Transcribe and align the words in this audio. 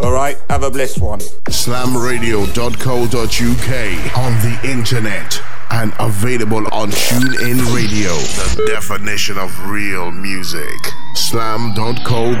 Alright, 0.00 0.38
have 0.48 0.62
a 0.62 0.70
blessed 0.70 0.98
one. 1.00 1.18
Slamradio.co.uk 1.50 4.16
on 4.16 4.32
the 4.40 4.58
internet 4.64 5.42
and 5.70 5.92
available 6.00 6.66
on 6.72 6.90
TuneIn 6.90 7.74
Radio. 7.74 8.14
The 8.56 8.64
definition 8.66 9.36
of 9.38 9.52
real 9.68 10.10
music. 10.10 10.74
Slam.co.uk. 11.14 12.40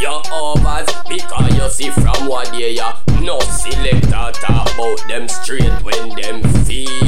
your 0.00 0.22
overs 0.32 0.88
because 1.08 1.54
you 1.54 1.68
see 1.68 1.90
from 1.90 2.26
what 2.26 2.50
they 2.52 2.78
are. 2.78 2.96
No 3.20 3.38
selector 3.40 4.32
talk 4.40 4.72
about 4.74 5.06
them 5.06 5.28
straight 5.28 5.70
when 5.82 6.08
them 6.16 6.42
feeble 6.64 7.02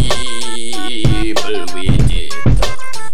with 1.73 2.11
it. 2.13 2.35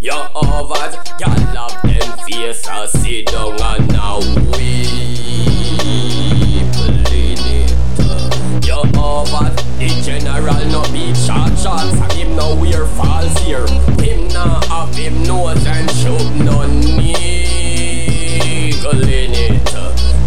Your 0.00 0.28
overs 0.34 0.96
can 1.18 1.54
love 1.54 1.80
them 1.82 2.18
face 2.26 2.66
and 2.66 2.90
sit 2.90 3.26
down 3.26 3.60
and 3.62 3.88
now 3.92 4.18
weeple. 4.50 4.88
Your 8.66 8.84
overs, 8.98 9.54
the 9.78 9.88
general 10.04 10.64
no 10.72 10.82
be 10.92 11.14
shot 11.14 11.56
shots 11.56 11.84
and 11.84 12.12
him 12.12 12.34
no 12.34 12.56
wear 12.56 12.84
false 12.84 13.38
here. 13.44 13.66
Him 14.02 14.26
not 14.28 14.64
have 14.66 14.94
him 14.96 15.22
nose 15.22 15.64
and 15.66 15.88
shoot 15.92 16.34
no 16.44 16.66
need. 16.66 17.37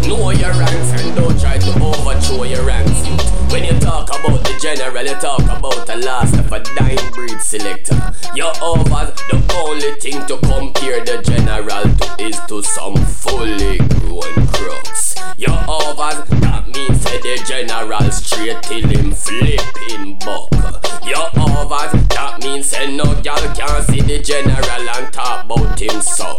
Know 0.06 0.30
your 0.30 0.52
ranks 0.52 1.02
and 1.02 1.16
don't 1.16 1.40
try 1.40 1.58
to 1.58 1.70
overthrow 1.82 2.44
your 2.44 2.64
ranks. 2.64 3.06
When 3.52 3.64
you 3.64 3.72
talk 3.80 4.08
about 4.08 4.44
the 4.44 4.58
general, 4.60 5.04
you 5.04 5.14
talk 5.14 5.42
about 5.42 5.88
a 5.88 5.96
last 5.96 6.36
of 6.38 6.52
a 6.52 6.60
dying 6.76 7.12
breed 7.12 7.40
selector. 7.40 8.14
Your 8.34 8.52
overs, 8.62 9.14
the 9.30 9.42
only 9.64 9.92
thing 10.00 10.24
to 10.26 10.38
compare 10.38 11.04
the 11.04 11.22
general 11.22 11.82
to 11.82 12.24
is 12.24 12.38
to 12.48 12.62
some 12.62 12.96
fully 12.96 13.78
grown 13.78 14.46
crooks. 14.48 15.14
Your 15.36 15.58
overs, 15.68 16.28
that 16.40 16.68
means 16.68 17.02
that 17.04 17.22
the 17.22 17.42
general 17.46 18.10
straight 18.10 18.62
till 18.62 18.88
him 18.88 19.12
flipping 19.12 20.18
buck. 20.18 20.91
Your 21.04 21.28
overs, 21.36 21.92
that 22.08 22.40
means 22.42 22.66
say 22.66 22.94
no 22.94 23.04
girl 23.22 23.42
can 23.54 23.82
see 23.84 24.00
the 24.00 24.20
general 24.22 24.88
and 24.88 25.12
talk 25.12 25.44
about 25.44 25.80
him 25.80 26.00
suck. 26.00 26.38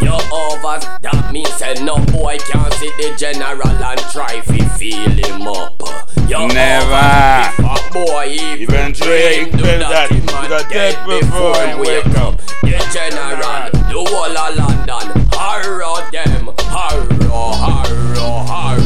Your 0.00 0.20
overs, 0.30 0.84
that 1.02 1.30
means 1.32 1.52
say 1.54 1.74
no 1.82 1.96
boy 2.06 2.38
can 2.38 2.70
see 2.72 2.90
the 2.98 3.14
general 3.18 3.68
and 3.68 4.00
try 4.12 4.40
fi 4.42 4.58
feel 4.78 5.10
him 5.10 5.48
up. 5.48 5.80
Your 6.28 6.46
Never. 6.48 6.94
Overs, 6.94 7.86
boy 7.92 8.26
even 8.28 8.92
dream, 8.92 9.50
dream 9.50 9.50
do 9.52 9.64
that, 9.78 10.10
him 10.10 10.28
and 10.28 10.68
dead 10.68 10.94
before 11.06 11.56
he 11.66 11.74
wake 11.80 12.18
up. 12.18 12.38
The 12.62 12.78
general, 12.92 13.70
the 13.88 13.98
whole 14.10 14.36
of 14.36 14.56
London, 14.56 15.28
horror 15.32 16.10
them, 16.12 16.54
horror, 16.58 17.08
horror, 17.28 18.14
horror. 18.46 18.85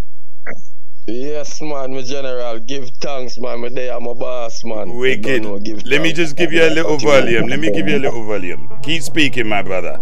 Yes, 1.11 1.61
man, 1.61 1.93
my 1.93 2.01
general. 2.03 2.59
Give 2.59 2.89
thanks, 3.01 3.37
man. 3.37 3.59
My 3.59 3.67
day, 3.67 3.89
I'm 3.89 4.05
a 4.05 4.15
boss, 4.15 4.63
man. 4.63 4.95
Wicked. 4.95 5.43
Know, 5.43 5.59
Let 5.83 6.01
me 6.01 6.13
just 6.13 6.37
give 6.37 6.53
you 6.53 6.63
a 6.63 6.71
little 6.71 6.97
volume. 6.97 7.47
Let 7.47 7.59
me 7.59 7.69
give 7.69 7.85
you 7.89 7.97
a 7.97 7.99
little 7.99 8.23
volume. 8.23 8.71
Keep 8.81 9.03
speaking, 9.03 9.49
my 9.49 9.61
brother. 9.61 9.99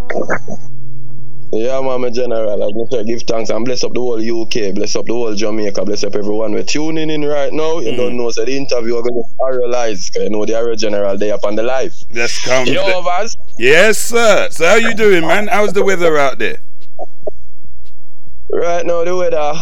Yeah, 1.51 1.81
man, 1.81 2.01
my 2.01 2.11
general. 2.11 2.61
I 2.61 2.71
just 2.71 3.07
give 3.07 3.23
thanks 3.23 3.49
and 3.49 3.65
bless 3.65 3.83
up 3.83 3.93
the 3.93 3.99
whole 3.99 4.21
UK, 4.21 4.75
bless 4.75 4.95
up 4.95 5.07
the 5.07 5.13
whole 5.13 5.33
Jamaica, 5.33 5.83
bless 5.83 6.03
up 6.03 6.15
everyone. 6.15 6.53
We're 6.53 6.61
tuning 6.61 7.09
in 7.09 7.25
right 7.25 7.51
now. 7.51 7.79
You 7.79 7.93
mm. 7.93 7.97
don't 7.97 8.15
know, 8.15 8.29
so 8.29 8.45
the 8.45 8.55
interview 8.55 8.97
are 8.97 9.01
going 9.01 9.15
to 9.15 9.57
realize, 9.57 10.11
you 10.15 10.29
know, 10.29 10.45
the 10.45 10.55
area 10.55 10.75
general 10.75 11.17
day 11.17 11.31
up 11.31 11.43
on 11.43 11.55
the 11.55 11.63
live. 11.63 11.95
Let's 12.13 12.37
come. 12.45 12.65
Know, 12.65 13.01
the... 13.01 13.35
Yes, 13.57 13.97
sir. 13.97 14.49
So, 14.51 14.67
how 14.67 14.75
you 14.75 14.93
doing, 14.93 15.25
man? 15.25 15.47
How's 15.47 15.73
the 15.73 15.83
weather 15.83 16.19
out 16.19 16.37
there? 16.37 16.61
Right 18.51 18.85
now, 18.85 19.03
the 19.03 19.15
weather 19.15 19.53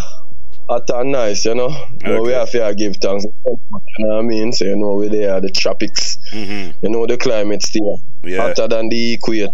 hot 0.70 0.90
and 0.90 1.12
nice, 1.12 1.46
you 1.46 1.56
know. 1.56 1.70
Okay. 1.96 2.20
We 2.20 2.32
have 2.32 2.52
to 2.52 2.76
give 2.78 2.98
thanks. 2.98 3.26
You 3.26 3.60
know 4.00 4.16
what 4.16 4.20
I 4.20 4.22
mean? 4.22 4.52
So, 4.54 4.66
you 4.66 4.76
know, 4.76 4.96
we're 4.96 5.10
there, 5.10 5.40
the 5.42 5.50
tropics. 5.50 6.18
Mm-hmm. 6.32 6.86
You 6.86 6.90
know, 6.90 7.06
the 7.06 7.18
climate 7.18 7.64
still 7.64 8.00
yeah. 8.24 8.48
hotter 8.48 8.68
than 8.68 8.90
the 8.90 9.14
equator. 9.14 9.52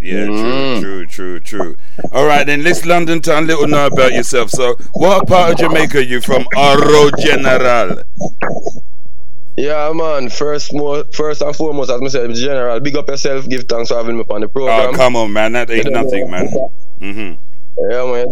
Yeah, 0.00 0.26
mm. 0.26 0.80
true, 0.80 1.06
true, 1.06 1.40
true, 1.40 1.40
true. 1.40 1.76
All 2.12 2.26
right, 2.26 2.46
then 2.46 2.62
let's 2.62 2.84
London 2.84 3.22
town 3.22 3.46
little 3.46 3.66
know 3.66 3.86
about 3.86 4.12
yourself. 4.12 4.50
So, 4.50 4.76
what 4.92 5.26
part 5.26 5.52
of 5.52 5.58
Jamaica 5.58 5.98
are 5.98 6.02
you 6.02 6.20
from? 6.20 6.46
Oro 6.54 7.10
General. 7.18 8.02
Yeah, 9.56 9.90
man. 9.94 10.28
First, 10.28 10.74
more, 10.74 11.04
first 11.14 11.40
and 11.40 11.56
foremost, 11.56 11.90
as 11.90 12.02
I 12.02 12.08
said, 12.08 12.34
General, 12.34 12.78
big 12.80 12.94
up 12.96 13.08
yourself. 13.08 13.48
Give 13.48 13.64
thanks 13.64 13.88
for 13.88 13.96
having 13.96 14.18
me 14.18 14.24
on 14.28 14.42
the 14.42 14.48
program. 14.48 14.90
Oh, 14.90 14.96
come 14.96 15.16
on, 15.16 15.32
man. 15.32 15.52
That 15.52 15.70
ain't 15.70 15.90
nothing, 15.90 16.30
man. 16.30 16.48
Mm-hmm. 17.00 17.90
Yeah, 17.90 18.04
man. 18.04 18.26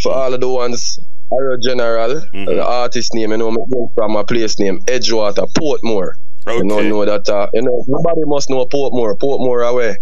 For 0.00 0.12
all 0.12 0.32
of 0.32 0.40
the 0.40 0.48
ones, 0.48 1.00
Arrow 1.38 1.56
General, 1.62 2.14
mm-hmm. 2.14 2.44
the 2.44 2.64
artist 2.64 3.14
name, 3.14 3.30
you 3.30 3.36
know, 3.38 3.50
me 3.50 3.64
from 3.94 4.16
a 4.16 4.24
place 4.24 4.58
name, 4.58 4.80
Edgewater, 4.82 5.46
Portmore. 5.52 6.12
Okay. 6.46 6.58
You 6.58 6.64
know, 6.64 6.80
know 6.80 7.04
that, 7.04 7.28
uh, 7.28 7.48
you 7.54 7.62
know, 7.62 7.84
nobody 7.86 8.22
must 8.24 8.50
know 8.50 8.64
Portmore. 8.66 9.16
Portmore 9.16 9.68
away. 9.68 9.96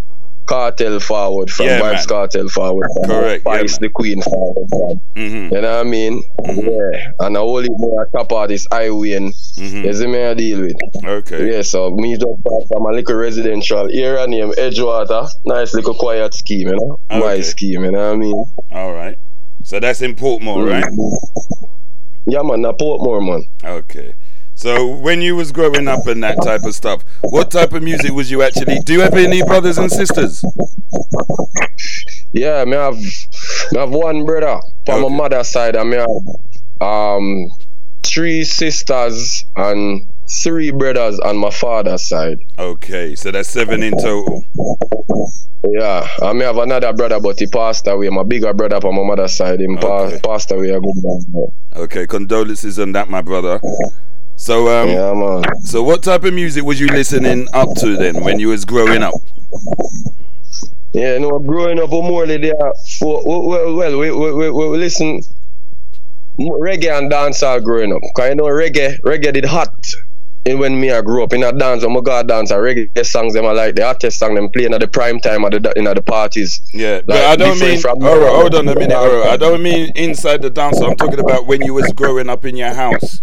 Kartel 0.51 1.01
forward 1.01 1.49
from 1.49 1.67
yeah, 1.67 1.81
Vybz 1.81 2.09
Kartel 2.09 2.49
forward. 2.51 2.89
Correct. 3.05 3.43
Spice 3.43 3.73
yeah, 3.75 3.79
the 3.83 3.89
Queen 3.89 4.21
forward. 4.21 4.67
Mm-hmm. 5.15 5.55
You 5.55 5.61
know 5.61 5.77
what 5.77 5.81
I 5.81 5.83
mean? 5.85 6.23
Mm-hmm. 6.41 6.69
Yeah. 6.69 7.13
And 7.21 7.37
I 7.37 7.41
only 7.41 7.69
more 7.71 8.09
top 8.13 8.33
artist 8.33 8.67
Highway 8.73 9.13
and 9.13 9.33
mm-hmm. 9.33 9.85
you 9.85 9.95
see 9.95 10.07
me 10.09 10.25
I 10.25 10.35
deal 10.35 10.63
with. 10.63 10.77
Okay. 11.05 11.53
Yeah, 11.53 11.63
so 11.63 11.93
me 11.93 12.17
just 12.17 12.41
start 12.41 12.65
from 12.67 12.87
a 12.87 12.91
little 12.91 13.15
residential 13.15 13.89
area 13.93 14.27
named 14.27 14.55
Edgewater. 14.57 15.29
Nice 15.45 15.73
little 15.73 15.95
quiet 15.95 16.35
scheme, 16.35 16.67
you 16.69 16.75
know? 16.75 16.99
Okay. 17.11 17.21
My 17.21 17.41
scheme, 17.43 17.85
you 17.85 17.93
know 17.93 18.09
what 18.09 18.15
I 18.15 18.17
mean? 18.17 18.45
All 18.73 18.93
right. 18.93 19.19
So 19.71 19.79
that's 19.79 20.03
in 20.03 20.17
Portmore, 20.17 20.69
right? 20.69 20.83
Mm-hmm. 20.83 21.65
Yeah, 22.29 22.43
man, 22.43 22.63
na 22.63 22.73
Portmore, 22.73 23.25
man. 23.25 23.47
Okay. 23.63 24.15
So 24.57 24.97
when 24.97 25.23
you 25.23 25.37
was 25.37 25.53
growing 25.53 25.87
up 25.87 26.09
and 26.09 26.25
that 26.25 26.43
type 26.43 26.65
of 26.65 26.75
stuff, 26.75 27.05
what 27.21 27.53
type 27.53 27.73
of 27.73 27.81
music 27.81 28.11
was 28.11 28.33
you 28.33 28.43
actually? 28.43 28.81
Do 28.81 28.93
you 28.93 29.01
have 29.03 29.15
any 29.15 29.45
brothers 29.45 29.79
and 29.79 29.89
sisters? 29.89 30.45
Yeah, 32.33 32.65
me 32.65 32.73
have, 32.73 32.97
me 32.97 33.79
have 33.79 33.91
one 33.91 34.25
brother 34.25 34.61
from 34.87 35.05
okay. 35.05 35.09
my 35.09 35.17
mother's 35.17 35.49
side, 35.49 35.77
and 35.77 35.89
me 35.89 35.99
have 35.99 36.81
um 36.81 37.53
three 38.03 38.43
sisters 38.43 39.45
and 39.55 40.05
three 40.31 40.71
brothers 40.71 41.19
on 41.21 41.37
my 41.37 41.51
father's 41.51 42.09
side. 42.09 42.41
Okay, 42.59 43.15
so 43.15 43.31
that's 43.31 43.49
seven 43.49 43.83
in 43.83 43.93
total. 43.99 44.45
Yeah, 45.69 46.09
I 46.23 46.33
may 46.33 46.45
have 46.45 46.57
another 46.57 46.93
brother, 46.93 47.21
but 47.21 47.39
he 47.39 47.47
passed 47.47 47.87
away. 47.87 48.09
My 48.09 48.23
bigger 48.23 48.55
brother 48.55 48.81
from 48.81 48.97
my 48.97 49.03
mother's 49.03 49.37
side, 49.37 49.61
him 49.61 49.79
okay. 49.79 50.19
passed 50.25 50.51
away 50.53 50.71
a 50.71 50.81
good 50.81 50.95
man. 51.03 51.53
Okay, 51.77 52.07
condolences 52.07 52.79
on 52.79 52.93
that, 52.93 53.09
my 53.09 53.21
brother. 53.23 53.61
So 54.37 54.69
um, 54.69 54.89
yeah, 54.89 55.13
man. 55.13 55.45
So 55.65 55.83
what 55.83 56.03
type 56.03 56.25
of 56.25 56.33
music 56.33 56.65
was 56.65 56.81
you 56.81 56.87
listening 56.87 57.47
up 57.53 57.69
to 57.77 57.97
then 57.97 58.25
when 58.25 58.41
you 58.41 58.49
was 58.49 58.65
growing 58.65 59.03
up? 59.03 59.13
Yeah, 60.93 61.15
you 61.15 61.21
know, 61.21 61.39
growing 61.39 61.79
up, 61.79 61.91
more 61.91 62.27
there. 62.27 62.55
Well, 63.01 63.23
well, 63.25 63.75
well 63.75 63.99
we, 63.99 64.11
we, 64.11 64.33
we, 64.33 64.51
we 64.51 64.79
listen 64.79 65.21
reggae 66.39 66.97
and 66.97 67.13
dancehall 67.13 67.63
growing 67.63 67.93
up. 67.93 68.01
Cause 68.17 68.31
you 68.31 68.35
know 68.37 68.45
reggae, 68.45 68.99
reggae 69.01 69.33
did 69.33 69.45
hot. 69.45 69.75
And 70.47 70.59
when 70.59 70.81
me 70.81 70.91
I 70.91 71.03
grew 71.03 71.23
up 71.23 71.33
in 71.35 71.43
a 71.43 71.53
dance, 71.53 71.85
when 71.85 71.97
I 71.97 72.01
go 72.01 72.23
dance, 72.23 72.51
I 72.51 72.57
reggae 72.57 73.05
songs 73.05 73.35
them 73.35 73.45
I 73.45 73.53
like 73.53 73.75
the 73.75 73.85
hottest 73.85 74.19
song 74.19 74.35
them 74.35 74.49
playing 74.49 74.73
at 74.73 74.81
the 74.81 74.89
prime 74.89 75.21
time 75.21 75.45
at 75.45 75.53
the 75.53 75.73
in 75.77 75.85
the 75.85 76.03
parties. 76.03 76.63
Yeah, 76.73 76.95
like, 76.95 77.07
but 77.07 77.25
I 77.25 77.37
don't 77.37 77.59
mean. 77.59 77.79
From 77.79 78.01
hold, 78.01 78.23
on, 78.23 78.35
hold 78.35 78.55
on 78.55 78.69
a 78.69 78.75
minute, 78.75 78.97
I 78.97 79.37
don't 79.37 79.63
mean 79.63 79.93
inside 79.97 80.43
the 80.43 80.51
dance. 80.51 80.81
I'm 80.81 80.97
talking 80.97 81.21
about 81.21 81.47
when 81.47 81.63
you 81.63 81.75
was 81.75 81.93
growing 81.93 82.29
up 82.29 82.45
in 82.45 82.57
your 82.57 82.73
house. 82.73 83.23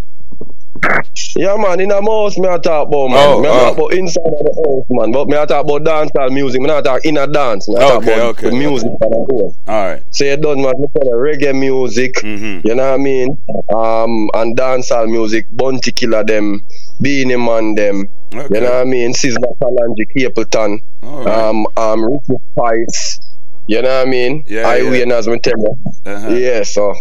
Yeah, 1.35 1.55
man, 1.57 1.79
in 1.79 1.91
a 1.91 2.01
house, 2.01 2.37
me 2.37 2.47
I 2.47 2.57
talk 2.57 2.87
about, 2.87 3.09
man. 3.09 3.29
Oh, 3.29 3.41
me 3.41 3.47
I 3.47 3.51
oh. 3.51 3.59
talk 3.59 3.77
about 3.77 3.93
inside 3.93 4.25
of 4.25 4.45
the 4.45 4.53
house, 4.53 4.85
man. 4.89 5.11
But 5.11 5.27
me 5.27 5.37
I 5.37 5.45
talk 5.45 5.65
about 5.65 5.83
dancehall 5.83 6.31
music. 6.31 6.61
Me 6.61 6.69
I 6.69 6.81
talk 6.81 7.05
in 7.05 7.17
a 7.17 7.27
dance. 7.27 7.67
Me 7.67 7.75
I 7.77 7.79
talk 7.79 8.03
okay, 8.03 8.13
about 8.13 8.37
okay, 8.37 8.49
the 8.49 8.55
music 8.55 8.91
okay. 9.01 9.55
All 9.67 9.85
right. 9.85 10.03
So 10.11 10.25
you 10.25 10.37
done, 10.37 10.61
man. 10.61 10.79
Me 10.79 10.87
tell 10.93 11.11
reggae 11.13 11.57
music. 11.57 12.15
Mm-hmm. 12.15 12.67
You 12.67 12.75
know 12.75 12.91
what 12.91 12.99
I 12.99 13.03
mean? 13.03 13.37
Um, 13.73 14.29
and 14.33 14.57
dancehall 14.57 15.09
music. 15.09 15.47
Bounty 15.51 15.91
Killer 15.91 16.23
them. 16.23 16.65
Beenie 17.01 17.37
Man 17.37 17.75
them. 17.75 18.09
Okay. 18.33 18.55
You 18.55 18.61
know 18.61 18.71
what 18.71 18.81
I 18.81 18.83
mean? 18.83 19.13
Sizzla 19.13 19.57
Kalonji, 19.59 20.05
Capleton. 20.15 20.79
Right. 21.01 21.27
Um, 21.27 21.67
um, 21.77 22.03
Ricky 22.03 22.43
Spice. 22.51 23.19
You 23.67 23.81
know 23.81 23.99
what 23.99 24.07
I 24.07 24.09
mean? 24.09 24.43
Yeah. 24.47 24.67
I 24.67 24.77
yeah. 24.77 24.89
win 24.89 25.11
as 25.11 25.27
me 25.27 25.39
tell 25.39 25.57
you. 25.57 25.77
Uh-huh. 26.05 26.29
Yeah, 26.29 26.63
so. 26.63 26.93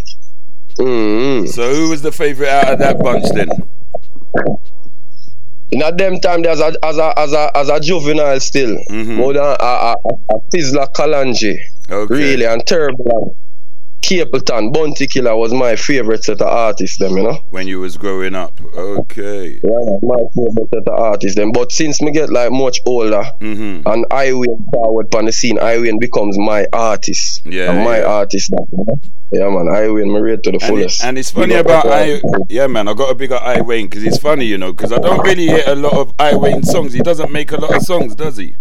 Mm-hmm. 0.78 1.46
So 1.46 1.75
who 1.75 1.90
was 1.90 2.02
the 2.02 2.12
favorite 2.12 2.48
out 2.48 2.75
of 2.75 2.78
that 2.81 2.98
bunch 2.98 3.25
then? 3.34 3.48
In 5.70 5.82
at 5.82 5.98
them 5.98 6.20
time, 6.20 6.43
there's 6.43 6.60
a, 6.60 6.72
as 6.84 6.98
a 6.98 7.19
as 7.19 7.32
a 7.32 7.56
as 7.56 7.69
a 7.69 7.81
juvenile 7.81 8.38
still, 8.38 8.76
mm-hmm. 8.90 9.14
more 9.16 9.32
than 9.32 9.43
a, 9.43 9.46
a, 9.46 9.94
a, 9.94 10.14
a 10.31 10.40
Sizzla 10.54 10.93
Kalonji, 10.93 11.58
okay. 11.90 12.14
really, 12.14 12.44
and 12.44 12.64
Turbulence. 12.66 13.37
Capleton, 14.06 14.73
Bounty 14.73 15.08
Killer 15.08 15.37
was 15.37 15.53
my 15.53 15.75
favorite 15.75 16.23
set 16.23 16.41
of 16.41 16.47
artists, 16.47 16.97
them, 16.99 17.17
you 17.17 17.25
know. 17.25 17.44
When 17.50 17.67
you 17.67 17.81
was 17.81 17.97
growing 17.97 18.37
up, 18.37 18.61
okay. 18.61 19.61
Yeah, 19.64 19.99
my 20.03 20.17
favorite 20.32 20.69
set 20.73 20.87
of 20.87 20.97
artists, 20.97 21.37
them. 21.37 21.50
But 21.50 21.73
since 21.73 22.00
me 22.00 22.12
get 22.12 22.31
like 22.31 22.53
much 22.53 22.81
older, 22.87 23.25
mm-hmm. 23.41 23.88
and 23.88 24.06
I 24.12 24.32
went 24.32 24.61
forward 24.70 25.12
on 25.17 25.25
the 25.25 25.32
scene, 25.32 25.58
I 25.58 25.79
went 25.79 26.00
becomes 26.00 26.38
my 26.38 26.69
artist. 26.73 27.43
Yeah, 27.44 27.73
and 27.73 27.85
my 27.85 27.99
yeah. 27.99 28.05
artist, 28.05 28.50
you 28.50 28.85
know? 28.87 29.00
Yeah, 29.32 29.50
man, 29.50 29.69
I 29.69 29.88
win 29.88 30.12
my 30.12 30.20
to 30.20 30.53
the 30.53 30.61
fullest. 30.61 31.03
And, 31.03 31.06
it, 31.06 31.08
and 31.08 31.19
it's 31.19 31.32
funny 31.32 31.55
about 31.55 31.87
I, 31.88 32.20
yeah, 32.49 32.69
man, 32.69 32.87
I 32.87 32.94
got 32.94 33.11
a 33.11 33.14
bigger 33.17 33.41
I 33.43 33.61
Wayne 33.61 33.87
because 33.87 34.05
it's 34.05 34.19
funny, 34.19 34.44
you 34.44 34.56
know, 34.56 34.73
because 34.73 34.93
I 34.93 34.99
don't 34.99 35.20
really 35.25 35.47
hear 35.47 35.64
a 35.67 35.75
lot 35.75 35.94
of 35.94 36.14
I 36.20 36.37
Wayne 36.37 36.62
songs. 36.62 36.93
He 36.93 37.00
doesn't 37.00 37.32
make 37.32 37.50
a 37.50 37.56
lot 37.56 37.75
of 37.75 37.82
songs, 37.82 38.14
does 38.14 38.37
he? 38.37 38.55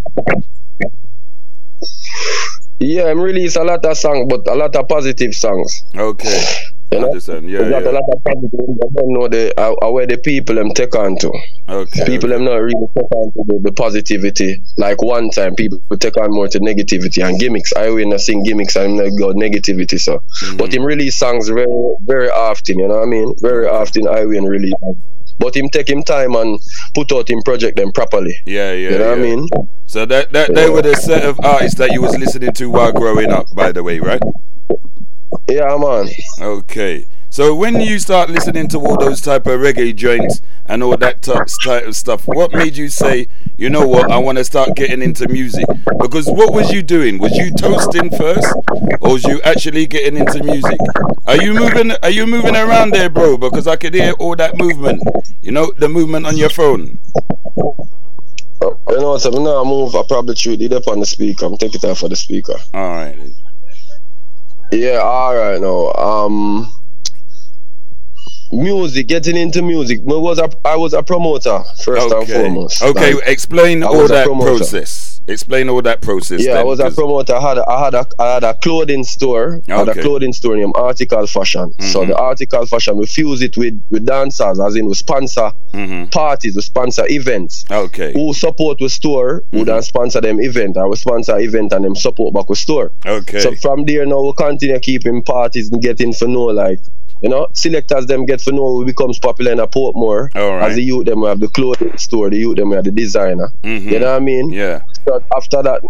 Yeah, 2.80 3.06
I'm 3.06 3.22
release 3.22 3.56
a 3.56 3.64
lot 3.64 3.86
of 3.86 3.98
songs, 3.98 4.28
but 4.30 4.48
a 4.48 4.56
lot 4.56 4.76
of 4.76 4.88
positive 4.88 5.34
songs. 5.34 5.84
Okay. 5.96 6.44
You 6.92 7.00
know? 7.00 7.08
Understand? 7.08 7.50
Yeah, 7.50 7.68
yeah. 7.68 7.80
a 7.80 7.92
lot 7.92 8.04
of 8.12 8.24
positive. 8.24 8.60
I 8.62 8.88
don't 8.96 9.14
know 9.14 9.28
the 9.28 9.54
uh, 9.60 9.92
where 9.92 10.06
the 10.06 10.18
people 10.18 10.56
them 10.56 10.72
take 10.72 10.96
on 10.96 11.18
to. 11.20 11.32
Okay. 11.68 12.06
People 12.06 12.30
okay. 12.30 12.38
them 12.38 12.46
not 12.46 12.56
really 12.56 12.88
take 12.96 13.12
on 13.12 13.32
to 13.32 13.44
the, 13.48 13.60
the, 13.64 13.72
positivity. 13.72 14.62
Like 14.78 15.02
one 15.02 15.30
time, 15.30 15.56
people 15.56 15.80
take 16.00 16.18
on 16.18 16.32
more 16.32 16.48
to 16.50 16.60
negativity 16.60 17.28
and 17.28 17.40
gimmicks. 17.40 17.74
I 17.74 17.90
will 17.90 18.08
not 18.08 18.22
sing 18.22 18.44
gimmicks. 18.44 18.76
I'm 18.76 18.98
not 18.98 19.10
got 19.18 19.36
negativity. 19.36 20.00
So, 20.00 20.20
mm-hmm. 20.20 20.58
but 20.58 20.74
him 20.74 20.84
release 20.84 21.18
songs 21.18 21.50
very, 21.50 21.68
very 22.02 22.30
often. 22.30 22.80
You 22.80 22.88
know 22.88 22.96
what 22.96 23.04
I 23.04 23.08
mean? 23.08 23.34
Very 23.42 23.68
often, 23.68 24.08
I 24.08 24.26
will 24.26 24.46
release 24.46 24.74
but 25.40 25.56
him 25.56 25.70
take 25.70 25.90
him 25.90 26.04
time 26.04 26.36
and 26.36 26.60
put 26.94 27.12
out 27.12 27.30
him 27.30 27.42
project 27.44 27.78
them 27.78 27.92
properly. 27.92 28.34
Yeah, 28.46 28.72
yeah. 28.74 28.90
You 28.92 28.98
know 28.98 29.06
yeah. 29.06 29.10
what 29.10 29.20
I 29.20 29.22
mean? 29.22 29.48
So 29.86 30.06
that 30.06 30.32
that 30.34 30.50
yeah. 30.50 30.56
they 30.56 30.70
were 30.70 30.82
the 30.82 30.96
set 30.96 31.24
of 31.24 31.40
artists 31.44 31.78
that 31.80 31.92
you 31.92 32.02
was 32.02 32.18
listening 32.18 32.54
to 32.54 32.70
while 32.70 32.92
growing 32.92 33.32
up, 33.32 33.48
by 33.56 33.72
the 33.72 33.84
way, 33.84 34.00
right? 34.00 34.22
Yeah, 35.50 35.78
man. 35.78 36.08
Okay. 36.40 37.06
So 37.36 37.54
when 37.54 37.82
you 37.82 38.00
start 38.00 38.30
listening 38.30 38.70
to 38.70 38.80
all 38.80 38.98
those 38.98 39.20
type 39.20 39.46
of 39.46 39.60
reggae 39.60 39.94
joints 39.94 40.42
and 40.68 40.82
all 40.82 40.96
that 40.96 41.22
type 41.22 41.86
of 41.86 41.94
stuff, 41.94 42.26
what 42.28 42.54
made 42.54 42.78
you 42.78 42.88
say, 42.88 43.28
you 43.58 43.70
know 43.70 43.86
what, 43.86 44.10
I 44.10 44.18
want 44.20 44.38
to 44.38 44.46
start 44.46 44.74
getting 44.78 45.02
into 45.02 45.28
music? 45.28 45.66
Because 46.00 46.28
what 46.28 46.54
was 46.54 46.72
you 46.72 46.82
doing? 46.82 47.18
Was 47.18 47.34
you 47.34 47.52
toasting 47.52 48.10
first, 48.12 48.48
or 49.02 49.12
was 49.12 49.26
you 49.26 49.42
actually 49.42 49.86
getting 49.86 50.18
into 50.18 50.42
music? 50.44 50.80
Are 51.28 51.36
you 51.36 51.54
moving? 51.54 51.92
Are 52.04 52.10
you 52.10 52.26
moving 52.26 52.56
around 52.56 52.94
there, 52.94 53.10
bro? 53.10 53.36
Because 53.36 53.68
I 53.68 53.76
could 53.76 53.96
hear 53.96 54.14
all 54.14 54.38
that 54.38 54.58
movement. 54.58 55.04
You 55.42 55.52
know, 55.52 55.74
the 55.78 55.90
movement 55.90 56.26
on 56.26 56.38
your 56.38 56.50
phone. 56.50 57.00
You 58.62 58.78
know 58.88 59.10
what? 59.10 59.26
I'm 59.26 59.44
not 59.44 59.66
move. 59.66 59.94
I 59.94 60.04
probably 60.08 60.38
shoot 60.38 60.62
it 60.62 60.72
up 60.72 60.88
on 60.88 61.02
the 61.02 61.06
speaker. 61.06 61.48
I'm 61.48 61.58
taking 61.58 61.82
it 61.84 61.86
off 61.86 62.00
for 62.00 62.08
the 62.08 62.16
speaker. 62.16 62.56
All 62.74 62.92
right. 62.92 63.20
Yeah. 64.72 65.00
All 65.04 65.36
right. 65.36 65.60
No. 65.60 65.92
Um 65.96 66.72
music, 68.56 69.08
getting 69.08 69.36
into 69.36 69.62
music. 69.62 70.00
I 70.00 70.14
was 70.14 70.40
a, 70.40 70.50
I 70.64 70.76
was 70.76 70.94
a 70.94 71.04
promoter 71.04 71.64
first 71.84 72.12
okay. 72.12 72.18
and 72.18 72.28
foremost. 72.28 72.82
Okay, 72.82 73.14
like, 73.14 73.28
explain 73.28 73.84
all 73.84 74.08
that 74.08 74.28
process. 74.28 75.22
Explain 75.28 75.70
all 75.70 75.82
that 75.82 76.02
process. 76.02 76.40
Yeah, 76.40 76.54
then, 76.54 76.62
I 76.62 76.64
was 76.64 76.80
a 76.80 76.92
promoter. 76.92 77.34
I 77.34 77.42
had 77.42 77.58
a, 77.58 77.68
I 77.68 77.84
had 77.86 77.94
a, 77.96 78.06
I 78.20 78.34
had 78.36 78.44
a 78.44 78.54
clothing 78.54 79.04
store. 79.04 79.56
Okay. 79.56 79.74
I 79.74 79.78
had 79.80 79.90
a 79.90 80.02
clothing 80.02 80.34
store 80.34 80.56
named 80.56 80.74
Article 80.76 81.26
Fashion. 81.26 81.72
Mm-hmm. 81.72 81.84
So 81.84 82.06
the 82.06 82.16
Article 82.16 82.66
Fashion, 82.68 82.98
we 82.98 83.08
fuse 83.08 83.42
it 83.42 83.58
with 83.58 83.82
with 83.90 84.06
dancers, 84.06 84.60
as 84.60 84.76
in 84.76 84.86
we 84.86 84.94
sponsor 84.94 85.52
mm-hmm. 85.74 86.06
parties, 86.12 86.56
we 86.56 86.62
sponsor 86.62 87.06
events. 87.08 87.66
Okay. 87.72 88.14
Who 88.14 88.36
support 88.36 88.78
the 88.78 88.88
store, 88.88 89.42
mm-hmm. 89.42 89.58
who 89.58 89.66
then 89.66 89.82
sponsor 89.82 90.22
them 90.22 90.40
event, 90.40 90.78
I 90.78 90.84
will 90.84 90.96
sponsor 90.96 91.40
event 91.40 91.74
and 91.74 91.86
them 91.86 91.96
support 91.96 92.36
back 92.36 92.46
the 92.48 92.56
store. 92.56 92.92
Okay. 93.04 93.40
So 93.40 93.56
from 93.56 93.86
there 93.86 94.06
now 94.06 94.22
we 94.22 94.34
continue 94.38 94.80
keeping 94.80 95.24
parties 95.24 95.72
and 95.72 95.82
getting 95.82 96.14
for 96.14 96.28
know 96.28 96.46
like 96.46 96.80
you 97.26 97.32
know, 97.32 97.48
selectors 97.54 98.06
them 98.06 98.28
get 98.28 98.40
to 98.42 98.52
know 98.52 98.76
who 98.76 98.86
becomes 98.86 99.18
popular 99.18 99.52
in 99.52 99.60
a 99.60 99.68
Portmore. 99.68 100.30
Right. 100.36 100.70
As 100.70 100.76
the 100.76 100.84
youth 100.84 101.08
them 101.08 101.24
have 101.24 101.40
the 101.40 101.48
clothing 101.48 101.98
store, 101.98 102.30
the 102.30 102.38
youth 102.38 102.58
them 102.58 102.70
have 102.72 102.84
the 102.84 102.92
designer. 102.92 103.52
Mm-hmm. 103.64 103.90
You 103.90 104.00
know 104.00 104.12
what 104.12 104.22
I 104.22 104.24
mean? 104.24 104.54
Yeah. 104.54 104.84
So 105.08 105.24
after 105.36 105.64
that, 105.64 105.82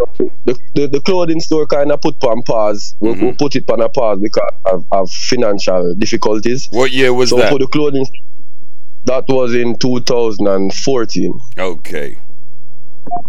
the, 0.45 0.57
the, 0.75 0.87
the 0.87 1.01
clothing 1.01 1.41
store 1.41 1.67
kind 1.67 1.91
of 1.91 1.99
put 1.99 2.23
on 2.23 2.41
pause. 2.43 2.95
Mm-hmm. 2.95 3.05
We'll, 3.05 3.15
we'll, 3.15 3.35
put 3.35 3.57
it 3.57 3.69
on 3.69 3.81
a 3.81 3.89
pause 3.89 4.19
because 4.19 4.49
of, 4.65 4.85
of 4.93 5.11
financial 5.11 5.93
difficulties. 5.95 6.69
What 6.71 6.93
year 6.93 7.13
was 7.13 7.31
so 7.31 7.35
that? 7.35 7.49
So 7.49 7.55
for 7.55 7.59
the 7.59 7.67
clothing, 7.67 8.07
that 9.03 9.25
was 9.27 9.55
in 9.55 9.77
2014. 9.77 11.41
Okay. 11.57 12.17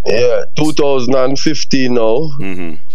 Yeah, 0.06 0.44
2015 0.56 1.93
now. 1.93 2.00
Mm-hmm 2.00 2.86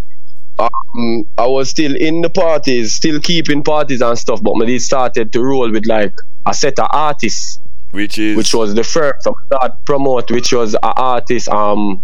um, 0.61 1.25
I 1.37 1.47
was 1.47 1.69
still 1.69 1.95
in 1.95 2.21
the 2.21 2.29
parties, 2.29 2.93
still 2.93 3.19
keeping 3.19 3.63
parties 3.63 4.01
and 4.01 4.17
stuff, 4.17 4.41
but 4.43 4.55
me 4.55 4.79
started 4.79 5.31
to 5.33 5.43
roll 5.43 5.71
with 5.71 5.85
like 5.85 6.13
a 6.45 6.53
set 6.53 6.79
of 6.79 6.87
artists. 6.91 7.59
Which 7.91 8.17
is 8.17 8.37
which 8.37 8.53
was 8.53 8.73
the 8.73 8.83
first 8.83 9.27
I 9.27 9.31
start 9.47 9.85
promote, 9.85 10.31
which 10.31 10.53
was 10.53 10.75
an 10.75 10.79
artist, 10.83 11.49
um 11.49 12.01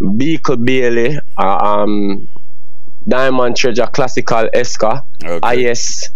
Beacle 0.00 0.62
Bailey, 0.62 1.18
uh, 1.38 1.42
um 1.42 2.28
Diamond 3.08 3.56
Treasure 3.56 3.86
Classical 3.86 4.48
Esca, 4.54 5.02
okay. 5.24 5.70
IS 5.70 6.10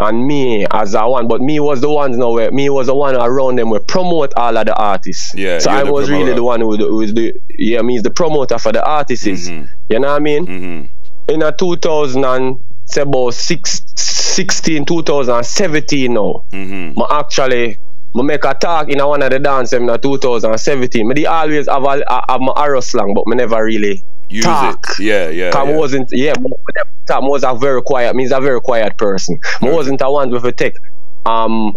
and 0.00 0.24
me 0.24 0.64
as 0.70 0.94
a 0.94 1.08
one, 1.08 1.26
but 1.26 1.40
me 1.40 1.58
was 1.58 1.80
the 1.80 1.90
ones 1.90 2.16
now 2.16 2.30
where 2.30 2.52
me 2.52 2.70
was 2.70 2.86
the 2.86 2.94
one 2.94 3.16
around 3.16 3.56
them 3.56 3.70
where 3.70 3.80
promote 3.80 4.32
all 4.36 4.56
of 4.56 4.66
the 4.66 4.74
artists. 4.76 5.34
Yeah. 5.34 5.58
So 5.58 5.72
I 5.72 5.82
was 5.82 6.06
promoter. 6.06 6.12
really 6.12 6.34
the 6.34 6.44
one 6.44 6.60
who, 6.60 6.76
who 6.76 6.96
was 6.96 7.14
the 7.14 7.34
yeah, 7.50 7.82
me 7.82 7.96
is 7.96 8.04
the 8.04 8.10
promoter 8.10 8.58
for 8.58 8.70
the 8.70 8.84
artists. 8.84 9.26
Mm-hmm. 9.26 9.66
You 9.88 9.98
know 9.98 10.08
what 10.08 10.14
I 10.14 10.18
mean? 10.20 10.46
Mm-hmm 10.46 10.97
in 11.28 11.42
a 11.42 11.52
2000 11.52 12.24
and 12.24 12.60
say 12.86 13.02
about 13.02 13.34
six, 13.34 13.82
16 13.96 14.84
2017 14.84 16.12
now 16.12 16.44
mm-hmm. 16.50 17.00
I 17.02 17.20
actually 17.20 17.78
I 18.16 18.22
make 18.22 18.44
a 18.44 18.54
talk 18.54 18.88
in 18.88 19.00
a 19.00 19.06
one 19.06 19.22
of 19.22 19.30
the 19.30 19.38
dance 19.38 19.72
in 19.72 19.86
2017 19.86 21.12
I 21.18 21.24
always 21.24 21.68
have, 21.68 21.84
a, 21.84 22.02
a, 22.06 22.24
have 22.32 22.40
my 22.40 22.52
arrow 22.56 22.80
slang 22.80 23.14
but 23.14 23.24
I 23.30 23.34
never 23.34 23.62
really 23.64 24.02
Use 24.30 24.44
talk. 24.44 24.84
it. 24.90 24.98
Yeah, 24.98 25.28
yeah. 25.30 25.50
Cause 25.50 25.68
yeah. 25.68 25.74
I 25.74 25.76
wasn't 25.76 26.08
yeah, 26.12 26.34
I 27.10 27.18
was 27.18 27.44
a 27.44 27.54
very 27.54 27.82
quiet 27.82 28.14
means 28.14 28.30
a 28.30 28.40
very 28.40 28.60
quiet 28.60 28.98
person. 28.98 29.40
I 29.62 29.70
wasn't 29.70 30.02
a 30.02 30.10
one 30.10 30.30
with 30.30 30.44
a 30.44 30.52
take 30.52 30.76
um 31.24 31.74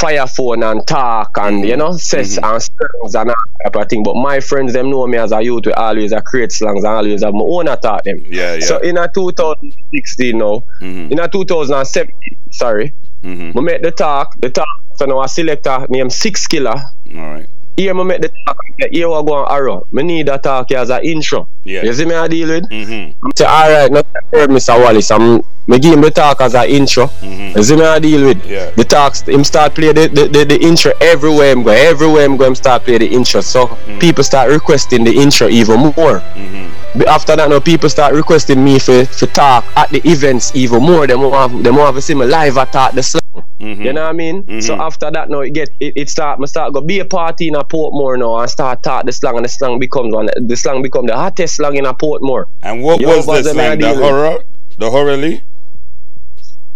fire 0.00 0.26
phone 0.26 0.62
and 0.62 0.86
talk 0.86 1.30
and 1.36 1.66
you 1.66 1.76
know 1.76 1.92
says 1.92 2.36
mm-hmm. 2.36 2.44
and 2.44 2.62
slangs 2.62 3.14
and 3.14 3.30
all 3.30 3.36
type 3.62 3.76
of 3.76 3.88
thing. 3.88 4.02
But 4.02 4.16
my 4.16 4.40
friends 4.40 4.72
them 4.72 4.90
know 4.90 5.06
me 5.06 5.18
as 5.18 5.32
a 5.32 5.42
youth 5.42 5.66
we 5.66 5.72
always 5.72 6.12
I 6.12 6.20
create 6.20 6.52
slangs 6.52 6.84
and 6.84 6.94
always 6.94 7.22
have 7.22 7.34
my 7.34 7.44
own 7.44 7.68
attack 7.68 8.04
them. 8.04 8.24
Yeah, 8.26 8.54
yeah. 8.54 8.60
So 8.60 8.78
in 8.78 8.96
a 8.96 9.08
2016 9.12 10.38
now, 10.38 10.64
mm-hmm. 10.80 11.12
in 11.12 11.20
a 11.20 11.28
2017, 11.28 12.38
sorry, 12.50 12.94
mm-hmm. 13.22 13.56
we 13.56 13.64
make 13.64 13.82
the 13.82 13.90
talk, 13.90 14.34
the 14.40 14.50
talk 14.50 14.66
so 15.00 15.06
now 15.06 15.20
I 15.20 15.26
select 15.26 15.66
a 15.66 15.70
selector 15.70 15.92
named 15.92 16.12
Six 16.12 16.46
Killer. 16.46 16.74
All 16.76 16.82
right. 17.14 17.48
Here 17.74 17.98
I 17.98 18.02
make 18.02 18.20
the 18.20 18.30
talk, 18.44 18.58
here 18.92 19.08
we 19.08 19.14
go 19.24 19.32
on 19.32 19.50
arrow. 19.50 19.86
Me 19.92 20.02
need 20.02 20.28
a 20.28 20.36
talk 20.36 20.70
as 20.72 20.90
an 20.90 21.02
intro. 21.02 21.48
Yeah. 21.64 21.84
You 21.84 21.94
see 21.94 22.04
me 22.04 22.14
I 22.14 22.28
deal 22.28 22.48
with? 22.48 22.68
Mm-hmm. 22.68 23.28
Say, 23.34 23.46
alright, 23.46 23.90
not 23.90 24.06
heard 24.30 24.50
Mr. 24.50 24.78
Wallace. 24.78 25.10
I'm 25.10 25.42
me 25.66 25.78
give 25.78 25.94
him 25.94 26.00
the 26.00 26.10
talk 26.10 26.40
as 26.40 26.54
an 26.54 26.68
intro. 26.68 27.06
Mm-hmm. 27.06 27.58
You 27.58 27.62
see 27.62 27.76
me 27.76 27.82
I 27.82 27.98
deal 27.98 28.26
with? 28.26 28.44
Yeah. 28.46 28.70
The 28.70 28.84
talks 28.84 29.22
him 29.22 29.44
start 29.44 29.74
play 29.74 29.92
the, 29.92 30.08
the, 30.08 30.28
the, 30.28 30.44
the 30.44 30.60
intro 30.60 30.92
everywhere 31.00 31.52
I'm 31.52 31.62
go. 31.62 31.70
Everywhere 31.70 32.24
I'm 32.24 32.36
go 32.36 32.46
him 32.46 32.54
start 32.54 32.84
play 32.84 32.98
the 32.98 33.06
intro. 33.06 33.40
So 33.40 33.66
mm-hmm. 33.66 33.98
people 33.98 34.24
start 34.24 34.50
requesting 34.50 35.04
the 35.04 35.14
intro 35.14 35.48
even 35.48 35.80
more. 35.80 36.20
Mm-hmm 36.20 36.80
after 37.06 37.36
that, 37.36 37.48
now 37.48 37.60
people 37.60 37.88
start 37.88 38.14
requesting 38.14 38.62
me 38.62 38.78
for, 38.78 39.04
for 39.06 39.26
talk 39.26 39.64
at 39.76 39.90
the 39.90 40.00
events 40.04 40.54
even 40.54 40.82
more. 40.82 41.06
They 41.06 41.14
more 41.14 41.32
have 41.32 41.62
they 41.62 41.70
more 41.70 41.86
have 41.86 41.94
to 41.94 42.02
see 42.02 42.14
me 42.14 42.26
live 42.26 42.56
attack 42.56 42.94
the 42.94 43.02
slang. 43.02 43.20
Mm-hmm. 43.60 43.82
You 43.82 43.92
know 43.92 44.02
what 44.02 44.10
I 44.10 44.12
mean? 44.12 44.42
Mm-hmm. 44.42 44.60
So 44.60 44.80
after 44.80 45.10
that, 45.10 45.30
now 45.30 45.40
it 45.40 45.50
get 45.50 45.70
it, 45.78 45.92
it 45.96 46.10
start. 46.10 46.40
Me 46.40 46.46
start 46.46 46.72
go 46.72 46.80
be 46.80 46.98
a 46.98 47.04
party 47.04 47.48
in 47.48 47.54
a 47.54 47.64
Portmore 47.64 48.18
now 48.18 48.38
and 48.38 48.50
start 48.50 48.82
talk 48.82 49.04
the 49.06 49.12
slang, 49.12 49.36
and 49.36 49.44
the 49.44 49.48
slang 49.48 49.78
becomes 49.78 50.14
one. 50.14 50.28
The 50.36 50.56
slang 50.56 50.82
become 50.82 51.06
the 51.06 51.16
hottest 51.16 51.56
slang 51.56 51.76
in 51.76 51.86
a 51.86 51.94
Portmore. 51.94 52.46
And 52.62 52.82
what 52.82 53.00
was 53.00 53.26
the 53.26 53.44
slang? 53.44 53.78
The 53.78 53.94
horror, 53.94 54.42
the 54.78 54.90
horror 54.90 55.16
Lee? 55.16 55.42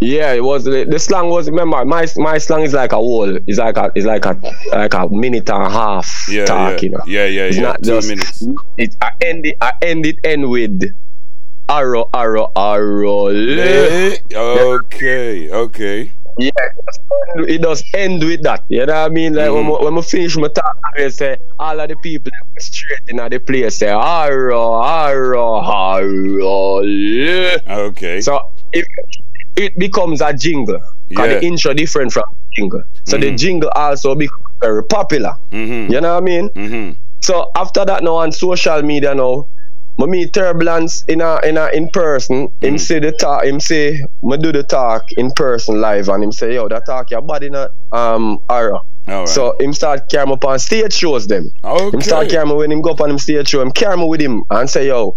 Yeah, 0.04 0.32
it 0.34 0.44
was 0.44 0.64
the, 0.64 0.84
the, 0.84 0.98
slang 0.98 1.28
was 1.28 1.48
remember 1.48 1.82
my 1.84 2.06
my 2.16 2.38
slang 2.38 2.62
is 2.62 2.74
like 2.74 2.92
a 2.92 3.00
wall. 3.00 3.38
It's 3.46 3.58
like 3.58 3.78
a 3.78 3.90
it's 3.94 4.04
like 4.04 4.26
a 4.26 4.38
like 4.70 4.92
a 4.92 5.08
minute 5.08 5.48
and 5.48 5.62
a 5.62 5.70
half 5.70 6.26
yeah, 6.28 6.44
talk, 6.44 6.72
yeah. 6.72 6.78
you 6.82 6.90
know. 6.90 7.00
Yeah, 7.06 7.24
yeah, 7.24 7.42
it's 7.44 7.56
yeah. 7.56 7.62
Not 7.62 7.82
Two 7.82 7.90
just, 7.90 8.08
minutes. 8.08 8.46
It 8.76 8.96
I 9.00 9.12
end 9.22 9.46
it 9.46 9.56
I 9.62 9.72
end 9.80 10.04
it 10.04 10.18
end 10.22 10.50
with 10.50 10.82
arrow 11.68 12.10
arrow 12.12 12.52
arrow. 12.54 13.28
Yeah. 13.28 14.16
Okay, 14.30 15.50
okay. 15.50 16.12
Yeah, 16.36 16.50
it 17.36 17.62
does 17.62 17.84
end 17.94 18.22
with 18.22 18.42
that. 18.42 18.64
You 18.68 18.84
know 18.84 18.92
what 18.92 19.06
I 19.06 19.08
mean? 19.08 19.34
Like 19.34 19.50
mm. 19.50 19.70
when, 19.70 19.84
when 19.84 19.94
we 19.94 20.02
finish 20.02 20.36
my 20.36 20.48
talk, 20.48 20.76
I 20.96 21.08
say 21.08 21.38
all 21.58 21.78
of 21.78 21.88
the 21.88 21.96
people 21.96 22.30
straight 22.58 23.00
in 23.08 23.16
the 23.16 23.38
place 23.38 23.78
say 23.78 23.88
arrow 23.88 24.82
arrow 24.82 25.62
arrow. 25.62 26.80
Yeah. 26.80 27.58
Okay. 27.66 28.20
So 28.20 28.52
if 28.72 28.84
it 29.56 29.78
becomes 29.78 30.20
a 30.20 30.32
jingle. 30.32 30.80
Because 31.08 31.30
yeah. 31.30 31.38
the 31.38 31.46
intro 31.46 31.74
different 31.74 32.12
from 32.12 32.24
jingle. 32.54 32.82
So 33.04 33.16
mm-hmm. 33.16 33.30
the 33.30 33.36
jingle 33.36 33.70
also 33.70 34.14
becomes 34.14 34.42
very 34.60 34.84
popular. 34.84 35.36
Mm-hmm. 35.50 35.92
You 35.92 36.00
know 36.00 36.14
what 36.14 36.22
I 36.22 36.24
mean? 36.24 36.48
Mm-hmm. 36.50 37.00
So 37.20 37.50
after 37.54 37.84
that 37.84 38.02
now 38.02 38.16
on 38.16 38.32
social 38.32 38.82
media 38.82 39.14
now, 39.14 39.46
I 40.00 40.06
meet 40.06 40.32
Turbulence 40.32 41.04
in 41.06 41.20
a 41.20 41.38
in 41.44 41.56
a 41.56 41.68
in 41.68 41.88
person. 41.88 42.52
Him 42.60 42.78
say 42.78 42.98
the 42.98 43.12
talk. 43.12 43.44
Him 43.44 43.60
say 43.60 44.00
me 44.22 44.36
do 44.38 44.50
the 44.50 44.64
talk 44.64 45.04
in 45.16 45.30
person 45.30 45.80
live, 45.80 46.08
and 46.08 46.24
him 46.24 46.32
say 46.32 46.54
yo 46.54 46.68
that 46.68 46.84
talk 46.84 47.12
your 47.12 47.22
body 47.22 47.48
not 47.48 47.70
um 47.92 48.40
aura. 48.50 48.80
Right. 49.06 49.28
So 49.28 49.54
him 49.60 49.72
start 49.72 50.10
carry 50.10 50.26
me 50.26 50.32
up 50.32 50.44
on 50.44 50.58
stage 50.58 50.94
shows 50.94 51.26
them. 51.28 51.52
Okay. 51.62 51.96
Him 51.96 52.00
start 52.02 52.28
carry 52.28 52.46
me 52.46 52.54
when 52.54 52.72
him 52.72 52.80
go 52.80 52.90
up 52.90 53.00
on 53.02 53.10
him 53.10 53.18
stage 53.18 53.48
show. 53.48 53.60
Him 53.60 53.70
carry 53.70 53.96
me 53.96 54.08
with 54.08 54.20
him 54.20 54.42
and 54.50 54.68
say 54.68 54.88
yo 54.88 55.16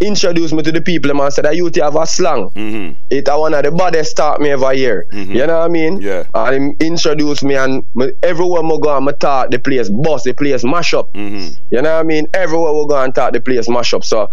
introduce 0.00 0.52
me 0.52 0.62
to 0.62 0.72
the 0.72 0.80
people 0.80 1.10
and 1.10 1.32
said 1.32 1.44
that 1.44 1.56
you 1.56 1.70
have 1.76 1.96
a 1.96 2.06
slang. 2.06 2.50
Mm-hmm. 2.50 3.00
It 3.10 3.28
one 3.28 3.54
of 3.54 3.64
the 3.64 3.72
baddest 3.72 4.12
start 4.12 4.40
me 4.40 4.50
ever 4.50 4.72
hear. 4.72 5.06
Mm-hmm. 5.12 5.32
You 5.32 5.46
know 5.46 5.58
what 5.58 5.64
I 5.64 5.68
mean? 5.68 6.00
Yeah. 6.00 6.24
And 6.34 6.80
introduce 6.82 7.42
me 7.42 7.56
and 7.56 7.84
me, 7.94 8.12
everywhere 8.22 8.62
we 8.62 8.80
go 8.80 8.96
and 8.96 9.20
talk 9.20 9.50
the 9.50 9.58
place 9.58 9.88
boss, 9.88 10.24
the 10.24 10.32
place 10.32 10.64
mash 10.64 10.94
up. 10.94 11.12
Mm-hmm. 11.14 11.54
You 11.70 11.82
know 11.82 11.94
what 11.94 12.00
I 12.00 12.02
mean? 12.04 12.26
Everywhere 12.34 12.72
we 12.72 12.86
go 12.86 13.02
and 13.02 13.14
talk 13.14 13.32
the 13.32 13.40
place 13.40 13.68
mash 13.68 13.92
up. 13.94 14.04
So 14.04 14.28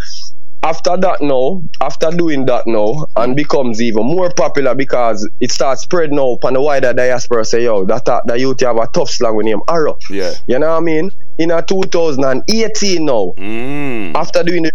after 0.65 0.97
that 0.97 1.21
now, 1.21 1.61
after 1.81 2.09
doing 2.09 2.45
that 2.47 2.65
now, 2.65 3.05
and 3.15 3.35
becomes 3.35 3.81
even 3.81 4.03
more 4.03 4.31
popular 4.31 4.73
because 4.73 5.27
it 5.39 5.51
starts 5.51 5.83
spreading 5.83 6.17
out 6.17 6.39
on 6.43 6.53
the 6.53 6.61
wider 6.61 6.91
diaspora 6.91 7.45
say, 7.45 7.63
yo, 7.65 7.85
that 7.85 8.03
that 8.05 8.39
youth 8.39 8.61
have 8.61 8.77
a 8.77 8.87
tough 8.87 9.09
slang 9.09 9.35
with 9.35 9.45
name 9.45 9.61
Arrow. 9.69 9.97
Yeah. 10.09 10.33
You 10.47 10.57
know 10.57 10.71
what 10.71 10.77
I 10.77 10.79
mean? 10.81 11.11
In 11.37 11.51
a 11.51 11.61
2018 11.61 13.05
now, 13.05 13.33
mm. 13.37 14.15
after 14.15 14.41
doing 14.43 14.63
the 14.63 14.71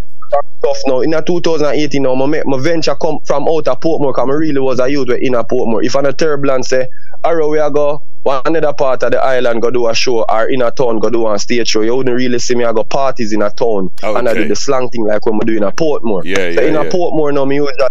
stuff 0.58 0.78
now. 0.86 1.00
In 1.00 1.14
a 1.14 1.22
2018 1.22 2.02
now, 2.02 2.14
my, 2.14 2.42
my 2.44 2.58
venture 2.58 2.94
come 2.94 3.18
from 3.24 3.48
out 3.48 3.68
of 3.68 3.80
Portmore 3.80 4.12
because 4.12 4.28
I 4.28 4.32
really 4.32 4.60
was 4.60 4.80
a 4.80 4.88
youth 4.88 5.10
in 5.10 5.34
a 5.34 5.44
Portmore. 5.44 5.84
If 5.84 5.96
I'm 5.96 6.06
a 6.06 6.12
turbulence 6.12 6.68
say, 6.68 6.88
Arrow, 7.24 7.50
we 7.50 7.58
are 7.58 7.70
go 7.70 8.02
one 8.22 8.42
another 8.44 8.72
part 8.74 9.02
of 9.02 9.12
the 9.12 9.18
island 9.18 9.62
go 9.62 9.70
do 9.70 9.88
a 9.88 9.94
show 9.94 10.24
or 10.24 10.50
in 10.50 10.60
a 10.60 10.70
town 10.70 10.98
go 10.98 11.08
do 11.08 11.26
a 11.26 11.38
stage 11.38 11.68
show, 11.68 11.80
you 11.80 11.96
wouldn't 11.96 12.14
really 12.14 12.38
see 12.38 12.54
me 12.54 12.64
I 12.64 12.72
go 12.72 12.84
parties 12.84 13.32
in 13.32 13.40
a 13.40 13.50
town 13.50 13.90
okay. 14.02 14.18
and 14.18 14.28
I 14.28 14.34
do 14.34 14.46
the 14.46 14.56
slang 14.56 14.90
thing 14.90 15.06
like 15.06 15.24
when 15.24 15.38
we 15.38 15.44
do 15.46 15.56
in 15.56 15.62
a 15.62 15.72
Portmore. 15.72 16.22
Yeah, 16.24 16.36
so 16.36 16.60
yeah, 16.60 16.68
in 16.68 16.76
a 16.76 16.84
yeah. 16.84 16.90
Portmore 16.90 17.32
now, 17.32 17.44
me 17.44 17.56
usually 17.56 17.88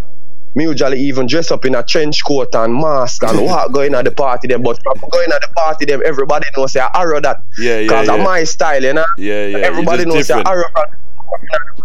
me 0.55 0.63
usually 0.63 0.99
even 1.01 1.27
dress 1.27 1.51
up 1.51 1.65
in 1.65 1.75
a 1.75 1.83
trench 1.83 2.23
coat 2.23 2.53
and 2.55 2.73
mask 2.73 3.23
and 3.23 3.45
what 3.45 3.71
going 3.71 3.93
at 3.93 4.05
the 4.05 4.11
party 4.11 4.47
them. 4.47 4.61
But 4.63 4.81
from 4.83 5.09
going 5.09 5.31
at 5.31 5.41
the 5.41 5.49
party 5.55 5.85
them, 5.85 6.01
everybody 6.05 6.47
knows 6.55 6.73
say 6.73 6.81
arrow 6.93 7.21
that. 7.21 7.41
Yeah, 7.57 7.79
yeah. 7.79 7.89
Cause 7.89 8.07
yeah. 8.07 8.15
of 8.15 8.21
my 8.21 8.43
style, 8.43 8.83
you 8.83 8.93
know. 8.93 9.05
Yeah, 9.17 9.47
yeah. 9.47 9.57
Everybody 9.59 10.05
knows 10.05 10.27
say 10.27 10.41
arrow 10.45 10.65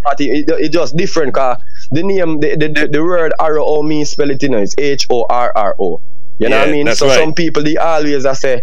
party. 0.05 0.31
It, 0.31 0.49
it 0.51 0.69
just 0.73 0.97
different 0.97 1.35
cause 1.35 1.57
the 1.91 2.03
name 2.03 2.41
the, 2.41 2.57
the, 2.57 2.69
the, 2.69 2.89
the 2.89 3.03
word 3.03 3.33
arrow 3.41 3.65
or 3.65 3.83
me 3.85 4.05
spell 4.05 4.31
it 4.31 4.43
you 4.43 4.49
know 4.51 4.59
it's 4.59 4.75
H 4.79 5.07
O 5.11 5.27
R 5.29 5.53
R 5.57 5.75
O. 5.81 6.01
You 6.39 6.49
know 6.49 6.57
Yeah, 6.57 6.61
what 6.63 6.69
I 6.69 6.73
mean? 6.73 6.95
So 6.95 7.07
right. 7.07 7.19
some 7.19 7.33
people 7.35 7.63
they 7.63 7.77
always 7.77 8.25
I 8.27 8.35
say 8.35 8.63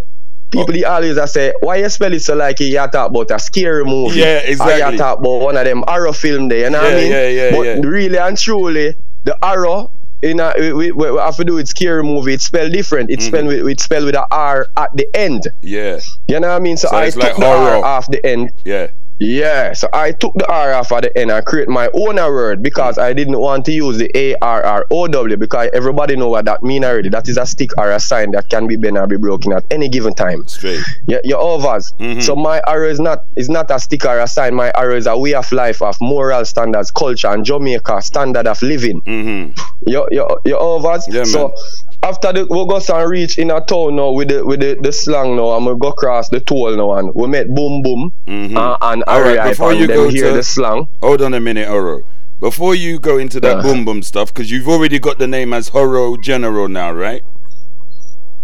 People 0.51 0.73
they 0.73 0.83
always 0.83 1.17
I 1.17 1.25
say, 1.25 1.53
why 1.61 1.77
you 1.77 1.87
spell 1.87 2.11
it 2.13 2.19
so 2.19 2.35
like 2.35 2.59
you 2.59 2.75
talk 2.75 2.93
about 3.09 3.31
a 3.31 3.39
scary 3.39 3.85
movie? 3.85 4.19
Yeah, 4.19 4.39
Or 4.39 4.47
exactly. 4.47 4.91
you 4.91 4.97
talk 4.97 5.19
about 5.19 5.39
one 5.41 5.55
of 5.55 5.63
them 5.63 5.83
horror 5.87 6.11
film 6.11 6.49
there, 6.49 6.65
you 6.65 6.69
know 6.69 6.81
what 6.81 6.91
I 6.91 6.95
mean? 6.95 7.11
yeah, 7.11 7.27
yeah, 7.29 7.51
but 7.51 7.61
yeah. 7.61 7.79
really 7.81 8.17
and 8.17 8.37
truly, 8.37 8.93
the 9.23 9.37
arrow 9.45 9.91
in 10.21 10.41
a 10.41 10.53
we, 10.59 10.91
we, 10.91 10.91
we 10.91 11.17
have 11.19 11.37
to 11.37 11.45
do 11.45 11.53
with 11.55 11.69
scary 11.69 12.03
movie. 12.03 12.33
It's 12.33 12.43
spelled 12.43 12.73
different. 12.73 13.09
It's 13.09 13.23
mm-hmm. 13.23 13.33
spelled 13.33 13.47
with 13.47 13.67
it's 13.69 13.83
spelled 13.85 14.05
with 14.05 14.15
a 14.15 14.27
R 14.29 14.67
at 14.75 14.89
the 14.97 15.07
end. 15.15 15.43
Yeah, 15.61 15.99
You 16.27 16.39
know 16.41 16.49
what 16.49 16.55
I 16.55 16.59
mean? 16.59 16.75
So, 16.75 16.89
So 16.89 16.97
I 16.97 17.05
it's 17.05 17.15
took 17.15 17.23
like 17.23 17.35
the 17.37 17.45
R 17.45 17.83
off 17.85 18.07
the 18.07 18.23
end. 18.25 18.51
yeah. 18.65 18.87
Yeah, 19.23 19.73
so 19.73 19.87
I 19.93 20.13
took 20.13 20.33
the 20.33 20.47
R 20.51 20.73
off 20.73 20.91
at 20.91 21.03
the 21.03 21.15
end 21.15 21.29
and 21.29 21.45
create 21.45 21.69
my 21.69 21.91
own 21.93 22.15
word 22.15 22.63
because 22.63 22.97
I 22.97 23.13
didn't 23.13 23.37
want 23.37 23.65
to 23.65 23.71
use 23.71 23.99
the 23.99 24.09
A 24.17 24.35
R 24.41 24.63
R 24.63 24.87
O 24.89 25.07
W 25.07 25.37
because 25.37 25.69
everybody 25.73 26.15
know 26.15 26.27
what 26.27 26.45
that 26.45 26.63
mean 26.63 26.83
already. 26.83 27.09
That 27.09 27.27
is 27.29 27.37
a 27.37 27.45
stick 27.45 27.69
or 27.77 27.91
a 27.91 27.99
sign 27.99 28.31
that 28.31 28.49
can 28.49 28.65
be 28.65 28.77
bent 28.77 28.97
or 28.97 29.05
be 29.05 29.17
broken 29.17 29.53
at 29.53 29.63
any 29.69 29.89
given 29.89 30.15
time. 30.15 30.47
Straight. 30.47 30.81
Yeah, 31.05 31.19
your 31.23 31.37
overs. 31.39 31.93
Mhm. 31.99 32.23
So 32.23 32.35
my 32.35 32.63
arrow 32.65 32.89
is 32.89 32.99
not 32.99 33.25
is 33.35 33.47
not 33.47 33.69
a 33.69 33.79
stick 33.79 34.05
or 34.05 34.17
a 34.17 34.25
sign. 34.27 34.55
My 34.55 34.71
arrow 34.73 34.95
is 34.95 35.05
a 35.05 35.15
way 35.15 35.35
of 35.35 35.51
life, 35.51 35.83
of 35.83 36.01
moral 36.01 36.43
standards, 36.43 36.89
culture, 36.89 37.27
and 37.27 37.45
Jamaica 37.45 38.01
standard 38.01 38.47
of 38.47 38.59
living. 38.63 39.01
Mm-hmm. 39.01 39.59
Your 39.85 40.07
your 40.11 40.41
your 40.45 40.59
overs. 40.59 41.07
Yeah, 41.07 41.25
so 41.25 41.49
man. 41.49 41.57
After 42.03 42.33
the 42.33 42.45
we 42.49 42.65
go 42.65 42.79
and 42.95 43.09
reach 43.09 43.37
in 43.37 43.51
a 43.51 43.61
town 43.61 43.95
now 43.95 44.11
with 44.11 44.29
the 44.29 44.45
with 44.45 44.59
the, 44.61 44.77
the 44.81 44.91
slang 44.91 45.35
now, 45.35 45.55
and 45.57 45.65
we 45.65 45.75
go 45.77 45.89
across 45.89 46.29
the 46.29 46.39
toll 46.39 46.75
now, 46.75 46.93
and 46.93 47.11
we 47.15 47.27
met 47.27 47.47
boom 47.53 47.81
boom 47.81 48.11
Mhm. 48.27 48.55
uh, 48.57 48.77
and 48.81 49.03
All 49.07 49.21
right, 49.21 49.49
before 49.49 49.73
you 49.73 49.87
go 49.87 50.09
hear 50.09 50.29
to- 50.29 50.33
the 50.37 50.43
slang. 50.43 50.87
Hold 51.01 51.21
on 51.21 51.33
a 51.33 51.39
minute, 51.39 51.69
Oro. 51.69 52.01
Before 52.39 52.73
you 52.73 52.97
go 52.99 53.17
into 53.19 53.39
that 53.41 53.57
Uh. 53.57 53.61
boom 53.61 53.85
boom 53.85 54.01
stuff, 54.01 54.33
because 54.33 54.49
you've 54.49 54.67
already 54.67 54.97
got 54.99 55.19
the 55.19 55.27
name 55.27 55.53
as 55.53 55.69
Horo 55.69 56.17
General 56.17 56.67
now, 56.67 56.91
right? 56.91 57.21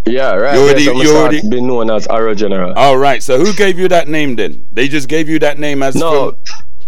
Yeah, 0.05 0.35
right. 0.35 0.53
You 0.55 0.61
already- 0.61 0.83
yeah, 0.83 0.91
so 0.93 1.01
you 1.01 1.15
already- 1.17 1.49
been 1.49 1.67
known 1.67 1.89
as 1.91 2.07
Arrow 2.07 2.33
General. 2.33 2.73
All 2.77 2.97
right. 2.97 3.21
So 3.21 3.39
who 3.43 3.51
gave 3.53 3.77
you 3.77 3.89
that 3.89 4.07
name 4.07 4.35
then? 4.37 4.63
They 4.71 4.87
just 4.87 5.09
gave 5.09 5.27
you 5.27 5.37
that 5.39 5.59
name 5.59 5.83
as 5.83 5.95
No, 5.95 6.11
from- 6.29 6.35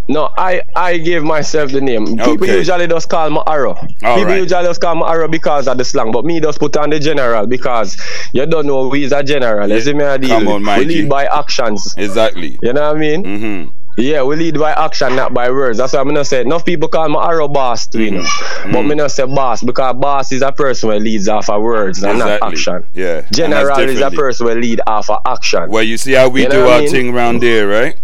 no, 0.10 0.30
I 0.38 0.62
I 0.76 0.98
gave 0.98 1.24
myself 1.24 1.72
the 1.72 1.80
name. 1.82 2.06
People 2.18 2.32
Okay. 2.44 2.58
usually 2.58 2.88
just 2.88 3.08
call 3.10 3.30
me 3.30 3.40
Arrow. 3.48 3.76
All 3.76 3.86
People 4.18 4.26
right. 4.26 4.42
usually 4.42 4.66
just 4.66 4.82
call 4.82 4.96
me 4.96 5.04
Arrow 5.06 5.28
because 5.28 5.68
of 5.68 5.78
the 5.78 5.86
slang, 5.86 6.12
but 6.12 6.26
me 6.26 6.40
just 6.42 6.60
put 6.60 6.76
on 6.78 6.90
the 6.90 7.00
general 7.00 7.46
because 7.48 7.96
you 8.34 8.46
don't 8.46 8.66
know 8.66 8.90
who 8.90 8.96
is 8.96 9.12
a 9.12 9.24
general. 9.24 9.68
You 9.70 9.76
Yeah, 9.76 9.82
see 9.82 9.94
me 9.94 10.04
a 10.04 10.18
deal. 10.18 10.30
come 10.30 10.48
on, 10.48 10.62
we 10.80 10.86
G. 10.86 11.02
lead 11.02 11.10
by 11.10 11.26
actions. 11.26 11.94
exactly. 11.98 12.58
You 12.62 12.74
know 12.74 12.82
what 12.82 12.96
I 12.98 13.00
mean? 13.00 13.24
Mm-hmm. 13.24 13.70
Yeah, 13.98 14.24
we 14.24 14.38
lead 14.38 14.58
by 14.58 14.72
action, 14.72 15.16
not 15.18 15.34
by 15.34 15.52
words. 15.52 15.78
That's 15.78 15.92
why 15.92 16.00
I'm 16.00 16.08
gonna 16.08 16.24
say 16.24 16.42
enough 16.42 16.64
people 16.64 16.88
call 16.88 17.10
me 17.10 17.18
Arrow 17.20 17.50
boss 17.50 17.86
too, 17.86 18.02
you 18.04 18.12
know. 18.12 18.22
Mm-hmm. 18.22 18.72
But 18.72 18.84
me 18.84 18.96
not 18.96 19.12
say 19.12 19.26
boss 19.26 19.62
because 19.62 19.96
boss 20.00 20.32
is 20.32 20.42
a 20.42 20.54
person 20.54 20.90
who 20.92 21.00
leads 21.00 21.28
off 21.28 21.50
of 21.50 21.62
words 21.62 22.02
and 22.02 22.18
not 22.18 22.42
action. 22.42 22.86
Yeah. 22.94 23.26
General 23.34 23.78
is 23.82 24.00
a 24.00 24.10
person 24.10 24.48
who 24.48 24.54
lead 24.56 24.80
off 24.88 25.10
of 25.10 25.20
action. 25.28 25.70
Well, 25.70 25.84
you 25.84 25.98
see 25.98 26.14
how 26.14 26.30
we 26.30 26.44
You 26.44 26.50
do 26.50 26.62
our 26.66 26.80
mean? 26.80 26.90
thing 26.90 27.14
round 27.14 27.44
there, 27.44 27.68
right? 27.68 27.96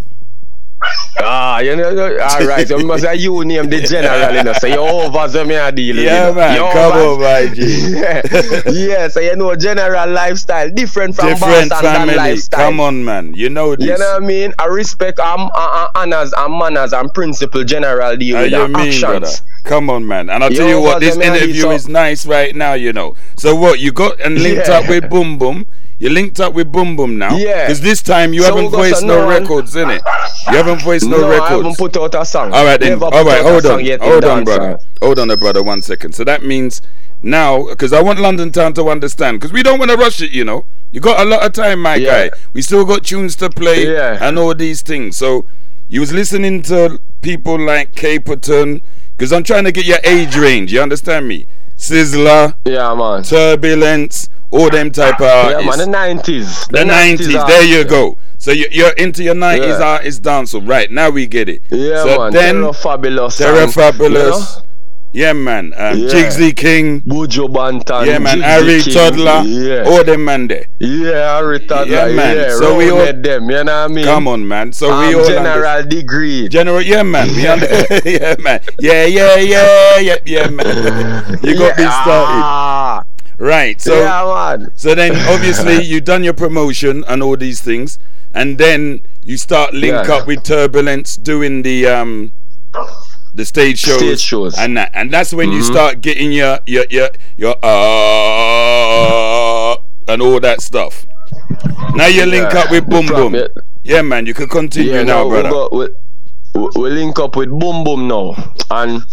Ah, 1.18 1.60
you 1.60 1.76
know, 1.76 1.90
all 2.20 2.46
right. 2.46 2.68
So 2.68 2.78
must 2.80 3.04
say 3.04 3.16
you 3.16 3.44
name 3.46 3.70
the 3.70 3.82
general, 3.82 4.36
you 4.36 4.44
know. 4.44 4.54
So 4.54 4.68
you 4.68 4.78
over 4.78 5.28
so 5.30 5.46
me 5.46 5.56
a 5.56 5.72
deal. 5.72 5.96
Yeah, 5.98 6.28
you 6.30 6.34
know. 6.34 6.34
man. 6.36 6.56
You 6.56 6.74
Come 6.74 6.94
over- 6.98 7.26
on, 7.26 7.48
my 7.50 7.54
G. 7.56 7.62
yeah. 7.96 8.22
yeah, 8.72 9.08
so 9.08 9.20
you 9.22 9.36
know, 9.36 9.56
general 9.56 10.10
lifestyle 10.10 10.70
different 10.72 11.16
from 11.16 11.30
Different 11.30 11.72
family. 11.74 12.16
lifestyle. 12.16 12.60
Come 12.70 12.80
on, 12.80 13.04
man. 13.06 13.34
You 13.34 13.50
know 13.50 13.76
this. 13.76 13.88
You 13.88 13.98
know 13.98 14.14
what 14.14 14.24
I 14.24 14.26
mean? 14.26 14.54
I 14.60 14.66
respect 14.66 15.20
um, 15.20 15.50
uh, 15.54 15.56
uh, 15.56 15.88
honors 15.96 16.34
and 16.38 16.58
manners 16.58 16.94
and 16.94 17.14
principle 17.14 17.64
general 17.64 18.16
deal 18.18 18.38
with 18.42 18.52
you 18.52 18.68
mean, 18.68 19.00
brother? 19.00 19.26
actions. 19.26 19.42
Come 19.64 19.90
on, 19.90 20.06
man. 20.06 20.30
And 20.30 20.44
I'll 20.44 20.52
tell 20.52 20.68
Yo, 20.70 20.78
you 20.78 20.82
what, 20.82 21.00
this 21.00 21.18
interview 21.18 21.70
is 21.70 21.88
nice 21.88 22.26
right 22.28 22.56
now, 22.56 22.74
you 22.74 22.94
know. 22.94 23.16
So 23.38 23.56
what, 23.56 23.80
you 23.80 23.92
got 23.92 24.20
and 24.22 24.38
linked 24.42 24.68
Yeah. 24.68 24.80
up 24.80 24.90
with 24.90 25.10
Boom 25.10 25.38
Boom. 25.40 25.66
You 25.98 26.10
linked 26.10 26.40
up 26.42 26.54
with 26.54 26.72
Boom 26.72 26.96
Boom 26.96 27.18
now. 27.18 27.38
Yeah. 27.38 27.64
Because 27.66 27.82
this 27.82 28.02
time 28.02 28.34
you 28.34 28.42
So 28.44 28.54
haven't 28.56 28.72
voiced 28.72 29.04
no 29.04 29.28
records, 29.28 29.76
it? 29.76 29.88
You 30.52 30.58
haven't 30.58 30.82
voiced 30.82 31.06
no, 31.08 31.22
No, 31.22 31.42
I 31.42 31.50
haven't 31.50 31.78
put 31.78 31.96
out 31.96 32.14
a 32.16 32.26
song. 32.26 32.54
All 32.54 32.66
right 32.66 32.80
then. 32.80 33.00
Never 33.00 33.06
All 33.06 33.24
right, 33.24 33.42
hold 33.42 33.66
on. 33.66 33.86
yet 33.86 34.02
Hold 34.02 34.26
on, 34.26 34.44
brother. 34.44 34.80
Hold 35.02 35.20
on, 35.20 35.28
brother. 35.40 35.64
One 35.64 35.82
second. 35.82 36.14
So 36.14 36.24
that 36.26 36.44
means 36.44 36.82
now, 37.22 37.66
because 37.68 37.94
I 37.94 38.02
want 38.02 38.20
London 38.20 38.52
Town 38.52 38.74
to 38.74 38.90
understand, 38.90 39.40
because 39.40 39.54
we 39.54 39.64
don't 39.64 39.80
want 39.80 39.90
to 39.92 39.98
rush 39.98 40.22
it, 40.22 40.32
you 40.32 40.44
know. 40.44 40.66
You 40.92 41.00
got 41.00 41.20
a 41.26 41.26
lot 41.30 41.46
of 41.46 41.54
time, 41.54 41.82
my 41.82 41.96
Yeah. 41.96 42.28
guy. 42.28 42.38
We 42.54 42.62
still 42.62 42.86
got 42.86 43.04
tunes 43.06 43.36
to 43.38 43.50
play 43.50 43.92
Yeah. 43.92 44.18
and 44.22 44.38
all 44.38 44.54
these 44.54 44.82
things. 44.82 45.16
So 45.18 45.46
you 45.88 46.02
was 46.02 46.12
listening 46.14 46.62
to 46.64 47.00
people 47.22 47.58
like 47.60 47.94
Capleton, 47.96 48.82
because 49.18 49.32
I'm 49.32 49.44
trying 49.44 49.64
to 49.64 49.72
get 49.72 49.86
your 49.86 50.00
age 50.04 50.36
range. 50.36 50.74
You 50.74 50.82
understand 50.82 51.28
me? 51.28 51.48
Sizzla, 51.78 52.56
Yeah, 52.66 52.94
man. 52.94 53.24
Turbulence, 53.24 54.30
all 54.56 54.70
them 54.70 54.92
type 54.92 55.20
of 55.20 55.52
Yeah, 55.52 55.60
man, 55.60 55.78
the 55.78 55.86
90s. 55.86 56.70
The 56.70 56.80
90s, 56.80 57.48
there 57.48 57.64
you 57.64 57.84
go. 57.84 58.18
So 58.38 58.52
you, 58.52 58.68
you're 58.72 58.94
into 58.94 59.24
your 59.24 59.36
90s 59.36 59.80
yeah. 59.80 59.86
artist 59.86 60.24
dancehall. 60.24 60.68
Right, 60.68 60.90
now 60.92 61.10
we 61.10 61.28
get 61.28 61.50
it. 61.50 61.62
Yeah, 61.70 62.04
so 62.04 62.18
man. 62.18 62.34
Then, 62.34 62.56
Terror 62.56 62.74
Fabulous. 62.74 63.38
Terror 63.38 63.68
Fabulous. 63.68 64.56
You 64.56 64.60
know? 64.60 64.66
Yeah, 65.16 65.32
man. 65.32 65.74
Um, 65.78 65.98
yeah. 65.98 66.10
Jigsy 66.10 66.54
King. 66.54 67.00
Buju 67.02 67.48
Banton. 67.48 68.06
Yeah, 68.06 68.20
man. 68.20 68.42
Harry 68.42 68.82
Toddler. 68.82 69.44
Yeah. 69.48 69.88
All 69.88 70.04
them 70.04 70.26
man 70.26 70.48
there. 70.48 70.66
Yeah, 70.80 71.38
Harry 71.38 71.66
Toddler. 71.66 72.10
Yeah, 72.10 72.14
man. 72.14 72.36
Yeah, 72.36 72.58
so 72.58 72.76
we 72.76 72.92
all 72.92 73.14
them. 73.14 73.50
You 73.50 73.64
know 73.64 73.64
what 73.64 73.70
I 73.70 73.88
mean? 73.88 74.04
Come 74.04 74.28
on, 74.28 74.46
man. 74.46 74.74
So 74.74 74.92
um, 74.92 75.08
we 75.08 75.16
all 75.16 75.26
general 75.26 75.66
under- 75.66 75.88
degree. 75.88 76.50
General. 76.50 76.82
Yeah, 76.82 77.04
man. 77.04 77.30
We 77.34 77.48
under- 77.48 77.66
yeah, 78.06 78.36
man. 78.40 78.60
Yeah, 78.78 79.06
yeah, 79.06 79.38
yeah, 79.38 80.00
yeah, 80.00 80.18
yeah, 80.26 80.50
man. 80.50 81.40
You 81.44 81.58
got 81.60 81.78
me 81.78 81.86
started. 81.86 83.15
Right. 83.38 83.82
So. 83.82 84.00
Yeah. 84.00 84.58
So 84.76 84.96
then, 84.96 85.16
obviously, 85.30 85.84
you've 85.84 86.06
done 86.06 86.24
your 86.24 86.34
promotion 86.34 87.04
and 87.08 87.22
all 87.22 87.38
these 87.38 87.62
things, 87.62 88.00
and 88.34 88.58
then 88.58 89.06
you 89.24 89.38
start 89.38 89.74
link 89.74 90.08
yeah. 90.08 90.16
up 90.16 90.28
with 90.28 90.44
Turbulence 90.44 91.18
doing 91.18 91.64
the 91.64 91.88
um 91.88 92.32
the 93.34 93.46
stage 93.46 93.80
shows, 93.80 93.98
stage 93.98 94.20
shows. 94.20 94.58
and 94.58 94.78
that, 94.78 94.92
and 94.94 95.12
that's 95.12 95.34
when 95.34 95.50
mm-hmm. 95.50 95.58
you 95.58 95.64
start 95.64 96.02
getting 96.02 96.32
your 96.32 96.60
your 96.66 96.86
your 96.90 97.10
your 97.36 97.56
uh 97.64 99.76
and 100.08 100.22
all 100.22 100.40
that 100.40 100.62
stuff. 100.62 101.06
Now 101.96 102.08
you 102.08 102.26
link 102.26 102.54
yeah, 102.54 102.60
up 102.60 102.72
with 102.72 102.90
Boom 102.90 103.08
Boom. 103.08 103.36
Yeah, 103.84 104.02
man, 104.02 104.26
you 104.26 104.34
can 104.34 104.48
continue 104.48 105.04
now, 105.04 105.28
brother. 105.28 105.50
We, 105.50 105.54
got, 105.54 105.74
we, 105.74 105.90
we 106.82 106.90
link 106.90 107.20
up 107.20 107.36
with 107.36 107.50
Boom 107.50 107.84
Boom 107.84 108.08
now, 108.08 108.34
and 108.72 109.04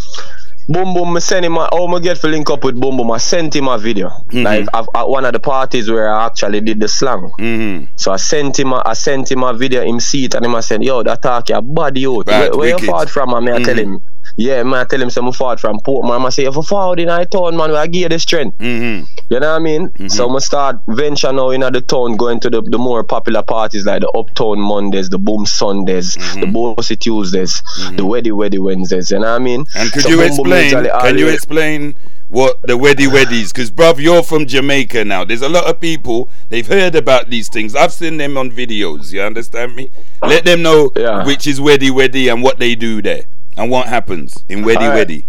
Boom 0.73 0.95
Boom, 0.95 1.17
I 1.17 1.21
send 1.21 1.45
him. 1.45 1.57
A, 1.57 1.69
how 1.71 1.87
I 1.87 2.01
get 2.01 2.17
to 2.19 2.29
link 2.29 2.49
up 2.51 2.65
with 2.65 2.81
Boom 2.81 2.97
Boom? 2.97 3.11
I 3.11 3.19
sent 3.19 3.55
him 3.55 3.69
a 3.69 3.79
video. 3.79 4.09
Mm-hmm. 4.09 4.43
Like 4.43 4.69
I've, 4.73 4.87
at 4.95 5.09
one 5.09 5.25
of 5.25 5.33
the 5.33 5.41
parties 5.41 5.91
where 5.91 6.13
I 6.13 6.27
actually 6.27 6.61
did 6.61 6.81
the 6.81 6.89
slang. 6.89 7.31
Mm-hmm. 7.39 7.93
So 7.97 8.13
I 8.13 8.17
sent 8.17 8.59
him. 8.59 8.73
A, 8.73 8.83
I 8.85 8.95
sent 8.95 9.31
him 9.31 9.43
a 9.43 9.53
video. 9.53 9.83
Him 9.83 10.01
see 10.01 10.25
it 10.25 10.35
and 10.35 10.45
him 10.45 10.55
I 10.55 10.61
said, 10.61 10.83
"Yo, 10.83 11.03
that 11.03 11.23
talk 11.23 11.49
your 11.49 11.63
body 11.63 12.07
out. 12.07 12.27
Where, 12.27 12.57
where 12.57 12.69
you 12.71 12.87
fought 12.87 13.11
from?" 13.11 13.35
And 13.35 13.47
me 13.47 13.53
I 13.53 13.57
mm-hmm. 13.57 13.65
tell 13.65 13.79
him. 13.79 14.03
Yeah, 14.37 14.63
man, 14.63 14.81
I 14.81 14.85
tell 14.85 15.03
him 15.03 15.11
some 15.11 15.33
fought 15.33 15.61
from 15.61 15.79
Portmore. 15.81 16.25
I 16.25 16.29
say, 16.31 16.45
if 16.45 16.57
I 16.57 16.63
fought 16.63 16.99
in 16.99 17.09
I 17.09 17.25
town, 17.25 17.57
man, 17.57 17.71
I 17.73 17.87
give 17.87 18.03
you 18.03 18.09
the 18.09 18.19
strength. 18.19 18.59
Mm-hmm. 18.59 19.05
You 19.31 19.41
know 19.41 19.51
what 19.51 19.57
I 19.57 19.59
mean? 19.59 19.89
Mm-hmm. 19.89 20.09
So 20.09 20.35
I 20.35 20.39
start 20.39 20.77
venture 20.89 21.33
now 21.33 21.51
in 21.51 21.61
the 21.61 21.81
town, 21.81 22.17
going 22.17 22.41
to 22.41 22.51
the, 22.51 22.63
the 22.63 22.79
more 22.79 23.05
popular 23.05 23.43
parties 23.43 23.85
like 23.85 24.01
the 24.01 24.11
Uptown 24.11 24.61
Mondays, 24.61 25.09
the 25.11 25.19
Boom 25.19 25.47
Sundays, 25.47 26.17
mm-hmm. 26.17 26.41
the 26.41 26.47
Bossy 26.47 26.97
Tuesdays, 26.97 27.61
mm-hmm. 27.61 27.97
the 27.97 28.03
Weddy 28.05 28.31
Weddy 28.31 28.59
Wednesdays. 28.59 29.11
You 29.11 29.19
know 29.19 29.31
what 29.31 29.41
I 29.41 29.45
mean? 29.45 29.67
And 29.77 29.93
could 29.93 30.03
so 30.03 30.09
you 30.09 30.23
explain? 30.23 30.71
Can 30.71 31.19
you 31.19 31.29
explain? 31.29 31.95
what 32.33 32.63
the 32.63 32.73
weddy 32.73 33.07
weddies 33.07 33.53
because 33.53 33.71
bruv 33.71 33.99
you're 33.99 34.23
from 34.23 34.47
jamaica 34.47 35.05
now 35.05 35.23
there's 35.23 35.43
a 35.43 35.49
lot 35.51 35.67
of 35.67 35.79
people 35.79 36.31
they've 36.49 36.67
heard 36.67 36.95
about 36.95 37.29
these 37.29 37.51
things 37.51 37.75
i've 37.75 37.93
seen 37.93 38.17
them 38.17 38.39
on 38.39 38.51
videos 38.51 39.13
you 39.13 39.21
understand 39.21 39.77
me 39.77 39.91
let 40.23 40.43
them 40.43 40.63
know 40.63 40.91
yeah. 40.97 41.27
which 41.27 41.47
is 41.47 41.61
weddy 41.61 41.91
weddy 41.91 42.33
and 42.33 42.43
what 42.43 42.59
they 42.59 42.75
do 42.75 43.03
there 43.03 43.25
and 43.57 43.71
what 43.71 43.89
happens 43.89 44.45
in 44.49 44.61
Weddy 44.61 44.77
right. 44.77 45.07
Weddy? 45.09 45.25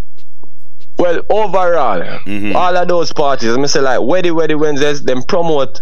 Well, 0.97 1.21
overall, 1.29 2.01
mm-hmm. 2.01 2.55
all 2.55 2.77
of 2.77 2.87
those 2.87 3.11
parties, 3.11 3.49
I'm 3.49 3.65
say 3.67 3.81
like 3.81 3.99
Weddy 3.99 4.31
Weddy 4.31 4.59
Wednesdays, 4.59 5.03
them 5.03 5.23
promote 5.23 5.81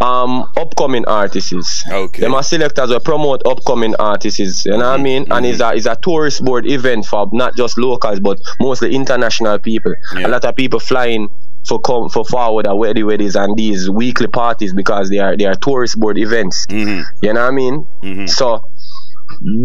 um 0.00 0.44
upcoming 0.56 1.04
artists. 1.06 1.84
Okay. 1.88 2.22
Them 2.22 2.34
are 2.34 2.42
selectors 2.42 2.90
will 2.90 3.00
promote 3.00 3.42
upcoming 3.46 3.94
artists. 3.96 4.64
You 4.64 4.72
know 4.72 4.78
mm-hmm. 4.78 4.80
what 4.80 4.86
I 4.86 4.94
mm-hmm. 4.94 5.02
mean? 5.02 5.22
Mm-hmm. 5.24 5.32
And 5.32 5.46
it's 5.46 5.60
a 5.60 5.74
it's 5.74 5.86
a 5.86 5.96
tourist 5.96 6.44
board 6.44 6.66
event 6.66 7.06
for 7.06 7.28
not 7.32 7.56
just 7.56 7.78
locals 7.78 8.20
but 8.20 8.38
mostly 8.60 8.94
international 8.94 9.58
people. 9.58 9.94
Yeah. 10.14 10.26
A 10.26 10.28
lot 10.28 10.44
of 10.44 10.56
people 10.56 10.80
flying 10.80 11.28
for 11.66 11.80
come 11.80 12.08
for 12.08 12.24
forward 12.24 12.66
at 12.66 12.72
Weddy 12.72 13.04
Weddies 13.04 13.40
and 13.40 13.56
these 13.56 13.88
weekly 13.88 14.26
parties 14.26 14.74
because 14.74 15.08
they 15.10 15.18
are 15.18 15.36
they 15.36 15.44
are 15.44 15.54
tourist 15.54 15.98
board 15.98 16.18
events. 16.18 16.66
Mm-hmm. 16.66 17.02
You 17.24 17.32
know 17.32 17.40
what 17.42 17.48
I 17.48 17.50
mean? 17.52 17.86
Mm-hmm. 18.02 18.26
So 18.26 18.68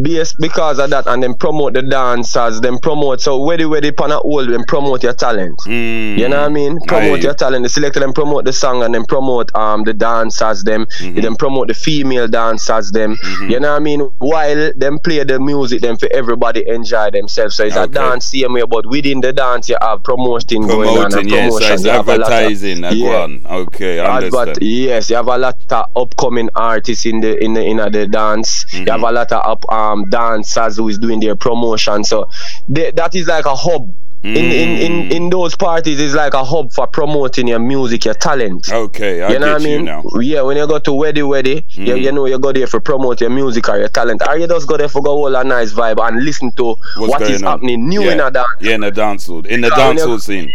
based 0.02 0.36
because 0.40 0.80
of 0.80 0.90
that 0.90 1.08
and 1.08 1.22
then 1.22 1.34
promote 1.36 1.74
the 1.74 1.82
dancers 1.82 2.60
then 2.62 2.78
promote 2.80 3.22
so 3.22 3.42
where 3.44 3.58
where 3.70 3.82
they 3.82 3.92
pan 3.92 4.10
hold 4.12 4.50
and 4.50 4.66
promote 4.68 5.04
your 5.04 5.14
talent 5.14 5.58
mm. 5.66 6.18
you 6.18 6.28
know 6.28 6.42
what 6.42 6.50
I 6.50 6.54
mean 6.54 6.78
promote 6.88 7.22
your 7.22 7.34
talent 7.34 7.64
the 7.64 7.70
selector 7.70 8.00
them 8.00 8.14
promote 8.14 8.46
the 8.46 8.54
song 8.54 8.84
and 8.84 8.94
then 8.94 9.06
promote 9.06 9.56
um 9.56 9.84
the 9.84 9.94
dancers 9.94 10.64
them 10.64 10.86
mm-hmm. 10.86 11.20
then 11.20 11.36
promote 11.36 11.68
the 11.68 11.74
female 11.74 12.28
dancers 12.28 12.92
them 12.92 13.16
mm-hmm. 13.18 13.50
you 13.52 13.60
know 13.60 13.72
what 13.72 13.78
I 13.78 13.80
mean 13.80 14.00
while 14.18 14.72
them 14.76 15.00
play 15.00 15.24
the 15.24 15.40
music 15.40 15.82
them 15.82 15.98
for 15.98 16.10
everybody 16.12 16.68
enjoy 16.68 17.12
themselves 17.12 17.56
so 17.56 17.66
it's 17.66 17.76
okay. 17.76 17.84
a 17.84 17.88
dance 17.88 18.26
same 18.26 18.54
way 18.54 18.64
but 18.68 18.86
within 18.88 19.22
the 19.22 19.34
dance 19.34 19.70
you 19.70 19.78
have 19.82 20.04
promoting, 20.04 20.64
promoting 20.64 20.68
going 20.68 21.06
on 21.06 21.20
and 21.20 21.30
yes, 21.30 21.54
promotion 21.54 21.78
so 21.78 21.90
advertising 21.92 22.84
of, 22.84 22.94
yeah. 22.94 23.20
one. 23.20 23.46
okay 23.48 24.00
I 24.00 24.18
understand. 24.18 24.54
But 24.56 24.64
yes 24.64 25.10
you 25.10 25.16
have 25.18 25.28
a 25.28 25.38
lot 25.38 25.58
of 25.72 25.86
upcoming 25.96 26.50
artists 26.56 27.06
in 27.06 27.20
the 27.22 27.38
in 27.44 27.54
the 27.54 27.64
in 27.64 27.78
the 27.78 28.08
dance 28.08 28.66
mm-hmm. 28.66 28.86
you 28.86 28.92
have 28.92 29.04
a 29.04 29.12
lot 29.12 29.32
of 29.32 29.46
up 29.46 29.66
um, 29.70 30.10
dancers 30.10 30.78
who 30.78 30.88
is 30.88 30.98
doing 30.98 31.20
their 31.20 31.36
promotion. 31.36 32.04
So 32.04 32.30
they, 32.68 32.92
that 32.92 33.16
is 33.16 33.28
like 33.28 33.46
a 33.46 33.56
hub. 33.56 33.94
Mm. 34.24 34.36
In, 34.36 34.46
in, 34.46 34.70
in, 34.82 35.12
in 35.12 35.30
those 35.30 35.56
parties 35.56 36.00
is 36.00 36.16
like 36.16 36.34
a 36.34 36.44
hub 36.44 36.74
for 36.74 36.88
promoting 36.88 37.48
your 37.48 37.60
music, 37.60 38.06
your 38.06 38.16
talent. 38.16 38.68
Okay, 38.72 39.22
I 39.22 39.32
you 39.32 39.40
know 39.40 39.54
what 39.54 39.62
I 39.62 39.64
mean? 39.64 39.86
now. 39.86 40.04
Yeah, 40.20 40.42
when 40.42 40.58
you 40.58 40.66
go 40.68 40.80
to 40.80 40.92
Weddy 40.92 41.22
Weddy, 41.22 41.64
mm. 41.70 41.88
you, 41.88 41.96
you 41.96 42.12
know 42.12 42.26
you 42.26 42.40
go 42.40 42.52
there 42.52 42.66
for 42.66 42.80
promote 42.80 43.22
your 43.22 43.30
music 43.30 43.70
or 43.70 43.78
your 43.78 43.90
talent. 43.90 44.24
Or 44.28 44.36
you 44.38 44.48
just 44.48 44.68
go 44.68 44.76
there 44.76 44.90
for 44.90 45.04
go 45.04 45.12
all 45.12 45.36
a 45.36 45.44
nice 45.44 45.72
vibe 45.72 46.06
and 46.06 46.26
listen 46.26 46.52
to 46.54 46.76
What's 46.98 47.12
what 47.12 47.22
is 47.22 47.44
on? 47.44 47.52
happening 47.52 47.88
new 47.88 48.04
yeah. 48.04 48.14
in 48.14 48.20
a 48.20 48.32
dance. 48.32 48.48
Yeah, 48.60 48.74
in 48.74 48.82
the 48.82 48.92
dancehall. 48.92 49.46
In 49.46 49.62
the 49.62 49.70
dancehall 49.70 50.20
scene. 50.20 50.52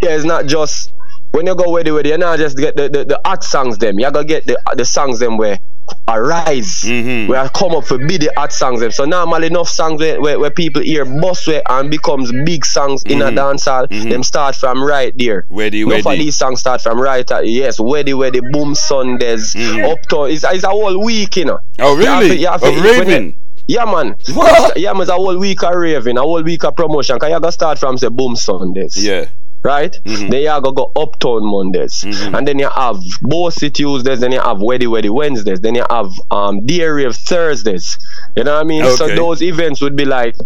Yeah, 0.00 0.10
it's 0.10 0.24
not 0.24 0.46
just 0.46 0.92
when 1.32 1.46
you 1.46 1.56
go 1.56 1.64
Weddy 1.64 1.88
Weddy, 1.88 2.10
you 2.10 2.18
not 2.18 2.38
just 2.38 2.56
get 2.56 2.76
the, 2.76 2.88
the, 2.88 3.04
the 3.04 3.20
art 3.28 3.42
songs 3.42 3.78
them. 3.78 3.98
You 3.98 4.08
gotta 4.08 4.24
get 4.24 4.46
the 4.46 4.56
the 4.76 4.84
songs 4.84 5.18
them 5.18 5.36
where 5.36 5.58
arise 6.06 6.82
mm-hmm. 6.82 7.28
where 7.28 7.40
I 7.40 7.48
come 7.48 7.74
up 7.74 7.86
for 7.86 7.98
be 7.98 8.18
the 8.18 8.32
hot 8.36 8.52
songs 8.52 8.80
them. 8.80 8.90
So 8.90 9.04
normally 9.04 9.46
enough 9.46 9.68
songs 9.68 10.00
where, 10.00 10.20
where, 10.20 10.38
where 10.38 10.50
people 10.50 10.82
hear 10.82 11.04
bust 11.04 11.46
way 11.46 11.62
and 11.66 11.90
becomes 11.90 12.30
big 12.44 12.64
songs 12.64 13.02
mm-hmm. 13.04 13.12
in 13.12 13.22
a 13.22 13.26
mm-hmm. 13.26 13.36
dance 13.36 13.64
hall, 13.64 13.86
mm-hmm. 13.86 14.08
them 14.08 14.22
start 14.22 14.54
from 14.54 14.82
right 14.82 15.16
there. 15.16 15.46
Weddy, 15.50 15.84
weddy. 15.84 16.12
of 16.12 16.18
these 16.18 16.36
songs 16.36 16.60
start 16.60 16.80
from 16.80 17.00
right 17.00 17.28
at, 17.30 17.48
yes, 17.48 17.78
Weddy 17.78 18.12
Weddy 18.12 18.40
Boom 18.52 18.74
Sundays, 18.74 19.54
mm-hmm. 19.54 19.84
Uptown. 19.84 20.30
It's, 20.30 20.44
it's 20.44 20.64
a 20.64 20.68
whole 20.68 21.02
week, 21.02 21.36
you 21.36 21.46
know. 21.46 21.58
Oh 21.78 21.96
really? 21.96 22.38
You 22.38 22.46
have 22.48 22.60
to, 22.60 22.68
you 22.68 22.72
have 22.72 22.82
to, 22.82 22.90
of 22.90 23.06
raving? 23.06 23.36
Yeah 23.66 23.86
man. 23.86 24.16
What? 24.34 24.76
Yeah 24.76 24.92
man, 24.92 25.02
it's 25.02 25.10
a 25.10 25.14
whole 25.14 25.38
week 25.38 25.62
of 25.62 25.74
raving, 25.74 26.18
a 26.18 26.20
whole 26.20 26.42
week 26.42 26.64
of 26.64 26.76
promotion. 26.76 27.18
Cause 27.18 27.30
you 27.30 27.38
gotta 27.40 27.52
start 27.52 27.78
from 27.78 27.96
say 27.96 28.08
Boom 28.08 28.36
Sundays. 28.36 29.02
Yeah 29.02 29.28
right? 29.64 29.98
Mm-hmm. 30.04 30.28
Then 30.28 30.42
you 30.42 30.62
go 30.62 30.72
go 30.72 30.92
Uptown 30.94 31.46
Mondays, 31.46 32.04
mm-hmm. 32.04 32.34
and 32.34 32.46
then 32.46 32.58
you 32.58 32.68
have 32.68 32.96
Bossy 33.22 33.70
Tuesdays, 33.70 34.20
then 34.20 34.30
you 34.30 34.40
have 34.40 34.58
Weddy 34.58 34.86
Weddy 34.86 35.10
Wednesdays, 35.10 35.60
then 35.60 35.74
you 35.74 35.84
have 35.90 36.10
um 36.30 36.64
Dairy 36.66 37.04
of 37.04 37.16
Thursdays. 37.16 37.98
You 38.36 38.44
know 38.44 38.54
what 38.54 38.60
I 38.60 38.64
mean? 38.64 38.84
Okay. 38.84 38.96
So 38.96 39.08
those 39.08 39.42
events 39.42 39.80
would 39.80 39.96
be 39.96 40.04
like, 40.04 40.36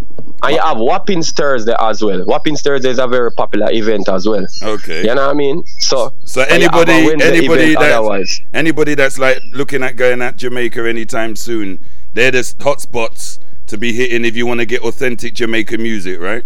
and 0.43 0.55
you 0.55 0.61
have 0.61 0.79
Wappings 0.79 1.33
Thursday 1.33 1.75
as 1.79 2.03
well. 2.03 2.25
Wappings 2.25 2.63
Thursday 2.63 2.91
is 2.91 2.99
a 2.99 3.09
very 3.09 3.33
popular 3.33 3.71
event 3.73 4.09
as 4.09 4.27
well. 4.27 4.47
Okay. 4.63 5.01
You 5.01 5.15
know 5.15 5.27
what 5.27 5.31
I 5.31 5.35
mean? 5.35 5.65
So 5.81 6.15
so 6.25 6.43
anybody 6.43 6.93
anybody 6.93 7.75
that 7.75 8.39
anybody 8.55 8.95
that's 8.95 9.19
like 9.19 9.43
looking 9.53 9.83
at 9.83 9.97
going 9.97 10.23
at 10.23 10.37
Jamaica 10.37 10.89
anytime 10.89 11.35
soon, 11.35 11.81
they're 12.15 12.31
the 12.31 12.39
hotspots 12.39 13.41
to 13.67 13.77
be 13.77 13.93
hitting 13.93 14.25
if 14.25 14.37
you 14.37 14.47
want 14.47 14.61
to 14.61 14.67
get 14.67 14.83
authentic 14.83 15.35
Jamaican 15.35 15.83
music, 15.83 16.21
right? 16.21 16.45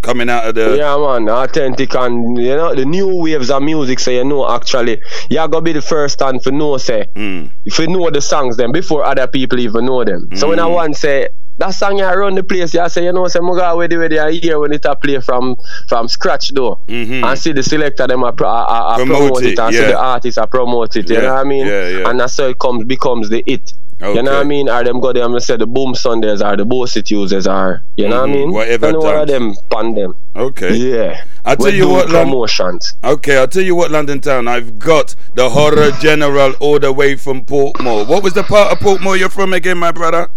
Coming 0.00 0.30
out 0.30 0.46
of 0.46 0.54
the 0.54 0.76
yeah 0.76 0.96
man 0.96 1.28
authentic 1.28 1.94
and 1.94 2.38
you 2.38 2.54
know 2.54 2.74
the 2.74 2.84
new 2.84 3.16
waves 3.16 3.50
of 3.50 3.62
music 3.62 3.98
so 3.98 4.10
you 4.10 4.24
know 4.24 4.48
actually 4.48 5.00
you 5.28 5.36
gotta 5.36 5.60
be 5.60 5.72
the 5.72 5.82
first 5.82 6.20
one 6.20 6.38
for 6.38 6.52
know 6.52 6.76
say 6.76 7.08
mm. 7.14 7.50
if 7.64 7.78
you 7.78 7.86
know 7.88 8.08
the 8.10 8.20
songs 8.20 8.56
then 8.56 8.70
before 8.70 9.04
other 9.04 9.26
people 9.26 9.58
even 9.58 9.86
know 9.86 10.04
them 10.04 10.28
mm. 10.28 10.38
so 10.38 10.48
when 10.48 10.58
I 10.58 10.64
mm. 10.64 10.74
want 10.74 10.96
say 10.96 11.28
that 11.58 11.70
song 11.70 11.98
you 11.98 12.04
run 12.04 12.36
the 12.36 12.44
place 12.44 12.72
you 12.72 12.88
say 12.88 13.04
you 13.04 13.12
know 13.12 13.26
say 13.26 13.40
Muga 13.40 13.76
with 13.76 13.90
the 13.90 13.96
way 13.96 14.18
I 14.18 14.32
hear 14.32 14.60
when 14.60 14.72
it 14.72 14.84
a 14.84 14.94
play 14.94 15.20
from 15.20 15.56
from 15.88 16.06
scratch 16.06 16.50
though 16.54 16.80
mm-hmm. 16.86 17.24
and 17.24 17.38
see 17.38 17.52
the 17.52 17.64
selector 17.64 18.06
them 18.06 18.22
a, 18.22 18.26
a, 18.26 18.44
a, 18.44 18.92
a 18.92 18.96
promote, 18.96 19.18
promote 19.18 19.42
it, 19.42 19.52
it 19.52 19.58
and 19.58 19.74
yeah. 19.74 19.80
see 19.80 19.86
the 19.86 19.98
artist 19.98 20.38
a 20.38 20.46
promote 20.46 20.94
it 20.96 21.08
you 21.10 21.16
yeah. 21.16 21.22
know 21.22 21.34
what 21.34 21.46
I 21.46 21.48
mean 21.48 21.66
yeah, 21.66 21.88
yeah. 21.88 22.10
and 22.10 22.20
that's 22.20 22.36
how 22.36 22.44
it 22.44 22.58
comes 22.60 22.84
becomes 22.84 23.28
the 23.28 23.42
it 23.46 23.72
Okay. 24.00 24.14
You 24.14 24.22
know 24.22 24.32
what 24.32 24.40
I 24.40 24.44
mean? 24.44 24.68
Are 24.68 24.84
them 24.84 25.00
go 25.00 25.12
there 25.12 25.24
and 25.24 25.42
say 25.42 25.56
the 25.56 25.66
boom 25.66 25.94
Sundays 25.94 26.40
are 26.40 26.56
the 26.56 26.64
Bossy 26.64 27.02
Tuesdays 27.02 27.48
are 27.48 27.82
you 27.96 28.08
know 28.08 28.22
mm-hmm. 28.22 28.30
what 28.30 28.30
I 28.30 28.32
mm-hmm. 28.32 28.38
mean? 28.38 28.52
Whatever 28.52 28.92
know 28.92 28.98
one 29.00 29.16
of 29.16 29.28
them 29.28 29.54
pan 29.70 29.94
them. 29.94 30.14
Okay. 30.36 30.76
Yeah. 30.76 31.24
I'll 31.44 31.56
tell 31.56 31.74
you 31.74 31.88
what 31.88 32.08
promotions. 32.08 32.92
okay, 33.02 33.38
I'll 33.38 33.48
tell 33.48 33.62
you 33.62 33.74
what 33.74 33.90
London 33.90 34.20
Town. 34.20 34.46
I've 34.46 34.78
got 34.78 35.16
the 35.34 35.50
horror 35.50 35.90
general 36.00 36.54
all 36.60 36.78
the 36.78 36.92
way 36.92 37.16
from 37.16 37.44
Portmore. 37.44 38.06
What 38.06 38.22
was 38.22 38.34
the 38.34 38.44
part 38.44 38.72
of 38.72 38.78
Portmore 38.78 39.18
you're 39.18 39.30
from 39.30 39.52
again, 39.52 39.78
my 39.78 39.90
brother? 39.90 40.28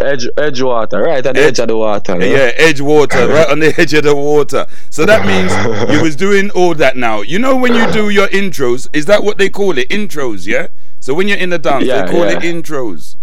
Edge 0.00 0.28
Edgewater, 0.36 1.04
right 1.04 1.24
at 1.26 1.34
the 1.34 1.40
edge, 1.40 1.48
edge 1.48 1.58
of 1.58 1.68
the 1.68 1.76
water. 1.76 2.20
Yeah, 2.20 2.46
yeah 2.46 2.68
Edgewater, 2.72 3.28
right 3.34 3.50
on 3.50 3.58
the 3.58 3.74
edge 3.78 3.92
of 3.94 4.04
the 4.04 4.14
water. 4.14 4.66
So 4.90 5.04
that 5.04 5.26
means 5.26 5.52
you 5.92 6.02
was 6.02 6.16
doing 6.16 6.50
all 6.50 6.74
that 6.74 6.96
now. 6.96 7.22
You 7.22 7.38
know 7.38 7.56
when 7.56 7.74
you 7.74 7.90
do 7.92 8.10
your 8.10 8.28
intros, 8.28 8.88
is 8.92 9.06
that 9.06 9.22
what 9.24 9.38
they 9.38 9.48
call 9.48 9.76
it? 9.78 9.88
Intros, 9.88 10.46
yeah? 10.46 10.68
So 11.04 11.12
when 11.12 11.28
you're 11.28 11.36
in 11.36 11.50
the 11.50 11.58
dance, 11.58 11.84
yeah, 11.84 12.06
they 12.06 12.12
call 12.12 12.24
yeah. 12.24 12.38
it 12.38 12.40
intros. 12.40 13.16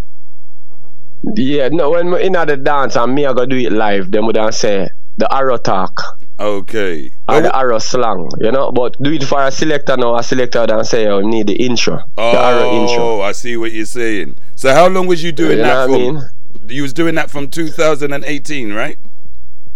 Yeah, 1.36 1.70
no, 1.70 1.90
when 1.90 2.12
we're 2.12 2.20
in 2.20 2.34
the 2.34 2.56
dance 2.56 2.96
and 2.96 3.16
me 3.16 3.26
I 3.26 3.34
go 3.34 3.48
do 3.48 3.56
it 3.56 3.72
live, 3.72 4.12
then 4.12 4.28
we 4.28 4.34
don't 4.34 4.54
say 4.54 4.82
eh, 4.82 4.88
the 5.18 5.34
arrow 5.34 5.58
talk. 5.58 6.00
Okay. 6.40 7.12
Or 7.28 7.42
the 7.42 7.56
arrow 7.56 7.80
slang, 7.80 8.30
you 8.40 8.52
know. 8.52 8.72
But 8.72 9.02
do 9.02 9.12
it 9.12 9.24
for 9.24 9.44
a 9.44 9.50
selector 9.50 9.98
now. 9.98 10.16
A 10.16 10.22
selector 10.22 10.64
and 10.70 10.86
say, 10.86 11.08
"Oh, 11.08 11.22
need 11.22 11.48
the 11.48 11.56
intro." 11.56 12.04
Oh, 12.20 12.32
the 12.32 12.40
arrow 12.40 12.70
oh, 12.70 12.82
intro. 12.84 13.22
I 13.22 13.32
see 13.32 13.58
what 13.58 13.72
you're 13.72 13.86
saying. 13.86 14.36
So 14.56 14.72
how 14.76 14.88
long 14.88 15.08
was 15.08 15.24
you 15.24 15.32
doing 15.32 15.58
You 15.58 15.64
that 15.64 15.88
know 15.88 15.94
from? 15.96 16.18
I 16.18 16.20
mean? 16.20 16.70
You 16.70 16.84
was 16.84 16.94
doing 16.94 17.16
that 17.16 17.32
from 17.32 17.50
2018, 17.50 18.74
right? 18.74 19.00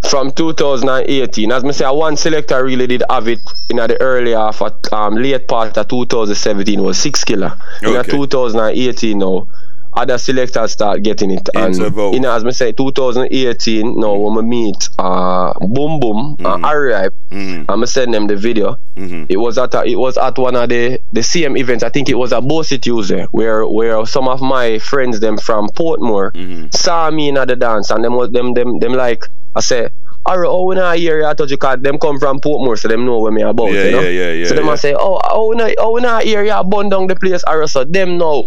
From 0.09 0.31
2018, 0.31 1.51
as 1.51 1.63
me 1.63 1.71
say, 1.73 1.85
one 1.89 2.15
selector 2.15 2.63
really 2.63 2.85
did 2.85 3.03
have 3.09 3.27
it 3.27 3.39
in 3.69 3.77
the 3.77 3.99
early 3.99 4.31
half, 4.33 4.61
of, 4.61 4.73
um, 4.93 5.15
late 5.15 5.47
part 5.47 5.75
of 5.77 5.87
2017 5.87 6.81
was 6.81 6.97
six 6.99 7.23
killer. 7.23 7.53
In 7.81 7.95
Okay. 7.95 8.11
2018 8.11 9.17
now, 9.17 9.47
other 9.95 10.17
selectors 10.17 10.71
start 10.73 11.01
getting 11.03 11.31
it. 11.31 11.47
And 11.55 11.73
Interval. 11.75 12.13
in 12.15 12.25
as 12.25 12.43
me 12.43 12.51
say, 12.51 12.71
2018 12.73 13.99
now 13.99 14.13
when 14.15 14.35
we 14.35 14.41
meet 14.43 14.89
uh, 14.99 15.53
Boom 15.59 15.99
Boom 15.99 16.35
Mm-hmm. 16.37 16.45
and 16.45 16.65
Arrive, 16.65 17.13
Mhm. 17.31 17.65
I'm 17.69 17.85
send 17.85 18.13
them 18.13 18.27
the 18.27 18.35
video. 18.35 18.77
Mhm. 18.97 19.25
It 19.29 19.37
was 19.37 19.57
at 19.57 19.73
a, 19.73 19.83
it 19.85 19.95
was 19.97 20.17
at 20.17 20.37
one 20.37 20.55
of 20.55 20.69
the 20.69 20.99
the 21.13 21.23
same 21.23 21.55
events. 21.57 21.83
I 21.83 21.89
think 21.89 22.09
it 22.09 22.15
was 22.17 22.31
a 22.31 22.41
Bossy 22.41 22.77
Tuesday 22.77 23.25
where 23.31 23.65
where 23.67 24.05
some 24.05 24.27
of 24.27 24.41
my 24.41 24.79
friends 24.79 25.19
them 25.19 25.37
from 25.37 25.67
Portmore 25.69 26.31
Mhm. 26.33 26.73
saw 26.75 27.09
me 27.11 27.29
in 27.29 27.35
the 27.35 27.55
dance 27.55 27.89
and 27.91 28.03
them 28.03 28.15
was 28.15 28.29
them 28.31 28.53
them 28.53 28.79
them 28.79 28.93
like 28.93 29.25
I 29.55 29.61
say. 29.61 29.89
Alright, 30.27 30.49
oh, 30.49 30.63
when 30.65 30.79
I 30.79 30.97
hear 30.97 31.19
you, 31.19 31.25
I 31.27 31.35
told 31.35 31.51
you, 31.51 31.57
cause 31.57 31.77
them 31.81 31.99
come 31.99 32.17
from 32.19 32.39
Portmore, 32.39 32.79
so 32.79 32.87
them 32.87 33.05
know 33.05 33.19
where 33.19 33.31
me 33.31 33.43
about, 33.43 33.71
Yeah, 33.71 33.83
you 33.83 33.91
know? 33.91 34.01
yeah, 34.01 34.09
yeah, 34.09 34.31
yeah, 34.31 34.47
So 34.47 34.55
them 34.55 34.65
yeah. 34.65 34.71
I 34.71 34.75
say, 34.75 34.95
oh, 34.97 35.19
oh, 35.23 35.49
when 35.49 35.61
I, 35.61 35.75
oh, 35.77 35.91
when 35.91 36.03
I 36.03 36.23
hear 36.23 36.43
you, 36.43 36.63
burn 36.63 36.89
down 36.89 37.05
the 37.05 37.15
place, 37.15 37.43
alright, 37.43 37.69
so 37.69 37.83
them 37.83 38.17
know. 38.17 38.43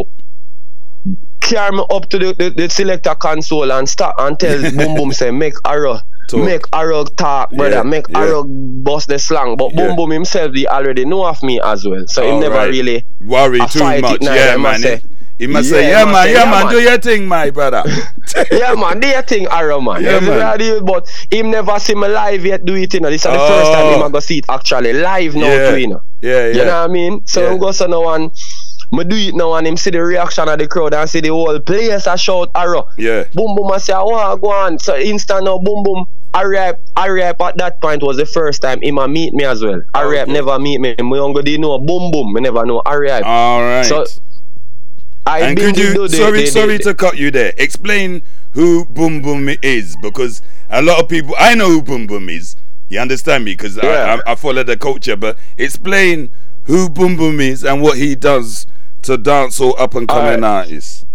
Carry 1.40 1.76
me 1.76 1.84
up 1.90 2.08
to 2.10 2.18
the, 2.18 2.34
the, 2.34 2.50
the 2.50 2.68
selector 2.68 3.14
console 3.14 3.72
and 3.72 3.88
start 3.88 4.14
and 4.18 4.38
tell 4.38 4.60
Boom 4.76 4.94
Boom, 4.94 5.12
say, 5.12 5.30
make 5.30 5.54
arrow, 5.64 5.98
Talk. 6.28 6.44
make 6.44 6.62
arrow 6.72 7.04
talk, 7.04 7.50
brother, 7.52 7.76
Yeah, 7.76 7.82
make 7.84 8.08
yeah. 8.08 8.18
arrow 8.20 8.44
bust 8.44 9.08
the 9.08 9.18
slang. 9.18 9.56
But 9.56 9.72
Yeah. 9.72 9.86
Boom 9.88 9.96
Boom 9.96 10.10
himself, 10.10 10.52
he 10.54 10.66
already 10.66 11.04
know 11.04 11.24
of 11.24 11.42
me 11.42 11.60
as 11.62 11.86
well. 11.86 12.04
So 12.06 12.22
he 12.22 12.38
never 12.38 12.54
Alright. 12.56 12.70
really 12.70 13.04
Worry 13.24 13.60
too 13.68 13.78
much. 14.00 14.18
Yeah, 14.20 14.54
I 14.54 14.56
man. 14.58 14.78
say. 14.80 15.00
He 15.38 15.46
must 15.46 15.70
say, 15.70 15.88
Yeah, 15.88 16.00
yeah, 16.04 16.04
man, 16.12 16.26
yeah, 16.28 16.34
yeah, 16.34 16.50
man, 16.50 16.64
man. 16.64 16.72
do 16.74 16.80
your 16.80 16.98
thing, 16.98 17.28
my 17.28 17.50
brother. 17.50 17.84
yeah, 18.50 18.74
man, 18.74 18.98
do 18.98 19.06
your 19.06 19.22
thing, 19.22 19.46
Arrow, 19.46 19.80
man. 19.80 20.02
Yeah, 20.02 20.18
Yeah, 20.18 20.56
man. 20.56 20.84
But 20.84 21.08
him 21.30 21.52
never 21.52 21.78
see 21.78 21.94
me 21.94 22.08
live 22.08 22.44
yet 22.44 22.64
do 22.64 22.74
it, 22.74 22.92
you 22.92 22.98
know. 22.98 23.08
This 23.08 23.24
is 23.24 23.30
the 23.32 23.38
first 23.38 23.70
time 23.72 23.84
Oh. 23.86 23.94
him 23.94 24.02
a 24.02 24.10
go 24.10 24.18
see 24.18 24.38
it 24.38 24.46
actually 24.48 24.92
live 24.94 25.36
now, 25.36 25.46
yeah. 25.46 25.70
too, 25.70 25.80
you 25.80 25.86
know. 25.86 26.02
yeah, 26.20 26.30
yeah. 26.30 26.46
You 26.48 26.64
know 26.64 26.80
what 26.82 26.90
I 26.90 26.92
mean? 26.92 27.24
So 27.26 27.40
Yeah. 27.42 27.52
him 27.52 27.58
go 27.60 27.70
so 27.70 27.86
now 27.86 28.08
and 28.14 28.32
me 28.92 29.04
do 29.04 29.16
it 29.16 29.34
now 29.34 29.54
and 29.54 29.66
him 29.66 29.76
see 29.76 29.90
the 29.90 30.02
reaction 30.02 30.48
of 30.48 30.58
the 30.58 30.66
crowd 30.66 30.94
and 30.94 31.08
see 31.10 31.20
the 31.20 31.28
whole 31.28 31.58
place 31.60 32.06
a 32.06 32.16
shout 32.16 32.50
Arrow. 32.54 32.86
yeah. 32.96 33.24
Boom 33.34 33.54
boom 33.56 33.70
I 33.72 33.78
say 33.78 33.92
I 33.92 34.02
want 34.02 34.40
go 34.40 34.50
on. 34.50 34.78
So 34.78 34.96
instant 34.96 35.44
now 35.44 35.58
boom 35.58 35.82
boom 35.82 36.06
Arrive, 36.34 36.76
Arrive 36.96 37.36
at 37.40 37.56
that 37.56 37.80
point 37.80 38.02
was 38.02 38.16
the 38.18 38.26
first 38.26 38.60
time 38.62 38.80
him 38.82 38.98
a 38.98 39.08
meet 39.08 39.32
me 39.32 39.44
as 39.44 39.62
well. 39.62 39.80
Arrive 39.94 40.22
Okay. 40.28 40.32
never 40.32 40.58
meet 40.58 40.78
me. 40.80 40.94
Me 41.00 41.18
only 41.18 41.42
didn't 41.42 41.62
know 41.62 41.78
boom 41.78 42.10
boom. 42.12 42.32
Me 42.34 42.40
never 42.42 42.64
know 42.66 42.82
Arrive. 42.86 43.24
All 43.24 43.60
right. 43.62 43.84
So 43.86 44.04
I 45.26 45.40
and 45.40 45.58
could 45.58 45.76
you, 45.76 45.94
do 45.94 46.08
sorry, 46.08 46.46
sorry 46.46 46.78
to 46.78 46.94
cut 46.94 47.18
you 47.18 47.30
there. 47.30 47.52
Explain 47.58 48.22
who 48.52 48.86
Boom 48.86 49.20
Boom 49.20 49.50
is 49.62 49.96
because 50.00 50.40
a 50.70 50.80
lot 50.80 51.00
of 51.00 51.08
people, 51.08 51.34
I 51.38 51.54
know 51.54 51.68
who 51.68 51.82
Boom 51.82 52.06
Boom 52.06 52.28
is. 52.30 52.56
You 52.88 53.00
understand 53.00 53.44
me? 53.44 53.52
Because 53.52 53.76
Yeah. 53.76 54.20
I, 54.26 54.30
I, 54.30 54.32
I 54.32 54.34
follow 54.36 54.62
the 54.62 54.76
culture, 54.76 55.16
but 55.16 55.38
explain 55.58 56.30
who 56.64 56.88
Boom 56.88 57.16
Boom 57.16 57.40
is 57.40 57.62
and 57.64 57.82
what 57.82 57.98
he 57.98 58.14
does 58.14 58.66
to 59.08 59.16
dance 59.16 59.58
or 59.58 59.80
up 59.80 59.94
and 59.94 60.06
coming 60.06 60.44
Alright. 60.44 60.68
artists. 60.68 61.06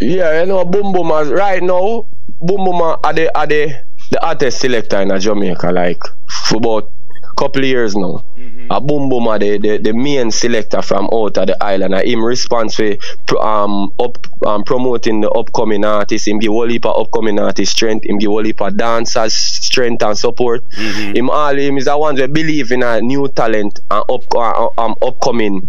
Yeah, 0.00 0.40
you 0.40 0.46
know, 0.46 0.64
Boom 0.64 0.92
Boom 0.92 1.08
has, 1.08 1.28
right 1.28 1.62
now, 1.62 2.06
Boom 2.40 2.64
Boom 2.64 2.80
are 2.80 3.12
the, 3.12 3.30
are 3.38 3.46
the, 3.46 3.84
the 4.10 4.26
artist 4.26 4.60
selector 4.60 5.00
in 5.00 5.20
Jamaica, 5.20 5.70
like, 5.70 6.02
for 6.48 6.56
about 6.56 6.90
couple 7.36 7.64
years 7.64 7.96
now. 7.96 8.24
A 8.70 8.80
Boom 8.80 9.08
Boom 9.08 9.26
are 9.28 9.38
the, 9.38 9.58
the, 9.58 9.78
the 9.78 9.92
main 9.92 10.30
selector 10.30 10.80
from 10.82 11.08
out 11.12 11.36
of 11.36 11.46
the 11.48 11.56
island. 11.62 11.92
And 11.94 12.08
him 12.08 12.24
responsible 12.24 12.96
for 13.26 13.44
um, 13.44 13.92
up, 13.98 14.18
um, 14.46 14.62
promoting 14.64 15.20
the 15.20 15.30
upcoming 15.30 15.84
artists. 15.84 16.28
Him 16.28 16.38
give 16.38 16.52
whole 16.52 16.68
heap 16.68 16.86
of 16.86 16.96
upcoming 16.96 17.38
artists 17.40 17.74
strength. 17.74 18.06
Him 18.06 18.18
give 18.18 18.30
whole 18.30 18.44
heap 18.44 18.60
of 18.60 18.76
dancers 18.76 19.34
strength 19.34 20.02
and 20.02 20.16
support. 20.16 20.62
Him 20.74 21.28
all 21.28 21.56
him 21.56 21.76
is 21.76 21.86
the 21.86 21.98
one 21.98 22.14
that 22.16 22.32
believe 22.32 22.70
in 22.70 22.82
a 22.82 23.00
new 23.00 23.28
talent 23.28 23.80
and 23.90 24.04
up, 24.08 24.22
uh, 24.34 24.68
um, 24.78 24.94
upcoming 25.02 25.68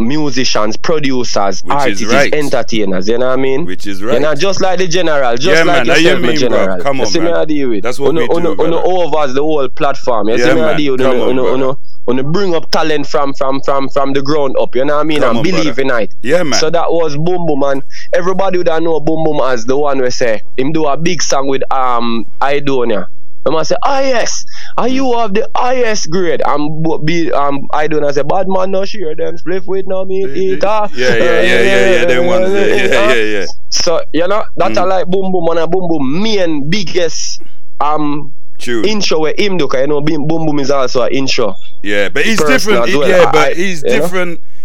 musicians, 0.00 0.76
producers, 0.76 1.62
Which 1.64 1.72
artists, 1.72 2.04
right. 2.06 2.32
entertainers. 2.34 3.08
You 3.08 3.18
know 3.18 3.28
what 3.28 3.38
I 3.38 3.42
mean? 3.42 3.64
Which 3.64 3.86
is 3.86 4.02
right. 4.02 4.14
You 4.14 4.20
know, 4.20 4.34
just 4.34 4.60
like 4.60 4.78
the 4.78 4.86
general, 4.88 5.34
just 5.36 5.46
Yeah, 5.46 5.62
like 5.64 5.86
man, 5.86 5.86
yourself, 5.86 6.02
hear 6.04 6.20
my 6.20 6.34
general. 6.34 6.66
bruv. 6.76 6.82
Come 6.82 6.96
You 6.98 7.02
on, 7.04 7.08
see 7.08 7.18
me 7.20 7.24
man. 7.26 7.34
I 7.34 7.44
deal 7.44 7.68
with. 7.70 7.82
That's 7.82 7.98
what 7.98 8.10
uno, 8.10 8.20
we 8.22 8.26
do, 8.28 8.34
uno, 8.36 8.52
uno 8.64 8.82
overs 8.82 9.34
the 9.34 9.42
whole 9.42 9.68
platform. 9.68 10.28
You 10.28 10.36
Yeah, 10.36 10.44
see 10.44 10.54
me 10.54 10.60
I 10.60 10.66
man. 10.66 10.76
deal 10.76 10.92
with. 10.92 11.00
Uno, 11.00 11.10
on, 11.22 11.30
uno, 11.30 11.42
brother. 11.42 11.54
uno, 11.56 11.78
uno 12.08 12.22
bring 12.24 12.54
up 12.54 12.70
talent 12.70 13.06
from 13.06 13.32
from 13.34 13.60
from 13.62 13.88
from 13.88 14.12
the 14.12 14.22
ground 14.22 14.56
up. 14.60 14.74
You 14.76 14.84
know 14.84 14.96
what 14.96 15.00
I 15.00 15.04
mean? 15.04 15.20
Come 15.20 15.30
and 15.30 15.38
on, 15.38 15.42
believe 15.44 15.76
brother. 15.76 15.96
in 15.96 16.02
it. 16.04 16.14
Yeah, 16.22 16.42
man. 16.42 16.58
So 16.60 16.68
that 16.70 16.90
was 16.90 17.16
Boom 17.16 17.46
Boom, 17.46 17.62
and 17.64 17.82
everybody 18.12 18.58
would 18.58 18.66
know 18.66 19.00
Boom 19.00 19.24
Boom 19.24 19.40
as 19.42 19.64
the 19.64 19.76
one 19.76 20.00
we 20.02 20.10
say 20.10 20.42
him 20.56 20.72
do 20.72 20.86
a 20.86 20.96
big 20.96 21.22
song 21.22 21.46
with 21.48 21.62
um 21.72 22.26
Idonia. 22.40 23.08
I 23.48 23.50
must 23.50 23.70
say, 23.70 23.76
ah 23.82 24.00
yes, 24.00 24.44
are 24.76 24.88
you 24.88 25.16
have 25.16 25.32
the 25.32 25.48
highest 25.56 26.10
grade? 26.10 26.42
I'm 26.44 26.82
be 27.04 27.32
um 27.32 27.66
Idonia 27.72 28.12
say, 28.12 28.22
bad 28.22 28.46
man 28.48 28.70
no 28.70 28.84
share 28.84 29.16
them 29.16 29.38
split 29.38 29.64
with 29.66 29.86
no 29.86 30.04
meat 30.04 30.28
eater. 30.36 30.66
yeah, 30.66 30.88
yeah, 30.94 31.16
yeah, 31.16 31.40
yeah, 31.42 31.90
yeah. 31.92 32.04
Them 32.04 32.26
ones. 32.26 32.52
there. 32.52 32.68
Yeah, 32.86 33.14
yeah, 33.14 33.38
yeah. 33.40 33.46
So 33.70 34.00
you 34.12 34.28
know 34.28 34.44
that 34.56 34.72
Mm. 34.72 34.78
I 34.78 34.84
like 34.84 35.06
boom 35.08 35.32
boom 35.32 35.48
and 35.48 35.60
a 35.60 35.66
boom 35.66 35.88
boom 35.88 36.22
main 36.22 36.68
biggest 36.68 37.40
um 37.80 38.34
True. 38.58 38.84
intro 38.84 39.20
where 39.20 39.34
him 39.38 39.56
do 39.56 39.68
'cause 39.68 39.80
you 39.80 39.86
know 39.86 40.00
boom 40.00 40.26
boom 40.26 40.58
is 40.58 40.70
also 40.70 41.02
an 41.02 41.12
intro. 41.12 41.54
Yeah, 41.82 42.08
but 42.08 42.24
he's 42.24 42.38
person 42.40 42.52
different. 42.74 42.96
well. 42.98 43.08
Yeah, 43.08 43.28
I- 43.28 43.32
but 43.32 43.52
I- 43.52 43.54
he's 43.54 43.82
you 43.82 43.90
know? 43.90 44.02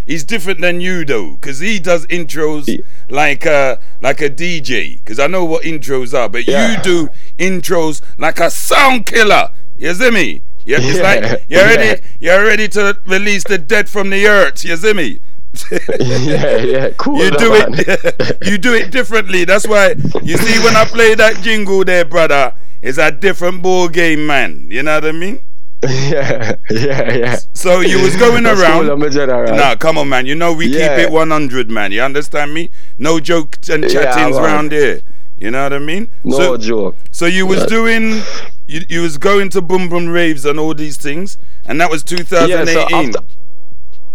He's 0.05 0.23
different 0.23 0.61
than 0.61 0.81
you 0.81 1.05
though, 1.05 1.31
because 1.31 1.59
he 1.59 1.79
does 1.79 2.05
intros 2.07 2.67
Yeah. 2.67 2.83
like 3.09 3.45
a 3.45 3.79
like 4.01 4.21
a 4.21 4.29
DJ. 4.29 4.97
Because 4.99 5.19
I 5.19 5.27
know 5.27 5.45
what 5.45 5.63
intros 5.63 6.13
are, 6.17 6.29
but 6.29 6.47
Yeah. 6.47 6.75
you 6.77 6.83
do 6.83 7.09
intros 7.39 8.01
like 8.17 8.39
a 8.39 8.49
sound 8.49 9.05
killer. 9.05 9.49
You 9.77 9.93
see 9.93 10.11
me? 10.11 10.41
Yeah, 10.65 10.77
it's 10.81 10.97
Yeah. 10.97 11.03
like 11.03 11.43
you're 11.47 11.63
ready. 11.75 12.01
You're 12.19 12.43
ready 12.45 12.67
to 12.69 12.97
release 13.05 13.43
the 13.43 13.57
dead 13.57 13.89
from 13.89 14.09
the 14.09 14.27
earth. 14.27 14.63
You 14.65 14.75
see 14.77 14.93
me? 14.93 15.19
yeah, 15.99 16.57
yeah, 16.57 16.89
cool. 16.97 17.23
you 17.23 17.29
do 17.31 17.49
man. 17.51 17.75
it. 17.77 18.37
you 18.45 18.57
do 18.57 18.73
it 18.73 18.91
differently. 18.91 19.45
That's 19.45 19.67
why 19.67 19.95
you 20.23 20.37
see 20.37 20.63
when 20.63 20.75
I 20.75 20.83
play 20.85 21.13
that 21.15 21.41
jingle 21.41 21.83
there, 21.85 22.05
brother. 22.05 22.53
It's 22.81 22.97
a 22.97 23.11
different 23.11 23.61
ball 23.61 23.87
game, 23.87 24.25
man. 24.25 24.67
You 24.69 24.83
know 24.83 24.95
what 24.95 25.05
I 25.05 25.11
mean? 25.13 25.39
yeah, 26.11 26.55
yeah, 26.69 27.13
yeah. 27.13 27.35
So 27.53 27.81
you 27.81 28.01
was 28.01 28.15
going 28.15 28.45
around. 28.55 28.83
cool, 28.83 28.91
I'm 28.91 29.01
a 29.01 29.09
general. 29.09 29.55
Nah, 29.55 29.75
come 29.75 29.97
on, 29.97 30.07
man. 30.09 30.25
You 30.25 30.35
know 30.35 30.53
we 30.53 30.67
Yeah. 30.67 30.95
keep 30.97 31.07
it 31.07 31.11
100, 31.11 31.69
man. 31.69 31.91
You 31.91 32.01
understand 32.01 32.53
me? 32.53 32.69
No 32.97 33.19
jokes 33.19 33.69
and 33.69 33.83
Yeah, 33.83 33.89
chattings 33.89 34.37
man. 34.37 34.45
around 34.45 34.71
here. 34.71 35.01
You 35.37 35.51
know 35.51 35.63
what 35.63 35.73
I 35.73 35.79
mean? 35.79 36.09
No 36.23 36.37
so, 36.37 36.57
joke. 36.57 36.95
so 37.11 37.25
you 37.25 37.45
was 37.45 37.59
Yeah. 37.61 37.65
doing, 37.67 38.21
you, 38.67 38.81
you 38.87 39.01
was 39.01 39.17
going 39.17 39.49
to 39.49 39.61
boom 39.61 39.89
boom 39.89 40.07
raves 40.07 40.45
and 40.45 40.57
all 40.57 40.73
these 40.73 40.95
things, 40.95 41.37
and 41.65 41.81
that 41.81 41.89
was 41.89 42.03
Yeah, 42.09 42.17
2018. 42.17 42.73
so 43.13 43.19
after 43.19 43.19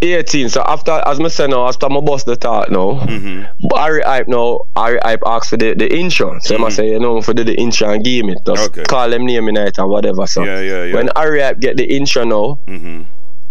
18, 0.01 0.49
so 0.49 0.61
after 0.65 0.91
as 1.05 1.19
I 1.19 1.27
said 1.27 1.49
now, 1.49 1.67
after 1.67 1.89
my 1.89 1.99
boss 1.99 2.23
the 2.23 2.35
talk 2.35 2.69
now, 2.71 2.99
Mhm. 3.05 3.47
but 3.69 4.03
Hype 4.03 4.27
now, 4.27 4.61
Harry 4.75 4.99
Hype 5.03 5.21
asked 5.25 5.49
for 5.49 5.57
the, 5.57 5.73
the 5.73 5.93
intro. 5.93 6.37
So 6.41 6.63
I 6.65 6.69
say, 6.69 6.89
you 6.89 6.99
know, 6.99 7.21
for 7.21 7.33
the, 7.33 7.43
the 7.43 7.55
intro 7.55 7.89
and 7.91 8.03
give 8.03 8.25
me. 8.25 8.35
Just 8.45 8.69
Okay. 8.69 8.83
call 8.83 9.09
them 9.09 9.25
name 9.25 9.47
in 9.49 9.57
it 9.57 9.77
and 9.77 9.89
whatever. 9.89 10.25
So 10.27 10.43
Yeah, 10.43 10.61
yeah, 10.61 10.83
yeah. 10.85 10.95
when 10.95 11.09
Harry 11.15 11.41
Hype 11.41 11.59
get 11.59 11.77
the 11.77 11.85
intro 11.85 12.23
now, 12.23 12.59
hmm 12.67 13.01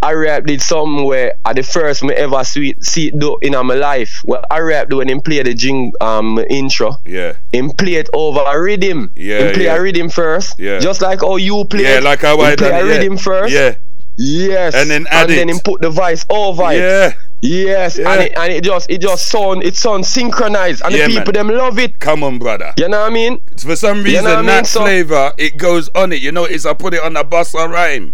Harry 0.01 0.29
Hype 0.29 0.45
did 0.45 0.61
something 0.61 1.03
where 1.03 1.33
at 1.45 1.57
the 1.57 1.61
first 1.61 2.03
me 2.05 2.13
ever 2.13 2.41
see, 2.45 2.73
see 2.79 3.07
it 3.09 3.19
do 3.19 3.37
in 3.41 3.51
my 3.51 3.73
life. 3.75 4.21
Well 4.23 4.41
Harry 4.49 4.73
Hype 4.73 4.87
do 4.89 4.97
when 4.97 5.09
him 5.09 5.19
play 5.19 5.43
the 5.43 5.53
jing 5.53 5.91
um 5.99 6.39
intro. 6.49 6.95
Yeah, 7.05 7.33
Him 7.51 7.71
play 7.71 7.95
it 7.95 8.09
over 8.13 8.39
a 8.47 8.57
rhythm. 8.61 9.11
Yeah, 9.17 9.39
Him 9.39 9.53
play 9.55 9.65
yeah. 9.65 9.75
a 9.75 9.81
rhythm 9.81 10.07
first. 10.09 10.57
Yeah. 10.57 10.79
Just 10.79 11.01
like 11.01 11.19
how 11.19 11.35
you 11.35 11.65
play 11.65 11.83
yeah, 11.83 11.97
it. 11.97 12.03
like 12.03 12.21
how 12.21 12.39
I 12.39 12.55
play 12.55 12.69
done 12.69 12.79
a 12.79 12.85
it. 12.85 12.87
Yeah. 12.87 12.97
rhythm 12.97 13.17
first. 13.17 13.53
Yeah, 13.53 13.75
Yes. 14.21 14.75
And 14.75 14.89
then 14.91 15.07
add 15.07 15.29
and 15.29 15.39
then 15.39 15.49
it. 15.49 15.53
him 15.55 15.59
put 15.63 15.81
the 15.81 15.89
voice 15.89 16.25
over 16.29 16.63
it. 16.73 16.77
yeah. 16.79 17.13
Yes, 17.41 17.97
Yeah. 17.97 18.11
and 18.11 18.21
it, 18.23 18.33
and 18.37 18.51
it 18.51 18.63
just 18.65 18.91
it 18.91 18.99
just 18.99 19.29
sound 19.29 19.63
it 19.63 19.77
sound 19.77 20.05
synchronized, 20.05 20.81
and 20.83 20.93
Yeah, 20.93 21.07
the 21.07 21.13
people 21.13 21.31
man. 21.33 21.47
them 21.47 21.57
love 21.57 21.79
it. 21.79 21.97
Come 21.99 22.21
on, 22.21 22.37
brother. 22.37 22.73
You 22.77 22.89
know 22.89 22.99
what 22.99 23.11
I 23.11 23.13
mean? 23.13 23.39
For 23.57 23.77
some 23.77 24.03
reason, 24.03 24.25
know 24.25 24.33
I 24.33 24.37
mean? 24.37 24.45
that 24.47 24.67
So- 24.67 24.81
flavor 24.81 25.31
it 25.37 25.55
goes 25.57 25.87
on 25.95 26.11
it. 26.11 26.21
You 26.21 26.33
know, 26.33 26.43
it's 26.43 26.65
I 26.65 26.73
put 26.73 26.93
it 26.93 27.01
on 27.01 27.13
the 27.13 27.23
bus 27.23 27.55
or 27.55 27.69
rhyme, 27.69 28.13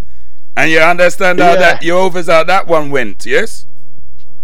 and 0.55 0.69
you 0.69 0.77
understand 0.79 1.39
how 1.39 1.53
Yeah. 1.53 1.59
that 1.59 1.81
you 1.81 1.97
overs 1.97 2.27
how 2.27 2.43
that 2.43 2.67
one 2.67 2.91
went. 2.91 3.25
Yes. 3.25 3.65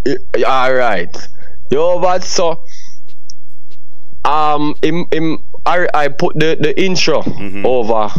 Y- 0.04 0.44
All 0.48 0.74
right, 0.74 1.16
yo, 1.70 2.00
but 2.00 2.24
so 2.24 2.64
um, 4.26 4.74
him 4.82 5.06
him 5.12 5.38
I 5.66 5.88
I 5.94 6.08
put 6.10 6.38
the 6.40 6.58
the 6.60 6.74
intro 6.82 7.22
Mhm. 7.22 7.66
over 7.66 8.10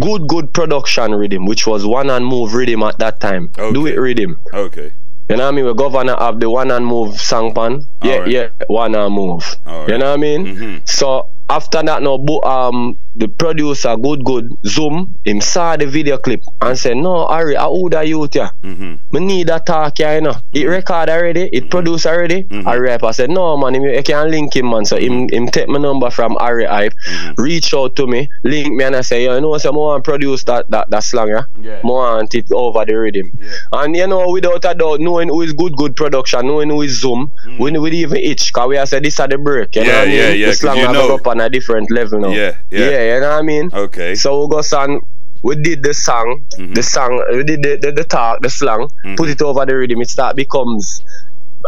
good 0.00 0.28
good 0.28 0.52
production 0.52 1.14
rhythm, 1.14 1.46
which 1.46 1.66
was 1.66 1.84
one 1.86 2.10
and 2.10 2.24
move 2.26 2.54
rhythm 2.54 2.82
at 2.82 2.98
that 2.98 3.20
time. 3.20 3.50
Do 3.72 3.86
it 3.86 3.98
rhythm. 3.98 4.38
Okay. 4.54 4.92
You 5.30 5.36
know 5.36 5.44
what 5.44 5.52
I 5.52 5.56
mean? 5.56 5.64
We 5.66 5.74
governor 5.74 6.12
of 6.14 6.40
the 6.40 6.50
one 6.50 6.70
and 6.70 6.84
move 6.84 7.18
song 7.20 7.54
pan. 7.54 7.86
Yeah, 8.02 8.14
Alright. 8.14 8.30
yeah, 8.32 8.48
one 8.66 8.94
and 8.94 9.14
move. 9.14 9.56
Alright. 9.66 9.88
You 9.88 9.98
know 9.98 10.10
what 10.10 10.18
I 10.18 10.20
mean? 10.20 10.46
Mhm. 10.46 10.88
So 10.88 11.28
after 11.52 11.82
that 11.82 12.02
no 12.02 12.16
um 12.44 12.98
the 13.14 13.28
producer 13.28 13.94
good 13.96 14.24
good 14.24 14.48
zoom 14.64 15.14
him 15.24 15.40
saw 15.40 15.76
the 15.76 15.86
video 15.86 16.16
clip 16.16 16.40
and 16.62 16.78
said 16.78 16.96
no 16.96 17.28
Harry 17.28 17.56
I 17.56 17.66
would 17.66 17.92
have 17.92 18.06
youth 18.06 18.34
yeah 18.34 18.50
mm-hmm. 18.62 18.94
me 19.12 19.20
need 19.20 19.50
a 19.50 19.60
talk 19.60 19.98
yeah 19.98 20.14
you 20.14 20.22
know 20.22 20.34
it 20.54 20.64
record 20.64 21.10
already 21.10 21.50
it 21.52 21.52
mm-hmm. 21.52 21.68
produced 21.68 22.06
already 22.06 22.44
mm-hmm. 22.44 22.66
Harry 22.66 22.88
Hype 22.88 23.04
I 23.04 23.10
said 23.10 23.30
no 23.30 23.58
man 23.58 23.74
you 23.74 24.02
can 24.02 24.30
link 24.30 24.56
him 24.56 24.70
man 24.70 24.86
so 24.86 24.96
him 24.96 25.28
him 25.28 25.46
take 25.48 25.68
my 25.68 25.78
number 25.78 26.10
from 26.10 26.36
Harry 26.40 26.64
Hype 26.64 26.94
mm-hmm. 27.06 27.42
reach 27.42 27.74
out 27.74 27.96
to 27.96 28.06
me 28.06 28.30
link 28.44 28.72
me 28.72 28.84
and 28.84 28.96
I 28.96 29.02
say 29.02 29.24
you 29.24 29.40
know 29.40 29.58
so 29.58 29.68
I 29.68 29.76
want 29.76 30.04
produce 30.04 30.44
that 30.44 30.70
that, 30.70 30.88
that 30.88 31.04
slang 31.04 31.28
yeah, 31.28 31.44
yeah. 31.60 31.80
want 31.84 32.34
it 32.34 32.50
over 32.50 32.84
the 32.86 32.94
rhythm 32.94 33.30
yeah. 33.38 33.50
and 33.74 33.94
you 33.94 34.06
know 34.06 34.30
without 34.30 34.64
a 34.64 34.74
doubt 34.74 35.00
knowing 35.00 35.28
who 35.28 35.42
is 35.42 35.52
good 35.52 35.76
good 35.76 35.96
production 35.96 36.46
knowing 36.46 36.70
who 36.70 36.80
is 36.80 36.98
zoom 37.00 37.30
mm. 37.44 37.58
we, 37.58 37.78
we 37.78 37.90
even 37.90 38.16
itch 38.16 38.54
cause 38.54 38.68
we 38.68 38.76
have 38.76 38.88
said 38.88 39.04
this 39.04 39.20
at 39.20 39.28
the 39.28 39.36
break 39.36 39.76
you 39.76 39.82
yeah, 39.82 39.88
know 39.88 39.98
what 39.98 40.02
I 40.02 40.06
mean 40.06 40.16
yeah, 40.16 40.30
yeah, 40.30 40.46
the 40.46 40.54
slang 40.54 40.78
you 40.78 40.92
know. 40.92 41.14
up 41.14 41.26
on 41.26 41.41
a 41.42 41.50
different 41.50 41.90
level 41.90 42.20
now 42.20 42.30
yeah 42.30 42.56
yeah, 42.70 42.90
yeah 42.90 43.14
you 43.14 43.20
know 43.20 43.30
what 43.30 43.38
I 43.38 43.42
mean 43.42 43.70
Okay. 43.72 44.14
So 44.14 44.44
we 44.44 44.50
go 44.50 44.62
son, 44.62 45.00
we 45.42 45.56
did 45.56 45.82
the 45.82 45.94
song, 45.94 46.46
mm-hmm. 46.54 46.74
the 46.74 46.82
song, 46.82 47.24
we 47.32 47.44
did 47.44 47.62
the, 47.62 47.76
the, 47.76 47.92
the 47.92 48.04
talk, 48.04 48.40
the 48.42 48.50
slang, 48.50 48.88
mm-hmm. 49.04 49.16
put 49.16 49.28
it 49.28 49.42
over 49.42 49.66
the 49.66 49.76
rhythm, 49.76 50.00
it 50.00 50.10
start 50.10 50.36
becomes 50.36 51.02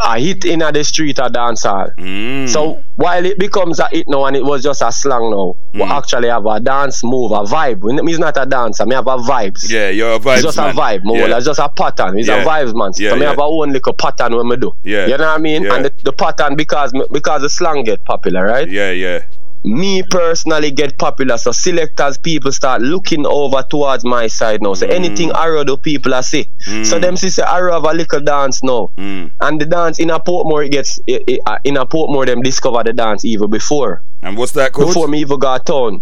a 0.03 0.19
hit 0.19 0.43
in 0.43 0.59
the 0.59 0.83
street 0.83 1.19
or 1.19 1.29
dance 1.29 1.63
hall. 1.63 1.87
Mm. 1.97 2.49
So 2.49 2.83
while 2.97 3.25
it 3.25 3.39
becomes 3.39 3.79
a 3.79 3.87
hit 3.87 4.07
now 4.09 4.25
and 4.25 4.35
it 4.35 4.43
was 4.43 4.61
just 4.61 4.81
a 4.81 4.91
slang 4.91 5.29
now, 5.31 5.55
mm. 5.73 5.75
we 5.75 5.83
actually 5.83 6.27
have 6.27 6.45
a 6.45 6.59
dance 6.59 7.01
move, 7.03 7.31
a 7.31 7.43
vibe. 7.43 7.81
It's 8.09 8.19
not 8.19 8.35
a 8.37 8.45
dancer, 8.45 8.83
I 8.83 8.85
mean 8.85 8.95
have 8.95 9.07
a 9.07 9.17
vibes. 9.17 9.69
Yeah, 9.69 9.89
you're 9.89 10.13
a 10.13 10.19
vibe. 10.19 10.35
It's 10.35 10.43
just 10.43 10.57
man. 10.57 10.75
a 10.75 10.79
vibe, 10.79 11.03
more. 11.03 11.17
Yeah. 11.17 11.37
It's 11.37 11.45
just 11.45 11.59
a 11.59 11.69
pattern. 11.69 12.19
It's 12.19 12.27
yeah. 12.27 12.43
a 12.43 12.45
vibes 12.45 12.75
man. 12.75 12.91
Yeah, 12.97 13.11
so 13.11 13.15
yeah. 13.15 13.25
I 13.25 13.29
have 13.29 13.39
a 13.39 13.43
own 13.43 13.71
little 13.71 13.93
pattern 13.93 14.35
when 14.35 14.49
we 14.49 14.57
do. 14.57 14.75
Yeah. 14.83 15.07
You 15.07 15.17
know 15.17 15.27
what 15.27 15.35
I 15.35 15.37
mean? 15.37 15.63
Yeah. 15.63 15.75
And 15.75 15.85
the, 15.85 15.93
the 16.03 16.13
pattern 16.13 16.55
because 16.55 16.93
because 17.11 17.41
the 17.41 17.49
slang 17.49 17.83
get 17.83 18.03
popular, 18.03 18.45
right? 18.45 18.69
Yeah, 18.69 18.91
yeah 18.91 19.23
me 19.65 20.03
personally 20.03 20.71
get 20.71 20.97
popular. 20.97 21.37
So 21.37 21.51
selectors, 21.51 22.17
people 22.17 22.51
start 22.51 22.81
looking 22.81 23.25
over 23.25 23.63
towards 23.63 24.05
my 24.05 24.27
side 24.27 24.61
now. 24.61 24.73
So 24.73 24.87
mm. 24.87 24.91
anything 24.91 25.31
Arrow 25.31 25.63
do 25.63 25.77
people 25.77 26.13
are 26.13 26.23
see. 26.23 26.49
Mm. 26.67 26.85
So 26.85 26.99
them 26.99 27.17
see 27.17 27.29
say 27.29 27.43
Arrow 27.43 27.73
have 27.73 27.83
a 27.83 27.93
little 27.93 28.21
dance 28.21 28.63
now. 28.63 28.91
Mm. 28.97 29.31
And 29.41 29.59
the 29.59 29.65
dance 29.65 29.99
in 29.99 30.09
a 30.09 30.19
Portmore 30.19 30.65
it 30.65 30.71
gets 30.71 30.99
it, 31.07 31.23
it, 31.27 31.39
uh, 31.45 31.57
in 31.63 31.77
a 31.77 31.85
Portmore 31.85 32.25
them 32.25 32.41
discover 32.41 32.83
the 32.83 32.93
dance 32.93 33.25
even 33.25 33.49
before. 33.49 34.03
And 34.21 34.37
what's 34.37 34.53
that 34.53 34.73
called? 34.73 34.87
Before 34.87 35.07
me 35.07 35.19
even 35.19 35.39
got 35.39 35.65
town. 35.65 36.01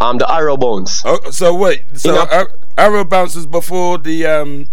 Um 0.00 0.18
the 0.18 0.30
Arrow 0.30 0.56
Bounce. 0.56 1.02
Oh 1.04 1.30
so 1.30 1.54
wait, 1.54 1.84
so 1.94 2.14
a, 2.14 2.46
Arrow 2.76 3.04
bounces 3.04 3.46
before 3.46 3.98
the 3.98 4.26
um 4.26 4.66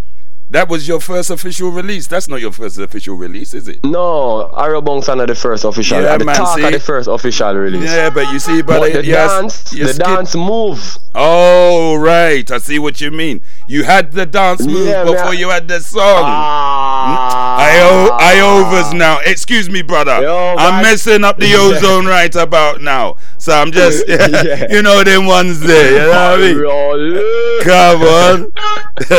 that 0.50 0.70
was 0.70 0.88
your 0.88 1.00
first 1.00 1.30
official 1.30 1.72
release. 1.72 2.08
That's 2.08 2.28
not 2.28 2.40
your 2.40 2.52
first 2.52 2.78
official 2.78 3.16
release, 3.16 3.54
is 3.54 3.68
it? 3.68 3.84
No, 3.84 4.52
Arrowbonks 4.56 5.10
are 5.10 5.16
not 5.16 5.28
the 5.28 5.36
first 5.36 5.64
official. 5.64 6.02
Yeah, 6.02 6.18
the 6.18 6.26
man, 6.26 6.36
talk 6.36 6.58
see? 6.58 6.64
are 6.64 6.72
the 6.72 6.80
first 6.80 7.08
official 7.08 7.54
release. 7.54 7.92
Yeah, 7.92 8.10
but 8.10 8.32
you 8.32 8.40
see, 8.40 8.62
brother, 8.62 8.92
but 8.92 9.02
the 9.02 9.06
yes, 9.06 9.32
dance, 9.32 9.64
the 9.72 9.88
skip. 9.88 10.06
dance 10.06 10.36
move. 10.36 10.98
Oh 11.16 11.96
right, 11.96 12.50
I 12.52 12.58
see 12.60 12.80
what 12.80 13.02
you 13.02 13.12
mean. 13.12 13.42
You 13.68 13.84
had 13.84 14.12
the 14.12 14.26
dance 14.26 14.66
move 14.66 14.88
yeah, 14.88 15.04
before 15.04 15.32
man. 15.32 15.38
you 15.38 15.50
had 15.50 15.68
the 15.68 15.80
song. 15.80 16.24
Ah, 16.26 17.58
I 17.58 18.40
overs 18.40 18.94
now. 18.94 19.20
Excuse 19.26 19.70
me, 19.70 19.82
brother. 19.82 20.22
Yo, 20.22 20.56
I'm 20.58 20.82
messing 20.82 21.24
up 21.24 21.38
the 21.38 21.54
ozone 21.58 22.06
right 22.06 22.34
about 22.36 22.82
now. 22.82 23.18
So 23.38 23.54
I'm 23.54 23.72
just, 23.72 24.06
yeah. 24.08 24.72
you 24.72 24.82
know, 24.82 25.04
them 25.04 25.26
ones 25.26 25.60
there. 25.60 25.92
You 25.92 25.98
know 26.12 26.82
what 26.82 27.00
I 27.00 27.04
mean? 27.04 27.64
Come 27.64 28.02
on. 28.02 28.52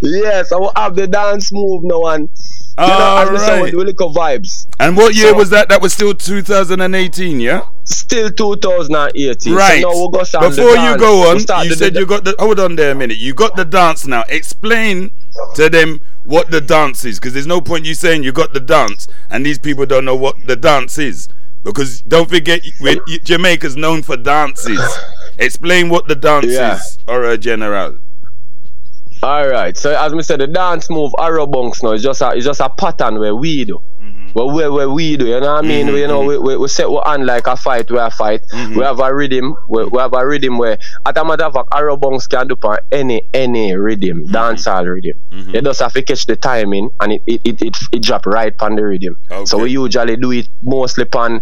yes, 0.00 0.52
I 0.52 0.56
will 0.56 0.72
have 0.76 0.94
the 0.94 1.08
dance 1.10 1.52
move 1.52 1.84
now 1.84 2.06
and. 2.06 2.28
You 2.76 2.88
know, 2.88 2.92
ah, 2.92 3.28
right. 3.30 3.62
with 3.62 3.74
little 3.74 4.12
vibes. 4.12 4.66
And 4.80 4.96
what 4.96 5.14
year 5.14 5.28
so, 5.28 5.36
was 5.36 5.50
that? 5.50 5.68
That 5.68 5.80
was 5.80 5.92
still 5.92 6.12
2018, 6.12 7.38
yeah? 7.38 7.68
Still 7.84 8.30
2018. 8.32 9.54
Right. 9.54 9.80
So 9.80 9.90
we'll 9.90 10.08
Before 10.08 10.76
you 10.76 10.98
go 10.98 11.30
on, 11.30 11.36
we'll 11.48 11.64
you 11.64 11.74
said 11.74 11.94
you 11.94 12.04
got 12.04 12.24
the. 12.24 12.34
Hold 12.40 12.58
on 12.58 12.74
there 12.74 12.90
a 12.90 12.94
minute. 12.96 13.18
You 13.18 13.32
got 13.32 13.54
the 13.54 13.64
dance 13.64 14.08
now. 14.08 14.24
Explain 14.28 15.12
to 15.54 15.70
them 15.70 16.00
what 16.24 16.50
the 16.50 16.60
dance 16.60 17.04
is, 17.04 17.20
because 17.20 17.32
there's 17.32 17.46
no 17.46 17.60
point 17.60 17.84
you 17.84 17.94
saying 17.94 18.24
you 18.24 18.32
got 18.32 18.52
the 18.52 18.60
dance 18.60 19.06
and 19.30 19.46
these 19.46 19.58
people 19.58 19.86
don't 19.86 20.04
know 20.04 20.16
what 20.16 20.34
the 20.46 20.56
dance 20.56 20.98
is. 20.98 21.28
Because 21.62 22.02
don't 22.02 22.28
forget, 22.28 22.62
Jamaica's 23.22 23.76
known 23.76 24.02
for 24.02 24.16
dances. 24.16 24.80
Explain 25.38 25.88
what 25.88 26.08
the 26.08 26.14
dance 26.14 26.46
yeah. 26.46 26.76
is, 26.76 26.98
or 27.08 27.24
a 27.24 27.38
general. 27.38 27.98
All 29.24 29.48
right. 29.48 29.74
So 29.74 29.90
as 29.98 30.12
we 30.14 30.22
said, 30.22 30.40
the 30.40 30.46
dance 30.46 30.90
move 30.90 31.12
arrow 31.18 31.46
bunks 31.46 31.82
now 31.82 31.92
is 31.92 32.02
just 32.02 32.20
a 32.20 32.32
it's 32.32 32.44
just 32.44 32.60
a 32.60 32.68
pattern 32.68 33.18
where 33.18 33.34
we 33.34 33.64
do. 33.64 33.80
Mm-hmm. 34.02 34.32
Where, 34.34 34.54
where, 34.54 34.72
where 34.72 34.90
we 34.90 35.16
do, 35.16 35.26
you 35.26 35.40
know 35.40 35.54
what 35.54 35.64
I 35.64 35.66
mean? 35.66 35.86
Mm-hmm. 35.86 35.94
We, 35.94 36.00
you 36.02 36.08
know, 36.08 36.24
we, 36.24 36.36
we, 36.36 36.56
we 36.58 36.68
set 36.68 36.90
what 36.90 37.06
on 37.06 37.24
like 37.24 37.46
a 37.46 37.56
fight, 37.56 37.90
we 37.90 37.96
a 37.96 38.10
fight. 38.10 38.42
Mm-hmm. 38.52 38.76
We 38.76 38.84
have 38.84 39.00
a 39.00 39.14
rhythm, 39.14 39.56
we, 39.66 39.84
we 39.84 39.98
have 39.98 40.12
a 40.12 40.26
rhythm 40.26 40.58
where 40.58 40.76
at 41.06 41.16
a 41.16 41.24
matter 41.24 41.44
of 41.44 41.54
fact, 41.54 41.68
arrow 41.72 41.96
bunks 41.96 42.26
can 42.26 42.48
do 42.48 42.56
for 42.60 42.82
any 42.92 43.22
any 43.32 43.74
rhythm, 43.74 44.24
mm-hmm. 44.24 44.34
dancehall 44.34 44.92
rhythm. 44.92 45.18
Mm-hmm. 45.30 45.54
You 45.54 45.62
just 45.62 45.80
have 45.80 45.94
to 45.94 46.02
catch 46.02 46.26
the 46.26 46.36
timing 46.36 46.90
and 47.00 47.12
it 47.14 47.22
it, 47.26 47.40
it, 47.44 47.62
it, 47.62 47.76
it 47.92 48.02
drop 48.02 48.26
right 48.26 48.54
on 48.60 48.76
the 48.76 48.84
rhythm. 48.84 49.16
Okay. 49.30 49.46
So 49.46 49.56
we 49.56 49.70
usually 49.70 50.16
do 50.16 50.32
it 50.32 50.50
mostly 50.62 51.06
on 51.14 51.40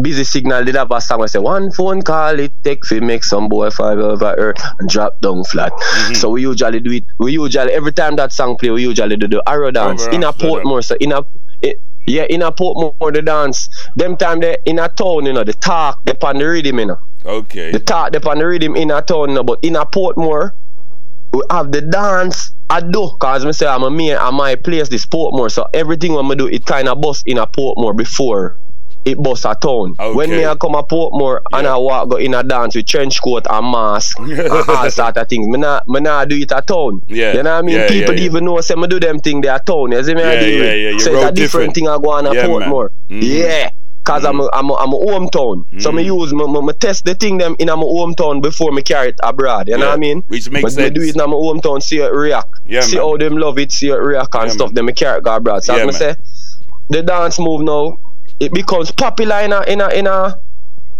busy 0.00 0.24
signal 0.24 0.64
did 0.64 0.74
have 0.74 0.90
a 0.92 1.00
song 1.00 1.18
where 1.18 1.28
say 1.28 1.38
one 1.38 1.70
phone 1.72 2.02
call 2.02 2.38
it 2.38 2.52
take 2.62 2.86
fi 2.86 3.00
make 3.00 3.24
some 3.24 3.48
boy 3.48 3.70
fall 3.70 4.00
over 4.02 4.34
earth 4.38 4.60
and 4.78 4.88
drop 4.88 5.20
down 5.20 5.44
flat. 5.44 5.72
Mm-hmm. 5.72 6.14
So 6.14 6.30
we 6.30 6.42
usually 6.42 6.80
do 6.80 6.92
it. 6.92 7.04
We 7.18 7.32
usually 7.32 7.72
every 7.72 7.92
time 7.92 8.16
that 8.16 8.32
song 8.32 8.56
play, 8.56 8.70
we 8.70 8.82
usually 8.82 9.16
do 9.16 9.28
the 9.28 9.42
arrow 9.46 9.70
dance 9.70 10.06
in 10.08 10.22
a 10.22 10.32
Portmore. 10.32 10.84
So 10.84 10.96
in 11.00 11.12
a 11.12 11.24
it, 11.62 11.80
yeah, 12.06 12.26
in 12.30 12.42
a 12.42 12.52
Portmore 12.52 13.12
the 13.12 13.22
dance. 13.22 13.68
Them 13.96 14.16
time 14.16 14.40
they 14.40 14.56
in 14.64 14.78
a 14.78 14.88
town, 14.88 15.26
you 15.26 15.32
know, 15.32 15.44
the 15.44 15.54
talk 15.54 16.04
depend 16.04 16.40
the 16.40 16.46
rhythm, 16.46 16.78
you 16.78 16.86
know. 16.86 16.98
Okay. 17.24 17.72
The 17.72 17.80
talk 17.80 18.12
depend 18.12 18.40
the 18.40 18.46
rhythm 18.46 18.76
in 18.76 18.90
a 18.90 19.02
town, 19.02 19.30
you 19.30 19.34
know, 19.34 19.42
but 19.42 19.58
in 19.62 19.76
a 19.76 19.84
Portmore 19.84 20.52
we 21.32 21.42
have 21.50 21.72
the 21.72 21.80
dance. 21.80 22.50
I 22.68 22.80
do, 22.80 23.16
cause 23.18 23.44
me 23.44 23.52
say 23.52 23.66
I'm 23.66 23.82
a 23.82 23.90
me, 23.90 24.14
I 24.14 24.30
might 24.30 24.62
place 24.62 24.88
this 24.88 25.04
Portmore, 25.04 25.50
so 25.50 25.66
everything 25.74 26.12
I'm 26.16 26.28
gonna 26.28 26.36
do 26.36 26.46
it 26.46 26.64
kind 26.66 26.88
of 26.88 27.00
bust 27.00 27.24
in 27.26 27.38
a 27.38 27.46
Portmore 27.46 27.96
before 27.96 28.56
it 29.04 29.22
bust 29.22 29.44
a 29.44 29.56
town. 29.60 29.94
Okay. 29.98 30.14
When 30.14 30.30
me 30.30 30.44
I 30.44 30.54
come 30.54 30.74
a 30.74 30.82
Portmore 30.82 31.40
yeah. 31.50 31.58
and 31.58 31.66
I 31.66 31.76
walk 31.76 32.10
go 32.10 32.16
in 32.16 32.34
a 32.34 32.42
dance 32.42 32.74
with 32.74 32.86
trench 32.86 33.20
coat 33.22 33.46
and 33.48 33.70
mask 33.70 34.18
and 34.20 34.40
all 34.68 34.90
sort 34.90 35.16
of 35.16 35.28
things, 35.28 35.46
me 35.48 35.58
not, 35.58 35.88
me 35.88 36.00
not 36.00 36.28
do 36.28 36.36
it 36.36 36.52
a 36.52 36.62
town. 36.62 37.02
Yeah. 37.08 37.34
You 37.34 37.42
know 37.42 37.50
what 37.50 37.58
I 37.58 37.62
mean? 37.62 37.76
Yeah, 37.76 37.88
People 37.88 38.14
yeah, 38.16 38.24
even 38.24 38.44
know 38.44 38.60
say 38.60 38.74
me 38.74 38.86
do 38.86 39.00
them 39.00 39.18
thing 39.20 39.40
they 39.40 39.48
are 39.48 39.58
town. 39.60 39.92
You 39.92 40.04
see 40.04 40.14
me? 40.14 40.20
Yeah, 40.20 40.30
I 40.30 40.40
do 40.40 40.46
yeah, 40.46 40.72
yeah, 40.72 40.98
So 40.98 41.12
it's 41.12 41.24
a 41.24 41.32
different, 41.32 41.36
different, 41.36 41.74
thing 41.74 41.88
I 41.88 41.96
go 41.96 42.10
on 42.10 42.26
a 42.26 42.30
Portmore. 42.30 42.90
Mm-hmm. 43.08 43.20
Yeah. 43.22 43.70
Cause 44.02 44.22
mm. 44.22 44.30
I'm 44.30 44.40
a, 44.40 44.48
I'm 44.54 44.70
a, 44.70 44.74
I'm 44.76 44.92
a 44.94 44.96
hometown, 44.96 45.68
mm. 45.70 45.82
so 45.82 45.92
me 45.92 46.02
use 46.02 46.32
me, 46.32 46.46
me, 46.46 46.62
me, 46.62 46.72
test 46.72 47.04
the 47.04 47.14
thing 47.14 47.36
them 47.36 47.54
in 47.58 47.66
my 47.66 47.74
hometown 47.74 48.40
before 48.40 48.72
me 48.72 48.80
carry 48.80 49.10
it 49.10 49.20
abroad. 49.22 49.68
You 49.68 49.76
know 49.76 49.88
what 49.88 49.94
I 49.94 49.98
mean? 49.98 50.22
Which 50.28 50.48
makes 50.48 50.62
but 50.62 50.72
sense. 50.72 50.88
Me 50.88 50.94
do 50.94 51.02
it 51.02 51.14
in 51.14 51.18
my 51.18 51.36
hometown, 51.36 51.82
see 51.82 51.98
it 51.98 52.10
react, 52.10 52.48
yeah, 52.66 52.80
see 52.80 52.96
man. 52.96 53.04
how 53.04 53.16
them 53.18 53.36
love 53.36 53.58
it, 53.58 53.70
see 53.70 53.90
it 53.90 53.96
react 53.96 54.34
and 54.36 54.50
stuff. 54.50 54.68
Man. 54.68 54.74
Then 54.74 54.84
me 54.86 54.94
carry 54.94 55.18
it 55.18 55.24
go 55.24 55.36
abroad. 55.36 55.64
So 55.64 55.76
yeah, 55.76 55.82
as 55.82 55.86
me 55.86 55.92
say, 55.92 56.16
the 56.88 57.02
dance 57.02 57.38
move 57.38 57.60
now 57.60 57.98
it 58.40 58.52
becomes 58.52 58.90
popular 58.90 59.40
in 59.40 59.52
a 59.52 59.62
in 59.62 59.80
a 59.80 59.88
in 59.88 60.06
a 60.06 60.34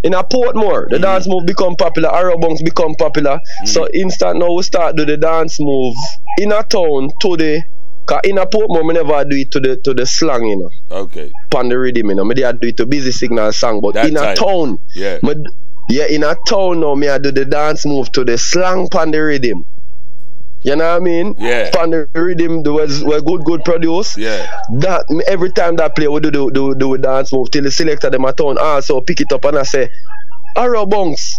in 0.03 0.15
a 0.15 0.23
Portmore. 0.23 0.89
The 0.89 0.97
mm-hmm. 0.97 1.03
dance 1.03 1.29
move 1.29 1.47
become 1.47 1.77
popular, 1.77 2.15
Arrow 2.15 2.39
bunks 2.39 2.63
become 2.63 2.95
popular. 2.95 3.37
Mm-hmm. 3.37 3.67
So 3.67 3.89
instant 3.93 4.39
now 4.39 4.53
we 4.53 4.63
start 4.63 4.97
do 4.97 5.05
the 5.05 5.17
dance 5.17 5.59
move 5.61 5.97
in 6.39 6.53
a 6.53 6.63
town 6.63 7.11
to 7.23 7.37
the 7.37 7.63
Cause 8.07 8.21
in 8.25 8.39
a 8.39 8.47
Portmore, 8.47 8.85
me 8.85 8.95
never 8.95 9.25
do 9.25 9.37
it 9.37 9.51
to 9.53 9.61
the 9.61 9.77
to 9.77 9.95
the 9.95 10.05
slang, 10.05 10.45
you 10.45 10.57
know. 10.57 10.71
Okay. 10.91 11.31
Pan 11.51 11.69
the 11.69 11.79
rhythm, 11.79 12.09
you 12.09 12.17
know. 12.17 12.25
Me 12.25 12.35
do 12.35 12.43
it 12.45 12.77
to 12.79 12.87
busy 12.87 13.13
signal 13.13 13.53
song, 13.53 13.81
but 13.81 13.95
that 13.95 14.09
in 14.09 14.17
a 14.17 14.35
town, 14.35 14.81
yeah. 14.95 15.19
Me, 15.23 15.35
yeah, 15.89 16.07
in 16.07 16.25
a 16.25 16.35
town 16.49 16.81
now, 16.81 16.95
me 16.95 17.09
I 17.09 17.19
do 17.19 17.31
the 17.31 17.45
dance 17.45 17.87
move 17.87 18.11
to 18.13 18.25
the 18.25 18.37
slang 18.37 18.89
pan 18.89 19.13
the 19.13 19.19
rhythm. 19.19 19.65
You 20.63 20.77
know 20.77 20.85
what 20.85 20.97
I 20.97 20.99
mean? 20.99 21.35
Yeah. 21.39 21.71
From 21.71 21.91
the 21.91 22.09
rhythm, 22.15 22.63
the 22.63 22.73
was 22.73 23.03
were 23.03 23.21
good, 23.21 23.45
good 23.45 23.65
produce. 23.65 24.17
Yeah. 24.17 24.47
That 24.81 25.05
every 25.27 25.53
time 25.53 25.77
that 25.77 25.97
play, 25.97 26.09
we 26.09 26.21
do 26.21 26.31
do 26.31 26.51
do, 26.51 26.75
do 26.75 26.99
dance 26.99 27.33
move 27.33 27.51
till 27.51 27.63
the 27.63 27.71
selector 27.71 28.11
them 28.11 28.25
at 28.27 28.37
town 28.37 28.59
also 28.59 28.99
ah, 28.99 29.01
pick 29.01 29.21
it 29.21 29.33
up 29.33 29.45
and 29.47 29.59
I 29.59 29.63
say, 29.63 29.91
Arrow 30.57 30.85
Bunks. 30.85 31.37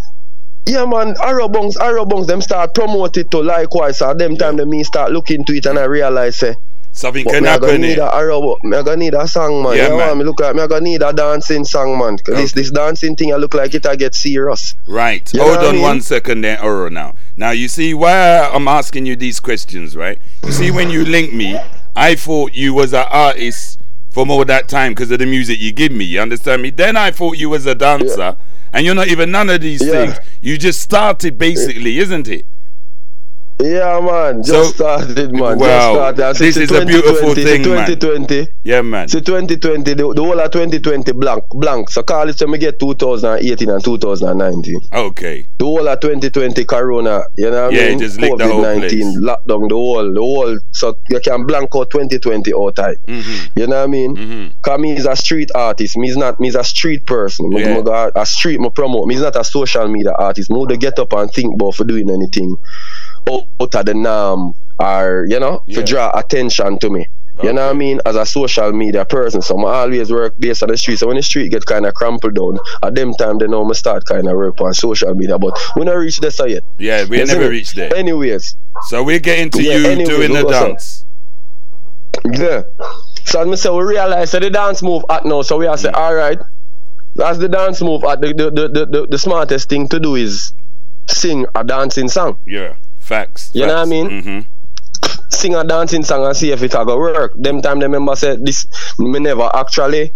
Yeah 0.68 0.86
man, 0.86 1.16
Arrow 1.22 1.48
Bunks, 1.48 1.78
Arrow 1.78 2.06
Bunks, 2.06 2.28
them 2.28 2.42
start 2.42 2.74
promote 2.74 3.18
it 3.18 3.30
to 3.32 3.42
likewise. 3.42 4.00
So 4.00 4.14
them 4.14 4.38
time 4.38 4.56
yeah. 4.56 4.62
them 4.62 4.70
me 4.70 4.84
start 4.84 5.12
looking 5.12 5.46
to 5.46 5.54
it 5.54 5.66
and 5.66 5.78
I 5.78 5.84
realize 5.84 6.40
say 6.40 6.56
Something 6.94 7.26
can 7.26 7.46
happen. 7.46 7.68
Me 7.68 7.72
gonna 7.72 7.88
need 7.88 8.00
arrow, 8.00 8.58
me 8.64 8.84
gonna 8.84 8.98
need 8.98 9.14
a 9.14 9.28
song, 9.28 9.64
man. 9.64 9.78
Yeah, 9.78 9.84
you 9.84 9.90
know 9.90 9.98
man. 9.98 10.18
Me 10.18 10.24
look 10.26 10.40
like 10.42 10.56
me 10.56 10.68
gonna 10.68 10.82
need 10.82 11.02
a 11.02 11.14
dancing 11.14 11.64
song, 11.64 11.98
man. 11.98 12.16
Okay. 12.16 12.34
this 12.34 12.52
this 12.52 12.70
dancing 12.70 13.16
thing, 13.16 13.34
I 13.34 13.38
look 13.38 13.54
like 13.54 13.74
it. 13.74 13.86
I 13.86 13.96
get 13.96 14.14
serious. 14.14 14.76
Right. 14.88 15.32
You 15.34 15.42
Hold 15.42 15.58
on 15.58 15.66
I 15.66 15.72
mean? 15.72 15.82
one 15.82 16.02
second, 16.02 16.42
there, 16.42 16.62
Oro. 16.62 16.90
Now, 16.90 17.16
now 17.42 17.50
you 17.50 17.68
see 17.68 17.96
why 17.96 18.48
I'm 18.54 18.68
asking 18.68 19.08
you 19.08 19.16
these 19.16 19.40
questions, 19.40 19.96
right? 19.96 20.20
You 20.44 20.52
see, 20.52 20.70
when 20.70 20.92
you 20.92 21.04
link 21.04 21.34
me, 21.34 21.60
I 21.96 22.14
thought 22.14 22.54
you 22.54 22.72
was 22.72 22.94
an 22.94 23.08
artist 23.10 23.82
from 24.12 24.30
all 24.30 24.46
that 24.46 24.70
time 24.70 24.92
because 24.92 25.10
of 25.10 25.18
the 25.18 25.26
music 25.26 25.60
you 25.60 25.72
give 25.72 25.92
me. 25.92 26.06
You 26.06 26.22
understand 26.22 26.62
me? 26.62 26.70
Then 26.70 26.96
I 26.96 27.10
thought 27.10 27.40
you 27.40 27.50
was 27.50 27.66
a 27.66 27.74
dancer, 27.74 28.16
yeah. 28.16 28.36
and 28.74 28.86
you're 28.86 28.94
not 28.94 29.08
even 29.08 29.32
none 29.32 29.50
of 29.50 29.60
these 29.60 29.84
yeah. 29.84 29.92
things. 29.92 30.20
You 30.40 30.56
just 30.56 30.82
started 30.82 31.40
basically, 31.40 31.98
isn't 31.98 32.28
it? 32.28 32.46
Yeah, 33.62 34.00
man. 34.00 34.44
Just 34.44 34.78
so, 34.78 34.98
started, 34.98 35.32
man. 35.32 35.60
Wow. 35.60 36.12
Just 36.14 36.18
started. 36.18 36.36
This 36.36 36.58
is 36.58 36.72
a 36.72 36.86
beautiful 36.86 37.36
thing, 37.36 37.64
2020. 37.64 38.36
Man. 38.36 38.48
Yeah, 38.64 38.82
man. 38.82 39.08
So 39.08 39.20
2020, 39.20 39.94
the, 39.94 40.14
the 40.14 40.24
whole 40.24 40.40
of 40.40 40.52
2020 40.52 41.12
blank, 41.14 41.44
blank. 41.52 41.90
So 41.90 42.02
call 42.04 42.28
it 42.30 42.42
we 42.48 42.58
get 42.58 42.80
2018 42.80 43.70
and 43.70 43.84
2019. 43.84 44.80
Okay. 44.92 45.48
The 45.58 45.66
whole 45.66 45.88
of 45.88 46.00
2020 46.00 46.66
Corona, 46.66 47.22
you 47.38 47.52
know 47.52 47.66
what 47.66 47.74
yeah, 47.74 47.84
I 47.84 47.90
mean? 47.90 48.00
just 48.00 48.18
COVID-19, 48.20 49.18
lockdown, 49.22 49.70
the 49.70 49.76
whole, 49.76 50.14
the 50.14 50.22
whole. 50.22 50.60
So 50.72 50.98
you 51.10 51.20
can 51.20 51.46
blank 51.46 51.70
out 51.76 51.92
2020 51.92 52.54
all 52.54 52.72
time. 52.72 52.96
Mm-hmm. 53.08 53.60
You 53.60 53.68
know 53.68 53.78
what 53.78 53.84
I 53.84 53.88
mean? 53.88 54.16
Mm-hmm. 54.16 54.60
Cause 54.62 54.80
me 54.80 54.94
is 54.94 55.06
a 55.06 55.16
street 55.16 55.52
artist. 55.54 55.98
Me 55.98 56.10
is 56.10 56.18
not, 56.18 56.40
me 56.40 56.48
is 56.48 56.56
a 56.56 56.64
street 56.64 57.06
person. 57.06 57.50
Me, 57.50 57.62
Yeah. 57.62 57.82
me, 57.82 58.12
a 58.16 58.26
street, 58.26 58.60
me 58.60 58.70
promote. 58.70 59.08
Me 59.08 59.16
is 59.16 59.22
not 59.22 59.36
a 59.36 59.44
social 59.44 59.88
media 59.88 60.14
artist. 60.14 60.50
Me 60.50 60.58
would 60.60 60.80
get 60.80 60.98
up 60.98 61.14
and 61.14 61.32
think 61.32 61.54
about 61.54 61.76
for 61.76 61.84
doing 61.84 62.10
anything 62.10 62.58
out 63.30 63.76
of 63.76 63.86
the 63.86 63.94
norm 63.94 64.54
or 64.80 65.26
you 65.30 65.40
know 65.40 65.62
Yeah. 65.68 65.78
to 65.78 65.84
draw 65.84 66.18
attention 66.18 66.80
to 66.80 66.90
me. 66.90 67.08
You 67.42 67.54
know 67.54 67.66
what 67.66 67.76
I 67.76 67.78
mean? 67.78 68.00
As 68.06 68.16
a 68.18 68.26
social 68.26 68.72
media 68.72 69.04
person, 69.04 69.42
so 69.42 69.58
I 69.66 69.82
always 69.82 70.12
work 70.12 70.36
based 70.38 70.62
on 70.62 70.70
the 70.70 70.78
street. 70.78 71.00
So 71.00 71.08
when 71.08 71.16
the 71.16 71.24
street 71.24 71.50
get 71.50 71.66
kind 71.66 71.88
of 71.88 71.94
crumpled 71.96 72.36
down, 72.36 72.60
at 72.84 72.94
them 72.94 73.14
time 73.16 73.40
they 73.40 73.48
know 73.48 73.66
me 73.66 73.74
start 73.74 74.06
kind 74.06 74.28
of 74.28 74.36
work 74.36 74.62
on 74.62 74.74
social 74.76 75.16
media. 75.16 75.40
But 75.40 75.58
we 75.76 75.84
not 75.86 75.94
reach 75.94 76.20
this 76.20 76.40
yet. 76.46 76.62
Yeah, 76.78 77.06
we 77.06 77.24
never 77.24 77.50
reached 77.50 77.76
there. 77.76 77.96
Anyways, 77.96 78.56
So 78.90 79.02
we're 79.04 79.20
getting 79.20 79.50
to 79.52 79.64
Yeah, 79.64 79.76
you 79.78 79.88
anyway, 79.88 80.06
doing 80.06 80.34
the 80.34 80.44
dance. 80.44 81.06
yeah. 82.32 82.64
So 83.26 83.42
as 83.42 83.48
me 83.48 83.56
say, 83.56 83.70
we 83.72 83.84
realize 83.84 84.32
that 84.34 84.42
the 84.42 84.50
dance 84.52 84.84
move 84.84 85.04
at 85.10 85.26
now. 85.26 85.42
So 85.42 85.58
we 85.58 85.66
are 85.68 85.78
say, 85.78 85.90
Mm. 85.90 85.98
all 85.98 86.14
right, 86.14 86.40
that's 87.16 87.40
the 87.40 87.50
dance 87.50 87.82
move. 87.82 88.04
At 88.04 88.22
the 88.22 88.34
the, 88.34 88.52
the, 88.52 88.68
the, 88.68 88.86
the 88.86 89.08
the 89.12 89.18
smartest 89.18 89.70
thing 89.70 89.88
to 89.90 90.00
do 90.00 90.16
is 90.16 90.54
sing 91.10 91.46
a 91.56 91.64
dancing 91.64 92.08
song. 92.10 92.38
Yeah, 92.46 92.74
facts. 93.12 93.52
You 93.54 93.66
know 93.68 93.76
what 93.76 93.88
I 93.88 93.90
mean? 93.96 94.08
Mm-hmm. 94.10 94.40
sing 95.30 95.56
a 95.56 95.64
dancing 95.64 96.04
song 96.04 96.26
and 96.26 96.36
see 96.36 96.52
if 96.52 96.62
it 96.64 96.74
a 96.74 96.86
go 96.86 96.98
work. 96.98 97.34
Them 97.36 97.62
time 97.62 97.80
the 97.80 97.90
member 97.90 98.16
said 98.16 98.46
this 98.46 98.68
me 99.00 99.20
never 99.20 99.50
actually 99.54 100.12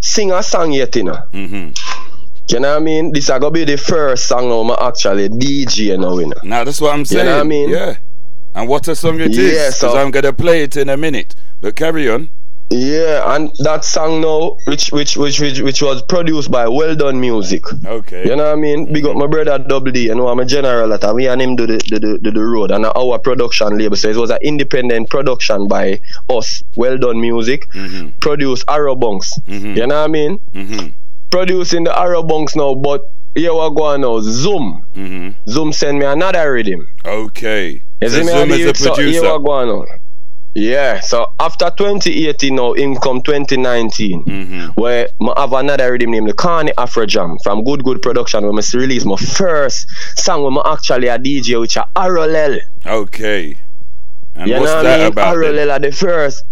sing 0.00 0.32
a 0.32 0.42
song 0.42 0.72
yet, 0.72 0.94
you 0.96 1.04
know. 1.04 1.20
Mm-hmm. 1.32 1.72
You 2.50 2.60
know 2.60 2.70
what 2.70 2.82
I 2.82 2.84
mean? 2.84 3.12
This 3.12 3.28
a 3.30 3.38
go 3.40 3.50
be 3.50 3.64
the 3.64 3.76
first 3.78 4.26
song 4.28 4.48
me 4.66 4.74
actually 4.80 5.28
DJ 5.28 5.98
now, 5.98 6.18
you 6.18 6.26
know. 6.26 6.40
Now 6.42 6.64
that's 6.64 6.80
what 6.80 6.92
I'm 6.94 7.04
saying. 7.04 7.24
You 7.26 7.30
know 7.30 7.36
what 7.36 7.44
I 7.44 7.48
mean? 7.48 7.68
Yeah. 7.70 7.96
And 8.54 8.68
what 8.68 8.88
a 8.88 8.94
song 8.96 9.20
it 9.20 9.30
is. 9.30 9.38
Yeah, 9.38 9.68
Because 9.68 9.76
so- 9.76 9.96
I'm 9.96 10.10
gonna 10.10 10.32
play 10.32 10.62
it 10.62 10.76
in 10.76 10.88
a 10.88 10.96
minute. 10.96 11.34
But 11.60 11.76
carry 11.76 12.08
on. 12.10 12.28
Yeah, 12.70 13.34
and 13.34 13.50
that 13.60 13.82
song 13.84 14.20
now, 14.20 14.58
which 14.66 14.90
which 14.92 15.16
which 15.16 15.40
which, 15.40 15.60
which 15.60 15.80
was 15.80 16.02
produced 16.02 16.50
by 16.50 16.68
Well 16.68 16.94
Done 16.94 17.18
Music. 17.18 17.62
Okay. 17.84 18.28
You 18.28 18.36
know 18.36 18.44
what 18.44 18.52
I 18.52 18.56
mean? 18.56 18.92
Big 18.92 19.06
up 19.06 19.16
my 19.16 19.26
brother 19.26 19.58
Double 19.58 19.90
D, 19.90 20.04
you 20.06 20.14
know 20.14 20.28
I'm 20.28 20.38
a 20.38 20.44
general 20.44 20.92
at 20.92 21.14
we 21.14 21.26
and 21.28 21.40
him 21.40 21.56
do 21.56 21.66
the, 21.66 21.78
the, 21.88 21.98
the, 21.98 22.18
the, 22.20 22.30
the 22.30 22.44
road 22.44 22.70
and 22.70 22.84
our 22.84 23.18
production 23.18 23.78
label. 23.78 23.96
So 23.96 24.10
it 24.10 24.16
was 24.16 24.28
an 24.30 24.38
independent 24.42 25.08
production 25.08 25.66
by 25.66 25.98
us, 26.28 26.62
Well 26.76 26.98
Done 26.98 27.20
Music, 27.20 27.66
Mm-hmm. 27.72 28.18
produced 28.20 28.64
Arrow 28.68 28.94
Bunks. 28.96 29.32
Mhm. 29.48 29.74
You 29.76 29.86
know 29.86 29.96
what 30.00 30.04
I 30.04 30.08
mean? 30.08 30.38
Mm-hmm. 30.52 30.88
producing 31.30 31.84
the 31.84 31.98
arrow 31.98 32.22
bunks 32.22 32.54
now, 32.56 32.74
but 32.74 33.02
here 33.34 33.52
we 33.52 33.74
go 33.76 33.96
now. 33.96 34.20
Zoom. 34.20 34.84
Mm-hmm. 34.94 35.50
Zoom 35.50 35.72
send 35.72 35.98
me 36.00 36.04
another 36.06 36.52
rhythm. 36.52 36.86
Okay. 37.04 37.82
You 38.02 38.08
so 38.08 38.22
Zoom 38.22 38.50
is 38.50 38.58
the 38.58 38.58
youth, 38.58 38.76
so 38.76 38.94
here 38.94 39.06
we 39.06 39.12
producer. 39.20 39.38
go 39.38 39.64
now. 39.64 39.84
Yeah, 40.60 41.00
so 41.00 41.32
after 41.38 41.70
2018 41.70 42.54
now, 42.54 42.72
in 42.72 42.96
come 42.96 43.22
2019, 43.22 44.24
Mm-hmm. 44.24 44.66
where 44.80 45.08
I 45.36 45.40
have 45.42 45.52
another 45.52 45.92
rhythm 45.92 46.10
named 46.10 46.28
the 46.28 46.32
Carney 46.34 46.72
Afro 46.76 47.06
Jam 47.06 47.38
from 47.44 47.62
Good 47.64 47.84
Good 47.84 48.02
Production, 48.02 48.44
where 48.44 48.52
I 48.52 48.76
release 48.76 49.04
my 49.04 49.16
first 49.16 49.86
song 50.18 50.42
when 50.42 50.58
I 50.58 50.72
actually 50.72 51.08
a 51.08 51.18
DJ, 51.18 51.60
which 51.60 51.76
are 51.76 51.88
Arolel. 51.94 52.60
Okay. 52.84 53.56
And 54.34 54.48
You 54.48 54.54
what's 54.60 54.66
know 54.66 54.76
what 54.76 54.82
that 54.84 55.00
I 55.00 55.04
mean? 55.04 55.12
about? 55.12 55.36
Arolel 55.36 55.70
are 55.72 55.78
the 55.78 55.92
first. 55.92 56.44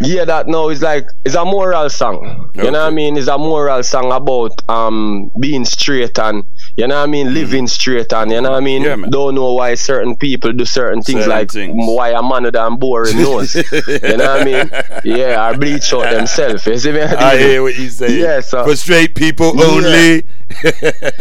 Yeah, 0.00 0.24
that 0.24 0.48
now 0.48 0.68
is 0.70 0.82
like 0.82 1.06
it's 1.24 1.36
a 1.36 1.44
moral 1.44 1.88
song. 1.88 2.50
You 2.56 2.64
know 2.64 2.82
what 2.82 2.88
I 2.88 2.90
mean? 2.90 3.16
It's 3.16 3.28
a 3.28 3.38
moral 3.38 3.82
song 3.84 4.10
about 4.12 4.50
um 4.68 5.30
being 5.38 5.64
straight 5.64 6.18
and 6.18 6.44
you 6.76 6.86
know 6.88 6.96
what 6.96 7.02
I 7.04 7.06
mean, 7.06 7.32
living 7.32 7.66
straight 7.68 8.12
and 8.12 8.30
you 8.32 8.40
know 8.40 8.50
what 8.50 8.56
I 8.56 8.60
mean. 8.60 8.82
Yeah. 8.82 8.96
Don't 9.08 9.34
know 9.36 9.52
why 9.54 9.74
certain 9.74 10.16
people 10.16 10.52
do 10.52 10.64
certain 10.64 11.02
things 11.02 11.20
Certain 11.20 11.30
like 11.30 11.50
things. 11.52 11.74
why 11.76 12.10
a 12.10 12.22
man 12.22 12.42
with 12.42 12.54
them 12.54 12.76
boring 12.78 13.16
nose. 13.16 13.54
you 13.72 14.16
know 14.16 14.16
what 14.16 14.40
I 14.40 14.44
mean? 14.44 14.70
Yeah, 15.04 15.50
or 15.50 15.56
bleach 15.56 15.92
out 15.92 16.10
themselves. 16.10 16.66
You 16.66 16.76
see 16.78 16.92
me? 16.92 17.00
I 17.02 17.36
hear 17.38 17.62
what 17.62 17.76
you 17.76 17.88
say. 17.90 18.18
Yeah, 18.20 18.40
so- 18.40 18.64
For 18.64 18.74
straight 18.76 19.14
people 19.14 19.60
only. 19.62 20.24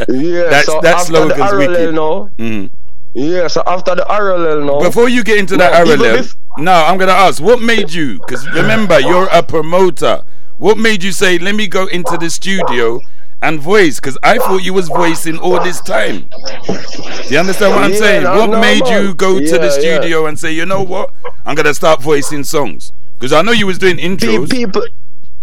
Yeah, 0.09 0.49
That's- 0.49 0.65
so 0.65 0.79
that 0.81 0.95
after 0.99 1.27
the 1.27 1.33
RLL 1.35 1.93
now. 1.93 2.29
Mhm. 2.43 2.69
Yeah, 3.13 3.47
so 3.47 3.61
after 3.67 3.95
the 3.95 4.03
RLL 4.09 4.65
now. 4.65 4.79
Before 4.79 5.07
you 5.07 5.23
get 5.23 5.37
into 5.37 5.55
that 5.57 5.85
No, 5.85 5.93
even 5.93 5.99
RLL, 6.05 6.19
if- 6.19 6.35
no, 6.57 6.71
I'm 6.73 6.97
gonna 6.97 7.11
ask, 7.11 7.41
what 7.41 7.61
made 7.61 7.91
you? 7.93 8.19
Because 8.19 8.47
remember, 8.49 8.99
you're 8.99 9.27
a 9.31 9.43
promoter. 9.43 10.21
What 10.57 10.77
made 10.77 11.03
you 11.03 11.11
say, 11.11 11.37
let 11.39 11.55
me 11.55 11.67
go 11.67 11.87
into 11.87 12.15
the 12.17 12.29
studio 12.29 12.99
and 13.43 13.59
voice? 13.59 13.99
Because 13.99 14.17
I 14.23 14.37
thought 14.39 14.63
you 14.63 14.73
was 14.73 14.87
voicing 14.87 15.37
all 15.37 15.61
this 15.63 15.79
time. 15.81 16.29
Do 16.67 17.29
you 17.29 17.37
understand 17.39 17.75
what 17.75 17.83
I'm 17.83 17.91
Yeah, 17.91 17.97
saying? 17.97 18.23
no, 18.23 18.39
What 18.39 18.49
no, 18.49 18.59
made 18.61 18.87
you 18.87 19.13
go 19.13 19.37
to 19.39 19.45
Yeah, 19.45 19.57
the 19.57 19.65
yeah. 19.65 19.79
studio 19.99 20.25
and 20.25 20.39
say, 20.39 20.51
you 20.51 20.65
know 20.65 20.81
what, 20.81 21.11
I'm 21.45 21.55
gonna 21.55 21.73
start 21.73 22.01
voicing 22.01 22.43
songs? 22.43 22.91
Because 23.19 23.33
I 23.33 23.41
know 23.41 23.51
you 23.51 23.67
was 23.67 23.77
doing 23.77 23.97
intros. 23.97 24.49
people. 24.49 24.83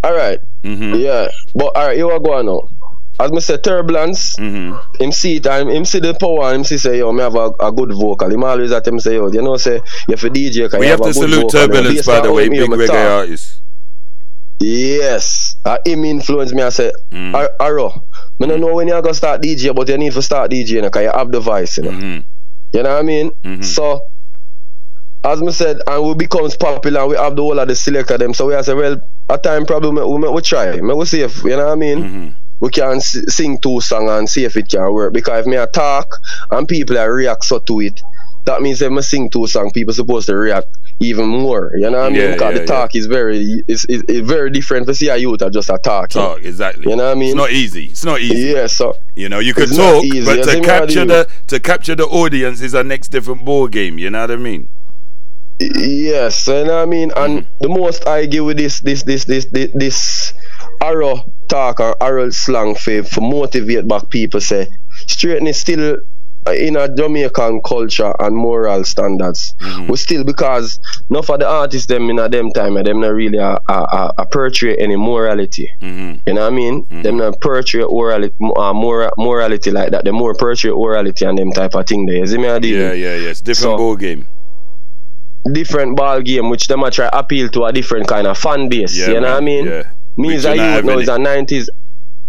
All 0.02 0.14
right. 0.14 0.38
Mhm. 0.64 0.98
Yeah, 1.00 1.28
but 1.54 1.66
all 1.76 1.86
right, 1.88 1.96
you 1.96 2.08
are 2.10 2.18
going 2.18 2.46
now. 2.46 2.68
As 3.18 3.30
me 3.32 3.40
say, 3.40 3.58
turbulence. 3.58 4.34
Mhm. 4.38 4.80
Him 4.98 5.12
see 5.12 5.36
it 5.36 5.46
and 5.46 5.70
him 5.70 5.84
see 5.84 5.98
the 6.00 6.14
power 6.14 6.44
and 6.48 6.56
him 6.56 6.64
see 6.64 6.78
say 6.78 6.98
yo 6.98 7.12
me 7.12 7.20
have 7.20 7.34
a, 7.34 7.50
a 7.60 7.70
good 7.70 7.92
vocal. 7.92 8.30
Him 8.32 8.42
always 8.44 8.72
at 8.72 8.86
him 8.86 8.98
say 8.98 9.14
yo 9.14 9.30
you 9.30 9.42
know 9.42 9.58
say 9.58 9.82
you 10.08 10.16
for 10.16 10.30
DJ 10.30 10.72
We 10.72 10.86
you 10.86 10.90
have 10.92 11.00
have, 11.00 11.00
to 11.00 11.04
a 11.04 11.12
good 11.12 11.14
salute 11.14 11.34
vocal. 11.34 11.50
Turbulence, 11.50 12.06
by 12.06 12.20
the 12.20 12.32
way, 12.32 12.48
big 12.48 12.70
reggae 12.70 13.18
artist. 13.18 13.60
Yes, 14.58 15.49
uh, 15.64 15.78
him 15.84 16.04
influence 16.04 16.52
me. 16.52 16.62
I 16.62 16.70
say 16.70 16.92
Mm. 17.12 17.34
Ar- 17.34 17.52
Arrow. 17.60 18.06
Me 18.38 18.46
don't 18.46 18.60
know 18.60 18.74
when 18.74 18.88
you 18.88 18.94
gonna 18.94 19.14
start 19.14 19.42
DJ, 19.42 19.74
but 19.74 19.88
you 19.88 19.98
need 19.98 20.12
to 20.12 20.22
start 20.22 20.50
DJ 20.50 20.70
you 20.76 20.82
know, 20.82 20.90
you 20.94 21.10
have 21.12 21.30
the 21.32 21.40
voice. 21.40 21.76
You 21.76 21.84
know, 21.84 21.90
Mhm. 21.90 22.24
you 22.72 22.82
know 22.82 22.90
what 22.90 22.98
I 22.98 23.02
mean? 23.02 23.30
Mhm. 23.44 23.64
So. 23.64 24.00
As 25.22 25.42
me 25.42 25.52
said, 25.52 25.80
and 25.86 26.02
we 26.02 26.14
becomes 26.14 26.56
popular, 26.56 27.06
we 27.06 27.14
have 27.14 27.36
the 27.36 27.42
whole 27.42 27.58
of 27.58 27.68
the 27.68 27.74
selector 27.74 28.16
them. 28.16 28.32
So 28.32 28.46
we 28.46 28.54
I 28.54 28.62
say, 28.62 28.72
well, 28.72 29.02
a 29.28 29.36
time 29.36 29.66
probably 29.66 29.90
we, 30.02 30.16
we, 30.18 30.28
we 30.30 30.40
try. 30.40 30.80
Me 30.80 30.94
we 30.94 31.04
see 31.04 31.20
if 31.20 31.42
you 31.44 31.50
know 31.50 31.66
what 31.66 31.72
I 31.72 31.74
mean. 31.74 31.98
Mhm. 32.02 32.36
we 32.60 32.70
can 32.70 32.96
s- 32.96 33.18
sing 33.28 33.58
two 33.58 33.80
songs 33.82 34.10
and 34.10 34.28
see 34.30 34.44
if 34.44 34.56
it 34.56 34.68
can 34.70 34.90
work. 34.94 35.12
Because 35.12 35.40
if 35.40 35.46
me 35.46 35.56
a 35.56 35.66
talk 35.66 36.06
and 36.50 36.66
people 36.66 36.96
are 36.98 37.12
react 37.12 37.44
so 37.44 37.58
to 37.58 37.80
it, 37.80 38.00
that 38.46 38.62
means 38.62 38.80
if 38.80 38.90
me 38.90 39.02
sing 39.02 39.28
two 39.28 39.46
songs, 39.46 39.72
people 39.72 39.92
supposed 39.92 40.26
to 40.28 40.36
react 40.36 40.68
even 41.00 41.28
more. 41.28 41.72
You 41.76 41.90
know 41.90 41.98
what 41.98 42.06
I 42.06 42.10
mean? 42.10 42.20
Yeah, 42.20 42.32
because 42.32 42.54
yeah, 42.54 42.60
the 42.60 42.66
talk 42.66 42.94
is 42.94 43.06
very 43.06 43.62
it's, 43.66 43.84
it's, 43.88 44.04
it's 44.08 44.28
very 44.28 44.50
different 44.50 44.86
to 44.86 44.94
see 44.94 45.08
a 45.08 45.16
youth 45.16 45.42
are 45.42 45.50
just 45.50 45.70
a 45.70 45.78
talk. 45.78 46.10
Talk 46.10 46.42
exactly. 46.42 46.90
You 46.90 46.96
know 46.96 47.04
what 47.04 47.12
I 47.12 47.14
mean? 47.14 47.28
It's 47.30 47.36
not 47.36 47.50
easy. 47.50 47.86
It's 47.86 48.04
not 48.04 48.20
easy. 48.20 48.50
Yeah, 48.52 48.66
so 48.66 48.96
You 49.16 49.28
know, 49.28 49.38
you 49.38 49.54
could 49.54 49.70
talk, 49.72 50.04
easy, 50.04 50.24
but 50.24 50.36
to 50.36 50.44
see 50.44 50.60
me 50.60 50.66
how 50.66 50.78
capture 50.80 51.04
the 51.04 51.28
to 51.48 51.58
capture 51.60 51.94
the 51.94 52.06
audience 52.06 52.60
is 52.60 52.74
a 52.74 52.84
next 52.84 53.08
different 53.08 53.44
ball 53.44 53.66
game. 53.68 53.98
You 53.98 54.10
know 54.10 54.20
what 54.20 54.30
I 54.30 54.36
mean? 54.36 54.68
yes, 55.60 56.46
you 56.48 56.54
know 56.64 56.76
what 56.76 56.82
I 56.82 56.86
mean? 56.86 57.12
And 57.16 57.40
Mm-hmm. 57.40 57.46
the 57.60 57.68
most 57.68 58.06
I 58.06 58.26
give 58.26 58.44
with 58.44 58.56
this 58.56 58.80
this 58.80 59.02
this 59.02 59.24
this 59.24 59.46
this, 59.46 59.70
this 59.74 60.32
arrow 60.80 61.32
talk 61.48 61.80
or 61.80 61.96
arrow 62.02 62.30
slang 62.30 62.74
for, 62.74 63.02
for 63.02 63.20
motivate 63.20 63.86
back 63.86 64.08
people 64.08 64.40
say 64.40 64.68
straightness 65.06 65.60
still 65.60 65.98
in 66.54 66.76
a 66.76 66.88
Jamaican 66.94 67.60
culture 67.62 68.12
and 68.20 68.36
moral 68.36 68.84
standards. 68.84 69.54
Mm-hmm. 69.60 69.88
We 69.90 69.96
still 69.96 70.24
because 70.24 70.78
not 71.08 71.24
for 71.26 71.38
the 71.38 71.46
artists 71.48 71.86
them 71.86 72.08
in 72.10 72.18
a 72.18 72.28
them 72.28 72.50
time 72.52 72.76
uh, 72.76 72.82
them 72.82 73.00
not 73.00 73.08
really 73.14 73.38
a, 73.38 73.58
a, 73.68 73.72
a, 73.72 74.12
a 74.18 74.26
portray 74.26 74.76
any 74.76 74.96
morality. 74.96 75.70
hmm 75.80 76.14
You 76.26 76.34
know 76.34 76.42
what 76.42 76.52
I 76.52 76.56
mean? 76.56 76.86
Them 77.02 77.16
not 77.18 77.40
portray 77.40 77.82
orality, 77.82 78.32
uh, 78.56 78.72
moral, 78.74 79.10
morality 79.18 79.70
like 79.70 79.90
that. 79.92 80.04
They 80.04 80.10
more 80.10 80.34
portray 80.34 80.70
orality 80.70 81.28
and 81.28 81.38
them 81.38 81.52
type 81.52 81.74
of 81.74 81.86
thing 81.86 82.06
there. 82.06 82.16
You 82.16 82.26
see 82.26 82.38
me? 82.38 82.48
I 82.48 82.58
deal? 82.58 82.78
Yeah, 82.78 82.92
yeah, 82.92 83.16
yeah. 83.16 83.28
It's 83.30 83.40
different 83.40 83.72
So- 83.72 83.76
ball 83.76 83.96
game. 83.96 84.26
different 85.52 85.96
ball 85.96 86.20
game 86.20 86.50
which 86.50 86.68
them 86.68 86.82
a 86.82 86.90
try 86.90 87.08
appeal 87.12 87.48
to 87.48 87.64
a 87.64 87.72
different 87.72 88.06
kind 88.06 88.26
of 88.26 88.36
fan 88.36 88.68
base. 88.68 88.96
Yeah, 88.96 89.08
you 89.08 89.14
know 89.14 89.20
man, 89.22 89.30
what 89.32 89.36
I 89.36 89.40
mean? 89.44 89.66
Yeah. 89.66 89.82
Me 90.16 90.26
Which 90.28 90.36
is 90.38 90.44
a 90.44 90.54
youth 90.56 90.84
now, 90.84 90.98
is 90.98 91.08
a 91.08 91.18
nineties. 91.18 91.70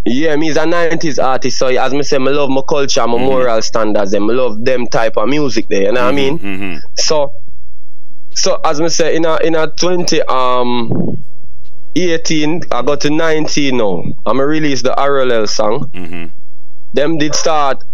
Yeah, 0.04 0.34
me 0.36 0.48
is 0.48 0.56
a 0.56 0.66
nineties 0.66 1.18
artist. 1.18 1.58
So 1.58 1.68
as 1.68 1.92
me 1.94 2.02
say, 2.02 2.18
me 2.18 2.30
love 2.30 2.50
my 2.50 2.62
culture, 2.68 3.06
my 3.06 3.18
moral 3.18 3.62
standards, 3.62 4.12
and 4.12 4.26
me 4.26 4.34
love 4.34 4.64
them 4.64 4.86
type 4.88 5.16
of 5.16 5.28
music 5.28 5.68
there. 5.68 5.82
You 5.84 5.92
know 5.92 6.04
what 6.04 6.12
I 6.12 6.16
mean? 6.16 6.38
hmm 6.38 6.76
So, 6.98 7.32
so 8.34 8.60
as 8.64 8.80
me 8.80 8.88
say, 8.88 9.14
in 9.16 9.24
a 9.24 9.36
in 9.38 9.54
a 9.54 9.68
twenty 9.68 10.20
um. 10.22 11.18
18, 11.94 12.62
I 12.72 12.80
got 12.80 13.02
to 13.02 13.10
19 13.10 13.76
now. 13.76 14.02
I'm 14.24 14.38
going 14.38 14.48
release 14.48 14.80
the 14.80 14.92
RLL 14.92 15.46
song. 15.46 15.90
hmm 15.94 16.24
Them 16.94 17.18
did 17.18 17.34
start 17.34 17.84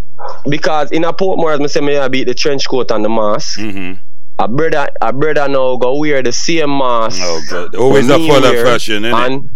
because 0.47 0.89
in 0.91 1.03
a 1.03 1.11
Portmore, 1.11 1.53
as 1.53 1.59
me 1.59 1.67
say, 1.67 1.81
me 1.81 1.97
I 1.97 2.07
beat 2.07 2.25
the 2.27 2.33
trench 2.33 2.65
coat 2.69 2.91
and 2.91 3.03
the 3.03 3.09
mask. 3.09 3.59
hmm 3.59 3.93
A 4.39 4.47
brother, 4.47 4.87
a 5.01 5.11
brother 5.11 5.49
now 5.49 5.75
go 5.75 5.97
wear 5.97 6.23
the 6.23 6.31
same 6.31 6.77
mask. 6.77 7.19
Oh 7.21 7.41
always 7.77 8.07
a 8.09 8.17
follow 8.25 8.51
wear, 8.51 8.65
fashion, 8.65 9.03
innit? 9.03 9.49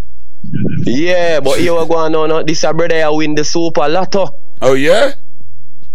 Yeah, 0.86 1.40
but 1.40 1.62
you 1.62 1.80
we 1.80 1.88
going 1.88 2.16
on. 2.16 2.46
This 2.46 2.64
a 2.64 2.74
brother 2.74 3.04
I 3.04 3.10
win 3.10 3.36
the 3.36 3.44
super 3.44 3.88
lotto. 3.88 4.40
Oh 4.62 4.74
yeah. 4.74 5.14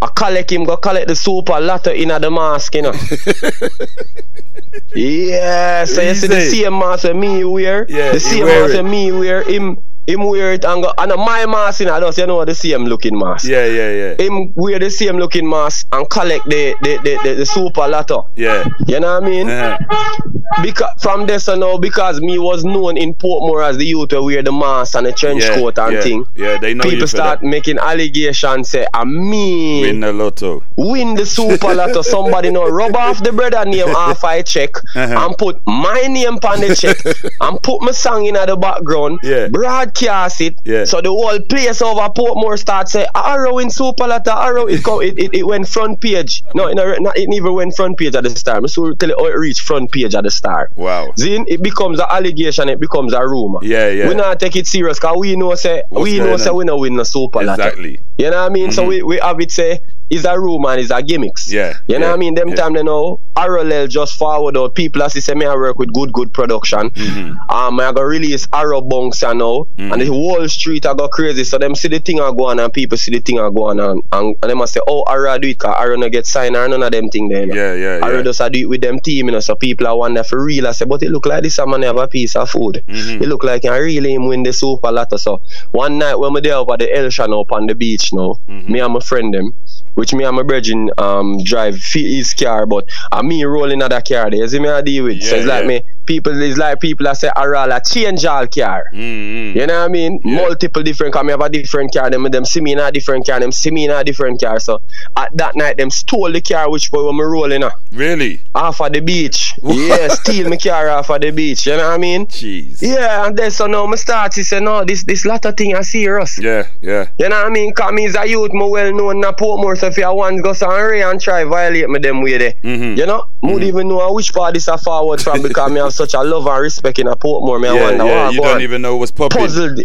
I 0.01 0.07
collect 0.15 0.51
him, 0.51 0.63
go 0.63 0.77
collect 0.77 1.09
the 1.09 1.15
super 1.15 1.59
lotto 1.59 1.91
in 1.91 2.07
the 2.07 2.31
mask, 2.31 2.75
you 2.75 2.83
know. 2.83 2.93
yeah, 4.95 5.83
so 5.83 6.01
you 6.01 6.15
see 6.15 6.27
the 6.27 6.41
same 6.41 6.79
mask 6.79 7.13
me 7.13 7.43
wear. 7.43 7.85
Yeah, 7.89 8.13
the 8.13 8.19
same 8.19 8.45
mask 8.45 8.81
me 8.83 9.11
wear. 9.11 9.43
Him 9.43 9.77
him 10.09 10.23
wear 10.23 10.53
it 10.53 10.65
and 10.65 10.83
go 10.83 10.91
and 10.97 11.13
my 11.15 11.45
mask 11.45 11.81
in 11.81 11.87
just 11.87 12.17
you 12.17 12.25
know 12.25 12.43
the 12.43 12.55
same 12.55 12.85
looking 12.85 13.17
mask. 13.17 13.47
Yeah, 13.47 13.65
yeah, 13.65 13.91
yeah. 13.91 14.15
Him 14.21 14.53
wear 14.55 14.79
the 14.79 14.89
same 14.89 15.17
looking 15.17 15.47
mask 15.47 15.87
and 15.91 16.09
collect 16.09 16.49
the 16.49 16.75
the 16.81 16.97
the, 17.03 17.19
the, 17.23 17.35
the 17.35 17.45
super 17.45 17.87
lotto. 17.87 18.29
Yeah. 18.35 18.65
You 18.87 18.99
know 18.99 19.19
what 19.19 19.23
I 19.23 19.29
mean? 19.29 19.49
Uh-huh. 19.49 20.31
Because 20.63 20.91
from 21.01 21.27
this 21.27 21.47
I 21.47 21.55
know 21.55 21.77
because 21.77 22.21
me 22.21 22.39
was 22.39 22.65
known 22.65 22.97
in 22.97 23.13
Portmore 23.13 23.63
as 23.63 23.77
the 23.77 23.85
youth 23.85 24.11
who 24.11 24.23
wear 24.23 24.41
the 24.41 24.51
mask 24.51 24.95
and 24.95 25.05
the 25.05 25.11
trench 25.11 25.43
yeah, 25.43 25.55
coat 25.55 25.77
and 25.77 25.93
yeah. 25.93 26.01
thing. 26.01 26.25
Yeah, 26.35 26.57
they 26.57 26.73
know 26.73 26.83
People 26.83 27.07
start 27.07 27.41
that. 27.41 27.45
making 27.45 27.77
allegations 27.77 28.69
say 28.69 28.87
I 28.93 29.03
me 29.03 29.81
win 29.81 29.99
the 29.99 30.11
lotto. 30.11 30.63
Win 30.75 31.13
the 31.13 31.25
super 31.25 31.75
lotto. 31.75 32.01
Somebody 32.09 32.49
know 32.49 32.67
rub 32.67 32.95
off 32.95 33.23
the 33.23 33.31
brother 33.31 33.63
name 33.65 33.95
off 33.95 34.23
I 34.23 34.41
check 34.41 34.71
uh-huh. 34.95 35.27
and 35.27 35.37
put 35.37 35.61
my 35.67 36.01
name 36.07 36.39
on 36.43 36.61
the 36.61 36.75
check 36.75 36.97
and 37.41 37.61
put 37.61 37.83
my 37.83 37.91
song 37.91 38.25
in 38.25 38.35
at 38.35 38.47
the 38.47 38.57
background. 38.57 39.19
Yeah. 39.21 39.49
Broadcast 39.49 39.98
it. 40.01 40.59
Yeah. 40.65 40.85
So 40.85 41.01
the 41.01 41.09
whole 41.09 41.39
place 41.39 41.81
over 41.81 42.01
Portmore 42.09 42.57
starts 42.57 42.91
say 42.93 43.07
Arrow 43.13 43.57
in 43.59 43.69
Super 43.69 44.07
Lotto, 44.07 44.31
Arrow. 44.31 44.65
It, 44.67 44.83
go, 44.83 44.99
it, 45.01 45.17
it, 45.17 45.33
it 45.33 45.47
went 45.47 45.67
front 45.67 46.01
page. 46.01 46.43
No, 46.55 46.67
it, 46.67 46.75
not, 46.75 47.17
it 47.17 47.29
never 47.29 47.51
went 47.51 47.75
front 47.75 47.97
page 47.97 48.15
at 48.15 48.23
the 48.23 48.29
start. 48.29 48.69
So 48.69 48.93
tell 48.93 49.09
it, 49.09 49.15
oh, 49.17 49.25
it 49.25 49.37
reached 49.37 49.61
front 49.61 49.91
page 49.91 50.15
at 50.15 50.23
the 50.23 50.31
start. 50.31 50.71
Wow. 50.75 51.13
Then 51.17 51.45
it 51.47 51.61
becomes 51.61 51.99
an 51.99 52.07
allegation, 52.09 52.69
it 52.69 52.79
becomes 52.79 53.13
a 53.13 53.21
rumor. 53.25 53.59
Yeah, 53.61 53.89
yeah. 53.89 54.07
We 54.07 54.15
not 54.15 54.39
take 54.39 54.55
it 54.55 54.67
serious 54.67 54.99
because 54.99 55.17
we 55.17 55.35
know 55.35 55.55
say 55.55 55.83
What's 55.89 56.03
we 56.03 56.19
know 56.19 56.33
on? 56.33 56.39
say 56.39 56.51
we 56.51 56.65
know 56.65 56.77
win 56.77 56.95
the 56.95 57.05
Super 57.05 57.43
Lotto. 57.43 57.63
Exactly. 57.63 57.99
You 58.17 58.31
know 58.31 58.41
what 58.41 58.51
I 58.51 58.53
mean? 58.53 58.65
Mm-hmm. 58.65 58.71
So 58.73 58.85
we, 58.85 59.03
we 59.03 59.17
have 59.17 59.39
it 59.39 59.51
say 59.51 59.81
is 60.09 60.25
a 60.25 60.39
rumor 60.39 60.71
and 60.71 60.81
is 60.81 60.91
a 60.91 61.01
gimmicks. 61.01 61.51
Yeah. 61.51 61.77
You 61.87 61.99
know 61.99 62.07
yeah, 62.07 62.11
what 62.11 62.17
I 62.17 62.19
mean? 62.19 62.35
Them 62.35 62.49
yeah. 62.49 62.55
time 62.55 62.73
they 62.73 62.83
know 62.83 63.19
Arrow 63.37 63.87
just 63.87 64.17
forward 64.17 64.57
out 64.57 64.75
people 64.75 65.03
as 65.03 65.23
say 65.23 65.33
me 65.33 65.45
I 65.45 65.53
work 65.55 65.77
with 65.77 65.93
good 65.93 66.11
good 66.11 66.33
production. 66.33 66.89
Mm-hmm. 66.89 67.49
Um 67.49 67.79
I 67.79 67.91
go 67.91 68.01
release 68.01 68.47
Arrow 68.51 68.81
Bunks 68.81 69.21
you 69.21 69.33
know 69.35 69.65
mm-hmm. 69.77 69.91
and 69.91 70.01
the 70.01 70.07
whole 70.07 70.47
street 70.49 70.85
I 70.85 70.93
go 70.93 71.07
crazy. 71.07 71.43
So 71.43 71.57
them 71.57 71.75
see 71.75 71.87
the 71.87 71.99
thing 71.99 72.19
I 72.19 72.31
go 72.31 72.45
on 72.45 72.59
and 72.59 72.73
people 72.73 72.97
see 72.97 73.11
the 73.11 73.19
thing 73.19 73.39
I 73.39 73.49
go 73.49 73.65
on 73.65 73.79
and, 73.79 74.03
and, 74.11 74.35
and 74.41 74.51
them 74.51 74.65
say, 74.67 74.79
Oh 74.87 75.03
Arrow 75.03 75.37
do 75.37 75.47
it 75.47 75.59
cause 75.59 75.75
Arrow 75.77 75.95
no 75.97 76.09
get 76.09 76.25
signed 76.25 76.55
or 76.55 76.67
none 76.67 76.83
of 76.83 76.91
them 76.91 77.09
thing 77.09 77.29
there. 77.29 77.41
You 77.41 77.47
know? 77.47 77.55
Yeah, 77.55 77.73
yeah. 77.73 78.05
Arrow 78.05 78.17
yeah. 78.17 78.23
just 78.23 78.41
I 78.41 78.49
do 78.49 78.59
it 78.59 78.69
with 78.69 78.81
them 78.81 78.99
team, 78.99 79.27
you 79.27 79.31
know, 79.33 79.39
so 79.39 79.55
people 79.55 79.87
are 79.87 79.97
wonder 79.97 80.23
for 80.23 80.43
real. 80.43 80.67
I 80.67 80.71
say, 80.71 80.85
but 80.85 81.03
it 81.03 81.09
look 81.09 81.25
like 81.25 81.43
this 81.43 81.59
man 81.59 81.83
have 81.83 81.97
a 81.97 82.07
piece 82.07 82.35
of 82.35 82.49
food. 82.49 82.83
Mm-hmm. 82.87 83.23
It 83.23 83.27
look 83.29 83.43
like 83.43 83.65
I 83.65 83.77
really 83.77 84.13
him 84.13 84.27
win 84.27 84.43
the 84.43 84.53
super 84.53 84.91
lotto. 84.91 85.17
So 85.17 85.41
one 85.71 85.97
night 85.97 86.15
when 86.15 86.33
we 86.33 86.41
there 86.41 86.55
over 86.55 86.77
the 86.77 86.87
Hellshire 86.87 87.33
up 87.33 87.51
on 87.51 87.67
the 87.67 87.75
beach 87.75 88.11
now, 88.13 88.39
mm-hmm. 88.47 88.71
me 88.71 88.79
and 88.79 88.93
my 88.93 88.99
friend 88.99 89.33
them 89.33 89.53
which 89.95 90.13
me 90.13 90.23
and 90.23 90.35
my 90.35 90.43
brethren 90.43 90.89
um 90.97 91.43
drive 91.43 91.83
his 91.93 92.33
car, 92.33 92.65
but 92.65 92.89
uh, 93.11 93.21
me 93.23 93.43
rolling 93.43 93.81
other 93.81 94.01
car 94.01 94.29
there. 94.29 94.41
You 94.41 94.47
see 94.47 94.59
me 94.59 94.69
I 94.69 94.81
deal 94.81 95.05
with. 95.05 95.17
Yeah, 95.17 95.29
so 95.29 95.35
it's 95.37 95.47
like 95.47 95.65
me 95.65 95.83
people 96.09 96.41
is 96.41 96.57
like 96.57 96.79
people 96.79 97.03
that 97.05 97.17
say 97.17 97.29
Arala 97.29 97.79
change 97.87 98.25
all 98.25 98.47
car. 98.47 98.89
Mm-hmm. 98.91 99.57
You 99.59 99.67
know 99.67 99.79
what 99.79 99.85
I 99.85 99.87
mean? 99.89 100.19
Yeah. 100.25 100.35
Multiple 100.37 100.81
different 100.81 101.13
car. 101.13 101.23
Me 101.23 101.31
have 101.31 101.41
a 101.41 101.49
different 101.49 101.93
car. 101.93 102.09
Them 102.09 102.23
them 102.23 102.45
see 102.45 102.61
me 102.61 102.71
in 102.73 102.79
a 102.79 102.91
different 102.91 103.27
car. 103.27 103.39
Them 103.39 103.51
see 103.51 103.69
me 103.69 103.85
in 103.85 103.91
a 103.91 104.03
different 104.03 104.41
car. 104.41 104.59
So 104.59 104.81
at 105.15 105.29
that 105.37 105.55
night 105.55 105.77
them 105.77 105.91
stole 105.91 106.31
the 106.31 106.41
car 106.41 106.69
which 106.71 106.91
boy 106.91 107.11
me 107.11 107.23
rolling 107.23 107.63
uh, 107.63 107.69
Really? 107.93 108.41
off 108.55 108.81
of 108.81 108.91
the 108.91 109.01
beach. 109.01 109.53
yeah, 109.63 110.07
steal 110.07 110.49
my 110.49 110.57
car 110.57 110.89
off 110.89 111.11
of 111.11 111.21
the 111.21 111.29
beach. 111.31 111.67
You 111.67 111.77
know 111.77 111.87
what 111.89 111.93
I 111.93 111.97
mean? 111.99 112.25
Jeez. 112.25 112.81
Yeah, 112.81 113.27
and 113.27 113.37
then 113.37 113.51
so 113.51 113.67
now 113.67 113.85
me 113.85 113.95
start 113.97 114.31
to 114.33 114.43
say 114.43 114.59
no, 114.59 114.83
this 114.83 115.03
this 115.03 115.25
lot 115.25 115.45
of 115.45 115.55
thing 115.55 115.75
are 115.75 115.83
serious. 115.83 116.39
Yeah, 116.39 116.67
yeah. 116.81 117.09
You 117.19 117.29
know 117.29 117.37
what 117.37 117.45
I 117.45 117.49
mean? 117.51 117.71
Cause 117.73 117.93
me 117.93 118.05
is 118.05 118.15
a 118.15 118.27
youth, 118.27 118.51
me 118.51 118.67
well 118.67 118.91
known 118.91 119.17
in 119.17 119.23
Portmore, 119.33 119.77
so 119.77 119.87
if 119.87 119.97
you 119.97 120.11
want 120.11 120.43
go 120.43 120.53
some 120.53 120.71
ray 120.73 121.03
and 121.03 121.21
try 121.21 121.43
violate 121.43 121.87
me 121.87 121.99
them 121.99 122.23
way 122.23 122.37
there. 122.39 122.53
Mm-hmm. 122.63 122.97
You 122.97 123.05
know? 123.05 123.25
Me 123.43 123.53
would 123.53 123.63
even 123.63 123.87
know 123.87 124.11
which 124.13 124.33
part 124.33 124.53
this 124.55 124.67
are 124.67 124.77
forward 124.77 125.21
from 125.21 125.41
because 125.41 125.71
me 125.71 125.79
have 125.79 125.93
such 125.99 126.13
a 126.15 126.21
love 126.23 126.47
and 126.47 126.61
respect 126.61 126.97
in 126.99 127.07
a 127.07 127.15
Portmore. 127.15 127.59
I 127.67 127.73
yeah, 127.75 127.81
wonder 127.83 128.05
yeah. 128.05 128.25
what 128.25 128.33
You 128.33 128.41
don't 128.41 128.61
even 128.61 128.81
know 128.81 128.95
what's 128.97 129.11
popping. 129.11 129.39
puzzled. 129.41 129.79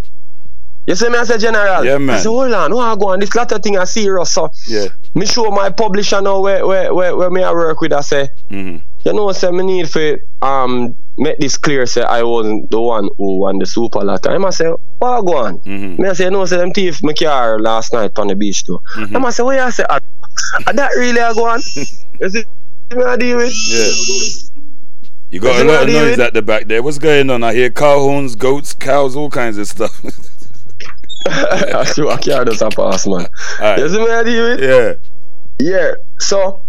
You 0.87 0.95
see 0.95 1.09
me 1.09 1.17
as 1.17 1.31
a 1.31 1.39
general? 1.39 1.83
Yeah, 1.85 1.97
man. 1.99 2.17
I 2.17 2.19
say, 2.21 2.29
hold 2.29 2.53
on, 2.53 2.75
what 2.75 2.85
I 2.85 2.95
go 3.01 3.09
on? 3.13 3.19
This 3.21 3.35
lot 3.35 3.51
of 3.53 3.63
thing 3.63 3.77
are 3.79 3.87
serious. 3.87 4.31
So 4.31 4.51
Yeah. 4.69 4.89
me 5.15 5.25
show 5.27 5.51
my 5.51 5.71
publisher 5.71 6.21
now 6.21 6.41
where 6.41 6.67
where 6.67 6.93
where, 6.95 7.17
where 7.17 7.31
me 7.31 7.43
I 7.43 7.53
work 7.53 7.81
with 7.81 7.93
I 7.93 8.03
say, 8.03 8.29
Mm-hmm. 8.51 8.77
you 9.05 9.13
know 9.15 9.33
say 9.33 9.51
me 9.51 9.65
need 9.65 9.89
for 9.91 10.19
um 10.43 10.95
make 11.17 11.39
this 11.39 11.57
clear 11.57 11.87
say 11.87 12.03
I 12.03 12.23
wasn't 12.23 12.71
the 12.71 12.81
one 12.81 13.09
who 13.17 13.39
won 13.39 13.59
the 13.61 13.67
super 13.67 14.01
lotto. 14.05 14.29
I 14.31 14.37
must 14.39 14.59
say, 14.59 14.69
what 14.99 15.23
go 15.23 15.37
on? 15.47 15.59
Mm-hmm. 15.61 16.03
Me 16.03 16.09
I 16.09 16.13
say, 16.13 16.29
no, 16.29 16.45
say 16.45 16.59
them 16.59 16.73
thief 16.73 17.01
my 17.03 17.15
car 17.15 17.59
last 17.61 17.95
night 17.95 18.13
on 18.19 18.27
the 18.29 18.37
beach 18.37 18.65
too. 18.67 18.79
Mhm. 18.97 19.17
I 19.17 19.19
must 19.21 19.37
say, 19.39 19.43
what 19.43 19.57
you 19.57 19.71
say? 19.73 19.87
Ah, 19.89 20.01
that 20.81 20.91
really 20.99 21.19
a 21.21 21.33
go 21.33 21.47
on? 21.49 21.61
you 22.21 22.29
see 22.29 22.45
me 22.95 23.03
I 23.05 23.17
deal 23.17 23.39
with? 23.39 23.55
Yeah. 23.73 24.54
You 25.35 25.41
got 25.41 25.61
a 25.61 25.65
lot 25.65 25.83
of 25.83 25.89
noise 25.89 26.17
at 26.21 26.33
the 26.33 26.43
back 26.43 26.69
there. 26.69 26.81
What's 26.81 26.99
going 26.99 27.29
on? 27.29 27.43
I 27.43 27.55
hear 27.55 27.69
cow 27.69 27.99
horns, 27.99 28.37
goats, 28.37 28.73
cows, 28.73 29.17
all 29.17 29.29
kinds 29.29 29.59
of 29.59 29.67
stuff. 29.67 30.01
I 31.27 31.83
sure 31.93 32.09
I 32.09 32.19
car 32.19 32.45
does 32.45 32.63
a 32.63 32.71
pass, 32.71 33.05
man. 33.05 33.27
Alright. 33.59 33.81
You 33.81 33.89
see 33.89 33.99
me 33.99 34.11
I 34.13 34.23
deal 34.23 34.51
with? 34.51 34.63
Yeah. 34.63 34.95
Yeah, 35.59 35.95
so 36.21 36.63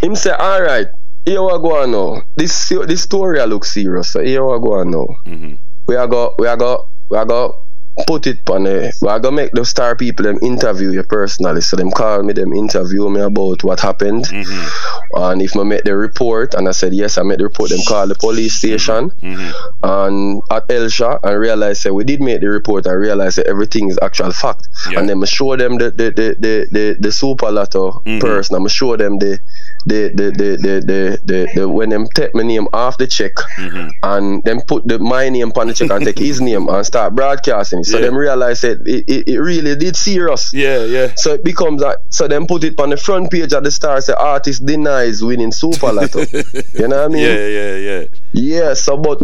him 0.00 0.14
say, 0.14 0.30
all 0.30 0.62
right, 0.62 0.86
here 1.24 1.42
we 1.42 1.50
go 1.58 1.84
now. 1.86 2.22
This 2.36 2.68
this 2.68 3.02
story 3.02 3.40
I 3.40 3.46
look 3.46 3.64
serious. 3.64 4.12
So 4.12 4.22
here 4.22 4.46
we 4.46 4.60
go 4.60 4.84
now. 4.84 5.06
Mm-hmm. 5.26 5.54
We 5.88 5.96
are 5.96 6.06
go 6.06 6.36
we 6.38 6.46
are 6.46 6.56
go 6.56 6.88
we 7.10 7.18
are 7.18 7.24
go 7.24 7.66
put 8.06 8.26
it 8.26 8.38
on 8.48 8.66
a 8.66 8.90
we 9.02 9.08
are 9.08 9.20
gonna 9.20 9.36
make 9.36 9.52
the 9.52 9.64
star 9.64 9.94
people 9.94 10.24
them 10.24 10.38
interview 10.42 10.90
you 10.92 11.02
personally. 11.02 11.60
So 11.60 11.76
them 11.76 11.90
call 11.90 12.22
me, 12.22 12.32
them 12.32 12.52
interview 12.54 13.08
me 13.10 13.20
about 13.20 13.62
what 13.64 13.80
happened. 13.80 14.24
Mm-hmm. 14.24 15.16
And 15.16 15.42
if 15.42 15.54
I 15.56 15.62
make 15.62 15.84
the 15.84 15.94
report 15.96 16.54
and 16.54 16.68
I 16.68 16.72
said 16.72 16.94
yes, 16.94 17.18
I 17.18 17.22
made 17.22 17.40
the 17.40 17.44
report, 17.44 17.70
them 17.70 17.80
call 17.86 18.06
the 18.06 18.14
police 18.14 18.54
station 18.54 19.10
Mm-hmm. 19.10 19.84
and 19.84 20.42
at 20.50 20.70
Hellshire 20.70 21.18
and 21.22 21.38
realize 21.38 21.82
that 21.82 21.92
we 21.94 22.04
did 22.04 22.20
make 22.20 22.40
the 22.40 22.48
report 22.48 22.86
and 22.86 22.98
realize 22.98 23.36
that 23.36 23.46
everything 23.46 23.90
is 23.90 23.98
actual 24.02 24.32
fact. 24.32 24.68
Yeah. 24.90 25.00
And 25.00 25.08
then 25.08 25.22
I 25.22 25.26
show 25.26 25.54
them 25.56 25.76
the 25.78 25.90
the 25.90 26.10
the 26.10 26.36
the, 26.38 26.66
the, 26.70 26.96
the 27.00 27.12
super 27.12 27.50
lotto 27.50 28.02
Mhm. 28.06 28.20
person. 28.20 28.56
I'm 28.56 28.66
show 28.68 28.96
them 28.96 29.18
the 29.18 29.38
the 29.86 30.08
the 30.14 30.30
the 30.30 30.56
the 30.56 30.80
the, 30.86 31.18
the, 31.24 31.48
the 31.54 31.68
when 31.68 31.88
them 31.90 32.06
take 32.14 32.34
my 32.34 32.42
name 32.42 32.68
off 32.72 32.98
the 32.98 33.06
check 33.06 33.32
Mm-hmm. 33.58 33.88
and 34.02 34.42
then 34.44 34.60
put 34.62 34.86
the 34.86 34.98
my 34.98 35.28
name 35.28 35.52
on 35.56 35.66
the 35.68 35.74
check 35.74 35.90
and 35.90 36.04
take 36.04 36.18
his 36.18 36.40
name 36.40 36.68
and 36.68 36.84
start 36.86 37.14
broadcasting. 37.14 37.84
So 37.84 37.98
Yeah. 37.98 38.06
them 38.06 38.16
realize 38.16 38.60
that 38.62 38.78
it, 38.86 39.04
it, 39.08 39.28
it 39.28 39.38
really 39.38 39.74
did 39.76 39.96
serious. 39.96 40.52
Yeah, 40.54 40.84
yeah. 40.84 41.12
So 41.16 41.34
it 41.34 41.44
becomes 41.44 41.80
like 41.82 41.98
so 42.10 42.28
then 42.28 42.46
put 42.46 42.64
it 42.64 42.78
on 42.80 42.90
the 42.90 42.96
front 42.96 43.30
page 43.30 43.52
of 43.52 43.64
the 43.64 43.70
star 43.70 44.00
say 44.00 44.12
artist 44.14 44.64
denies 44.66 45.22
winning 45.22 45.52
super 45.52 45.92
lotto. 45.92 46.20
you 46.74 46.88
know 46.88 46.96
what 46.96 47.04
I 47.04 47.08
mean? 47.08 47.22
Yeah, 47.22 47.46
yeah, 47.46 47.76
yeah. 47.76 48.04
Yeah, 48.32 48.74
so 48.74 48.96
but 48.96 49.20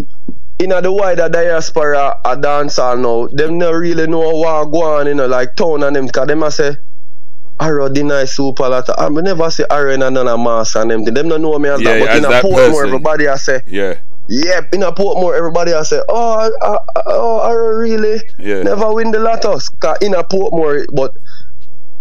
in 0.59 0.71
the 0.71 0.91
wider 0.93 1.29
diaspora 1.29 2.21
a 2.25 2.37
dancehall 2.37 3.01
now, 3.01 3.29
them 3.33 3.59
not 3.59 3.71
really 3.75 4.07
know 4.09 4.19
what 4.37 4.65
go 4.67 4.83
on, 4.83 5.07
you 5.07 5.15
know, 5.15 5.27
like 5.27 5.55
town 5.55 5.83
and 5.85 5.95
them, 5.95 6.09
cause 6.09 6.27
them 6.27 6.43
a 6.43 6.51
say 6.51 6.77
Arrow 7.61 7.89
deny 7.89 8.25
super 8.25 8.69
lot. 8.69 8.89
I 8.99 9.09
never 9.09 9.51
say 9.51 9.65
Arrow 9.71 9.93
in 9.93 10.03
another 10.03 10.39
mass 10.39 10.77
and 10.77 10.91
them. 10.91 11.05
Them 11.05 11.29
don't 11.29 11.43
know 11.43 11.59
me 11.59 11.69
as 11.69 11.81
Yeah, 11.81 11.95
that, 11.95 12.01
but 12.01 12.09
as 12.11 12.19
in 12.19 12.25
a 12.25 12.29
Portmore, 12.43 12.87
everybody 12.87 13.27
I 13.29 13.37
say, 13.37 13.63
Yeah, 13.67 13.95
yep, 14.29 14.73
in 14.75 14.83
a 14.83 14.93
Portmore, 14.93 15.37
everybody 15.37 15.73
I 15.75 15.83
say, 15.83 16.01
oh, 16.09 16.51
uh, 16.63 16.79
oh, 17.07 17.49
Arrow 17.49 17.77
really 17.79 18.21
yeah. 18.39 18.63
never 18.63 18.93
win 18.95 19.11
the 19.11 19.19
lotto. 19.19 19.59
Cause 19.81 19.99
in 20.03 20.15
a 20.15 20.23
Portmore, 20.23 20.87
but 20.95 21.15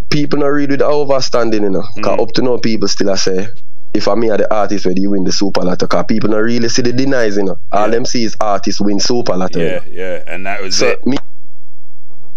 people 0.09 0.39
not 0.39 0.47
read 0.47 0.69
with 0.71 0.79
overstanding, 0.81 1.61
you 1.61 1.69
know. 1.69 1.81
Cause 2.03 2.17
Mm. 2.17 2.21
up 2.21 2.31
to 2.33 2.41
now, 2.41 2.57
people 2.57 2.87
still 2.87 3.09
a 3.09 3.17
say, 3.17 3.47
if 3.93 4.07
I 4.07 4.13
me 4.15 4.29
are 4.29 4.37
the 4.37 4.53
artist 4.53 4.85
where 4.85 4.93
you 4.95 5.09
win 5.11 5.23
the 5.23 5.31
super 5.31 5.61
lotto, 5.61 5.87
cause 5.87 6.05
people 6.07 6.29
not 6.29 6.37
really 6.43 6.69
see 6.69 6.81
the 6.83 6.93
denies, 6.93 7.35
you 7.37 7.43
know. 7.43 7.57
All 7.71 7.85
Yeah. 7.85 7.91
them 7.91 8.05
see 8.05 8.23
is 8.23 8.35
artists 8.39 8.79
win 8.79 8.99
super 8.99 9.35
lotto. 9.35 9.59
you 9.59 9.65
Yeah, 9.65 9.75
know. 9.77 9.81
yeah. 9.89 10.23
And 10.27 10.45
that 10.45 10.61
was 10.61 10.75
So 10.75 10.87
it. 10.89 11.05
me, 11.05 11.17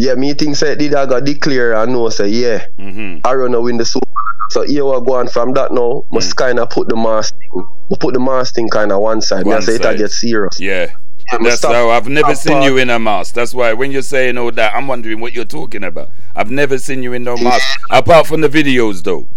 yeah, 0.00 0.14
me 0.14 0.32
think 0.34 0.56
say 0.56 0.74
did 0.76 0.94
I 0.94 1.04
got 1.06 1.24
declare 1.24 1.74
and 1.74 1.92
know 1.92 2.08
say 2.08 2.28
yeah, 2.28 2.64
Mm-hmm. 2.78 3.26
Aaron 3.26 3.52
no 3.52 3.60
win 3.60 3.76
the 3.76 3.84
super. 3.84 4.06
So 4.50 4.62
here 4.62 4.84
we 4.84 4.90
go 5.06 5.14
on 5.14 5.28
from 5.28 5.52
that 5.52 5.70
now. 5.72 6.04
Must 6.10 6.34
kind 6.36 6.58
of 6.58 6.70
put 6.70 6.88
the 6.88 6.96
mask 6.96 7.34
thing, 7.38 7.66
put 8.00 8.14
the 8.14 8.20
mask 8.20 8.54
thing 8.56 8.68
kind 8.68 8.90
of 8.90 9.00
one 9.00 9.20
side. 9.20 9.44
me 9.46 9.52
I 9.52 9.56
One 9.56 9.62
say 9.62 9.74
it 9.76 9.82
side. 9.82 9.94
a 9.94 9.98
get 9.98 10.10
serious. 10.10 10.58
Yeah. 10.58 10.90
I'ma 11.32 11.44
That's 11.50 11.58
stop- 11.58 11.72
how 11.74 11.90
I've 11.90 12.08
never 12.08 12.34
seen 12.34 12.62
you 12.62 12.76
in 12.78 12.90
a 12.90 12.98
mask. 12.98 13.34
That's 13.34 13.54
why 13.54 13.72
when 13.74 13.92
you're 13.92 14.02
saying 14.02 14.36
all 14.38 14.50
that, 14.52 14.74
I'm 14.74 14.88
wondering 14.88 15.20
what 15.20 15.32
you're 15.34 15.44
talking 15.44 15.84
about. 15.84 16.10
I've 16.34 16.50
never 16.50 16.78
seen 16.78 17.02
you 17.04 17.12
in 17.12 17.22
no 17.22 17.36
mask, 17.36 17.64
apart 17.90 18.26
from 18.26 18.40
the 18.40 18.48
videos 18.48 19.04
though. 19.04 19.28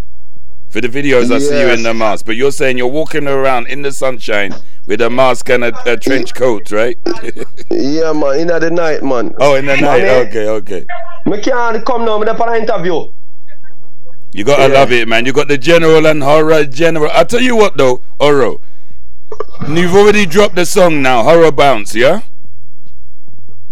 For 0.70 0.82
the 0.82 0.88
videos, 0.88 1.32
I 1.32 1.38
see 1.38 1.59
you 1.59 1.68
in 1.68 1.80
Yes. 1.80 1.84
the 1.84 1.93
mask. 1.93 2.26
But 2.26 2.36
you're 2.36 2.51
saying 2.51 2.80
you're 2.80 2.88
walking 2.88 3.28
around 3.28 3.68
in 3.68 3.84
the 3.84 3.91
sunshine 3.91 4.55
with 4.86 5.02
a 5.02 5.10
mask 5.10 5.50
and 5.50 5.64
a, 5.64 5.92
a 5.92 5.98
trench 5.98 6.34
coat, 6.34 6.72
right? 6.72 6.98
Yeah, 7.72 8.14
man. 8.14 8.40
In 8.40 8.48
the 8.48 8.70
night, 8.72 9.04
man. 9.04 9.34
oh, 9.40 9.56
in 9.56 9.66
the 9.66 9.76
night. 9.78 10.02
Man, 10.04 10.28
Okay, 10.28 10.48
okay. 10.48 10.86
Me 11.26 11.42
can't 11.42 11.84
come 11.86 12.06
now. 12.06 12.18
Me 12.20 12.28
for 12.38 12.54
an 12.54 12.62
interview. 12.64 13.12
You 14.32 14.44
gotta 14.44 14.64
Yeah. 14.72 14.80
love 14.80 14.92
it, 14.92 15.08
man. 15.08 15.26
You 15.26 15.34
got 15.34 15.48
the 15.48 15.58
general 15.58 16.06
and 16.08 16.22
horror 16.24 16.66
general. 16.66 17.10
I 17.14 17.24
tell 17.24 17.42
you 17.42 17.56
what 17.56 17.78
though, 17.78 18.02
Oro. 18.20 18.60
You've 19.68 19.96
already 19.96 20.26
dropped 20.26 20.56
the 20.56 20.66
song 20.66 21.02
now, 21.02 21.24
Horror 21.24 21.52
Bounce, 21.52 21.96
yeah? 21.96 22.22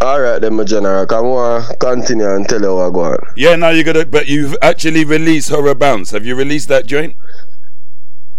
All 0.02 0.20
right, 0.20 0.40
then, 0.40 0.56
my 0.56 0.64
general. 0.64 1.06
Come 1.06 1.26
on, 1.28 1.64
continue 1.80 2.28
and 2.28 2.48
tell 2.50 2.62
you 2.62 2.74
what 2.76 2.90
going. 2.94 3.20
Yeah, 3.36 3.56
now 3.56 3.70
you 3.70 3.84
gotta. 3.84 4.06
But 4.06 4.28
you've 4.28 4.56
actually 4.62 5.06
released 5.06 5.50
Horror 5.50 5.76
Bounce. 5.76 6.10
Have 6.12 6.26
you 6.26 6.36
released 6.36 6.68
that 6.70 6.88
joint? 6.88 7.16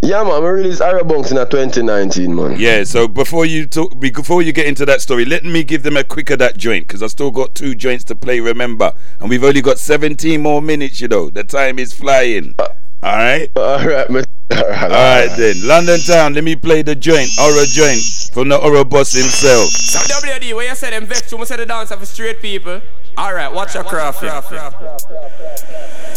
Yeah, 0.04 0.24
man. 0.24 0.32
I 0.32 0.48
released 0.48 0.82
Horror 0.82 1.04
Bounce 1.04 1.30
in 1.30 1.36
2019, 1.36 2.34
man. 2.34 2.58
Yeah. 2.58 2.82
So 2.82 3.06
before 3.06 3.46
you 3.46 3.66
talk, 3.66 3.98
before 4.00 4.42
you 4.42 4.52
get 4.52 4.66
into 4.66 4.84
that 4.86 5.00
story, 5.00 5.24
let 5.24 5.44
me 5.44 5.62
give 5.62 5.84
them 5.84 5.96
a 5.96 6.02
quick 6.02 6.30
of 6.30 6.40
that 6.40 6.56
joint 6.56 6.88
because 6.88 7.04
I 7.04 7.06
still 7.06 7.30
got 7.30 7.54
two 7.54 7.76
joints 7.76 8.02
to 8.04 8.16
play. 8.16 8.40
Remember, 8.40 8.92
and 9.20 9.30
we've 9.30 9.44
only 9.44 9.62
got 9.62 9.78
17 9.78 10.42
more 10.42 10.60
minutes. 10.60 11.00
You 11.00 11.06
know, 11.06 11.30
the 11.30 11.44
time 11.44 11.78
is 11.78 11.92
flying. 11.92 12.56
Uh, 12.58 12.66
all 13.04 13.12
right. 13.16 13.50
All 13.56 13.86
right, 13.86 14.10
man. 14.10 14.24
All 14.52 14.68
right 14.68 15.30
then, 15.36 15.66
London 15.66 15.98
town. 16.00 16.34
Let 16.34 16.44
me 16.44 16.56
play 16.56 16.82
the 16.82 16.94
joint, 16.94 17.30
Aura 17.40 17.64
joint 17.64 18.02
from 18.34 18.50
the 18.50 18.58
Aura 18.58 18.84
boss 18.84 19.12
himself. 19.12 19.70
So 19.70 19.98
WD, 20.00 20.54
where 20.54 20.68
you 20.68 20.74
said 20.74 20.92
them 20.92 21.06
vex, 21.06 21.32
you 21.32 21.44
said 21.46 21.58
the 21.58 21.64
dance 21.64 21.90
for 21.90 22.04
straight 22.04 22.42
people. 22.42 22.82
All 23.16 23.32
right, 23.32 23.50
watch 23.50 23.74
your 23.74 23.84
craft. 23.84 24.22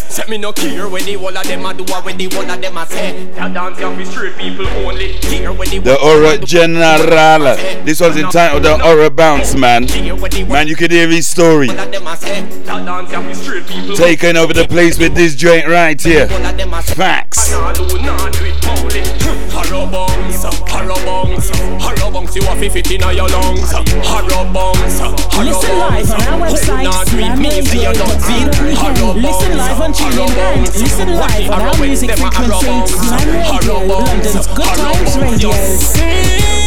Set 0.10 0.30
me 0.30 0.38
no 0.38 0.54
care 0.54 0.88
when 0.88 1.04
the 1.06 1.14
whole 1.14 1.36
of 1.38 1.46
them 1.48 1.66
a 1.66 1.74
do 1.74 1.84
what 1.86 2.06
when 2.06 2.18
the 2.18 2.30
whole 2.30 2.50
of 2.50 2.62
them 2.62 2.78
a 2.78 2.86
say. 2.86 3.26
That 3.34 3.54
dance 3.54 3.80
you 3.80 3.96
for 3.96 4.06
straight 4.06 4.38
people 4.38 4.68
only. 4.68 5.14
Care 5.20 5.52
when 5.52 5.70
the 5.70 5.80
The 5.80 6.00
Aura 6.02 6.38
General. 6.38 7.56
This 7.84 8.00
one's 8.00 8.16
entitled 8.18 8.64
the 8.64 8.82
Aura 8.86 9.10
Bounce, 9.10 9.56
man. 9.56 9.88
Man, 10.48 10.68
you 10.68 10.76
could 10.76 10.92
hear 10.92 11.10
his 11.10 11.28
story. 11.28 11.68
Taking 13.96 14.38
over 14.38 14.54
the 14.54 14.68
place 14.70 14.98
with 14.98 15.16
this 15.16 15.36
joint 15.36 15.68
right 15.68 16.02
here. 16.02 16.28
Facts. 16.28 17.52
Harrow 19.56 19.88
bongs, 19.88 20.44
harrow 20.70 20.96
bongs, 21.08 21.48
harrow 21.80 22.12
bongs, 22.12 22.36
you 22.36 22.42
have 22.44 22.60
to 22.60 22.70
fit 22.70 22.92
in 22.92 23.00
your 23.16 23.28
lungs. 23.30 23.72
Harrow 23.72 24.44
bongs, 24.52 25.00
harrow 25.00 25.16
bongs. 25.16 25.46
Listen 25.46 25.80
live 25.80 26.12
on 26.12 26.22
our 26.28 26.40
website, 26.48 26.92
slamradio.co.uk. 27.08 29.16
Listen 29.16 29.58
live 29.58 29.80
on 29.82 29.94
TuneIn 29.96 30.38
and 30.58 30.76
listen 30.76 31.08
live 31.10 31.50
on 31.52 31.62
our 31.62 31.78
music 31.80 32.12
frequency, 32.12 32.88
Slam 32.88 33.30
Radio, 33.30 33.86
London's 33.86 34.48
Good 34.48 34.66
Times 34.66 35.18
Radio. 35.18 36.65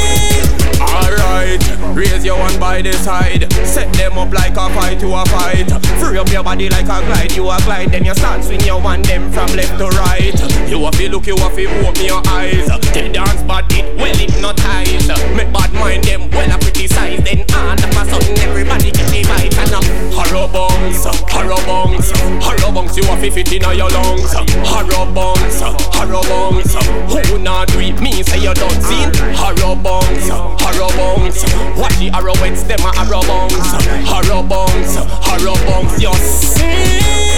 Alright, 1.19 1.63
raise 1.97 2.25
your 2.25 2.39
one 2.39 2.59
by 2.61 2.83
the 2.83 2.93
side. 2.93 3.51
Set 3.67 3.93
them 3.95 4.19
up 4.19 4.33
like 4.33 4.53
a 4.53 4.69
fight 4.71 5.01
to 5.01 5.09
a 5.15 5.25
fight. 5.27 5.67
Free 5.99 6.19
up 6.19 6.29
your 6.29 6.45
body 6.45 6.69
like 6.69 6.85
a 6.87 7.03
glide, 7.07 7.33
you 7.33 7.51
a 7.51 7.59
glide. 7.65 7.91
Then 7.91 8.05
you 8.05 8.15
start 8.15 8.45
swing 8.45 8.61
your 8.61 8.81
one 8.81 9.03
them 9.03 9.31
from 9.33 9.49
left 9.57 9.79
to 9.79 9.89
right. 9.99 10.35
You 10.71 10.79
have 10.85 10.95
to 10.95 11.09
look, 11.11 11.27
you 11.27 11.37
have 11.37 11.55
to 11.57 11.67
open 11.87 12.05
your 12.05 12.23
eyes. 12.29 12.69
They 12.93 13.11
dance 13.11 13.43
but 13.43 13.67
it 13.73 13.85
well 13.97 14.15
hypnotize. 14.15 15.09
Make 15.35 15.53
bad 15.53 15.73
mind 15.75 16.05
them 16.05 16.31
well 16.31 16.51
a 16.51 16.59
criticize. 16.59 17.19
Then 17.25 17.45
all 17.55 17.75
up 17.75 17.91
a 17.91 18.03
sudden 18.07 18.39
everybody 18.39 18.91
get 18.91 19.11
the 19.11 19.23
vibe. 19.27 19.59
And 19.59 19.75
uh, 19.75 19.79
up 19.79 19.87
horror 20.15 20.49
bongs, 20.49 21.03
horror 21.31 21.63
bongs, 21.67 22.15
horror 22.43 22.71
bongs. 22.71 22.97
You 22.97 23.05
have 23.05 23.21
to 23.23 23.31
fit 23.31 23.53
in 23.53 23.63
your 23.63 23.91
lungs. 23.91 24.33
Horror 24.71 25.07
bongs, 25.11 25.59
horror 25.95 26.23
bongs. 26.31 26.71
Who 27.27 27.39
not 27.39 27.69
do 27.69 27.81
it? 27.81 28.01
Me 28.01 28.23
say 28.23 28.39
you 28.39 28.55
don't 28.55 28.83
see 28.83 29.03
horror 29.35 29.75
bongs 29.75 30.59
arrow 30.79 30.89
bounce. 31.17 31.43
Watch 31.79 31.97
the 31.99 32.11
arrowheads, 32.15 32.65
them 32.65 32.81
a 32.81 32.93
arrow 32.99 33.23
bounce. 33.23 33.89
Arrow 34.09 34.43
bounce, 34.43 34.97
arrow 35.29 35.55
bounce, 35.67 36.03
you 36.03 36.13
see. 36.15 37.38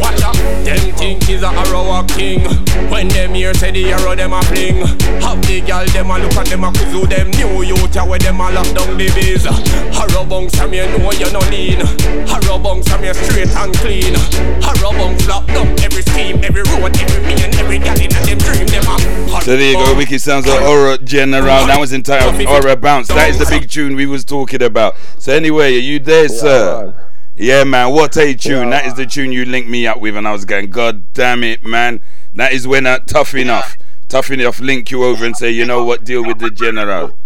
Watch 0.00 0.22
out, 0.22 0.36
them 0.64 0.92
think 0.96 1.28
is 1.28 1.42
a 1.42 1.48
arrow 1.48 1.90
a 1.92 2.04
king. 2.06 2.44
When 2.90 3.08
them 3.08 3.34
here 3.34 3.54
say 3.54 3.70
the 3.70 3.92
arrow 3.92 4.14
them 4.14 4.32
a 4.32 4.42
fling. 4.42 4.86
Have 5.22 5.40
the 5.46 5.60
gal 5.60 5.86
them 5.86 6.10
a 6.10 6.18
look 6.18 6.36
at 6.36 6.46
them 6.46 6.64
a 6.64 6.70
kuzu 6.70 7.08
them 7.08 7.30
new 7.32 7.62
youth 7.62 7.94
ya 7.94 8.04
where 8.06 8.18
them 8.18 8.40
a 8.40 8.50
lock 8.50 8.66
down 8.74 8.96
the 8.96 9.08
biz. 9.14 9.46
Arrow 9.46 10.24
bounce 10.24 10.54
from 10.56 10.74
you 10.74 10.86
know 10.86 11.12
you 11.12 11.30
no 11.32 11.40
lean. 11.50 11.80
Arrow 12.28 12.58
bounce 12.58 12.88
from 12.88 13.04
you 13.04 13.14
straight 13.14 13.50
and 13.56 13.74
clean. 13.76 14.14
Arrow 14.62 14.92
bounce 14.92 15.26
lock 15.26 15.46
down 15.46 15.68
every 15.80 16.02
scheme, 16.02 16.42
every 16.44 16.62
road, 16.62 16.96
every 16.96 17.22
million, 17.22 17.54
every 17.56 17.78
gal 17.78 17.98
in 18.00 18.10
them 18.10 18.38
dream 18.38 18.66
them 18.66 18.84
a. 18.86 19.16
So 19.42 19.56
there 19.56 19.70
you 19.70 19.76
go, 19.76 19.94
Wicked 19.96 20.20
Sounds 20.20 20.46
of 20.46 20.54
Aura 20.62 20.98
General. 20.98 21.66
That 21.66 21.78
was 21.78 21.92
entitled 21.92 22.40
Aura 22.46 22.76
Bounce. 22.76 23.08
That 23.08 23.30
is 23.30 23.38
the 23.38 23.46
big 23.46 23.70
tune 23.70 23.94
we 23.94 24.06
was 24.06 24.24
talking 24.24 24.62
about. 24.62 24.96
So 25.18 25.32
anyway, 25.32 25.76
are 25.76 25.78
you 25.78 25.98
there, 25.98 26.28
sir? 26.28 27.05
Yeah, 27.36 27.64
man. 27.64 27.92
What 27.92 28.16
a 28.16 28.34
tune! 28.34 28.70
That 28.70 28.86
is 28.86 28.94
the 28.94 29.04
tune 29.04 29.30
you 29.30 29.44
linked 29.44 29.68
me 29.68 29.86
up 29.86 30.00
with, 30.00 30.16
and 30.16 30.26
I 30.26 30.32
was 30.32 30.46
going, 30.46 30.70
God 30.70 31.12
damn 31.12 31.44
it, 31.44 31.62
man. 31.62 32.00
That 32.34 32.52
is 32.52 32.66
when 32.66 32.86
I 32.86 32.98
tough 32.98 33.34
enough, 33.34 33.76
tough 34.08 34.30
enough, 34.30 34.58
link 34.58 34.90
you 34.90 35.04
over 35.04 35.26
and 35.26 35.36
say, 35.36 35.50
you 35.50 35.66
know 35.66 35.84
what, 35.84 36.04
deal 36.04 36.24
with 36.24 36.38
the 36.38 36.50
general. 36.50 37.18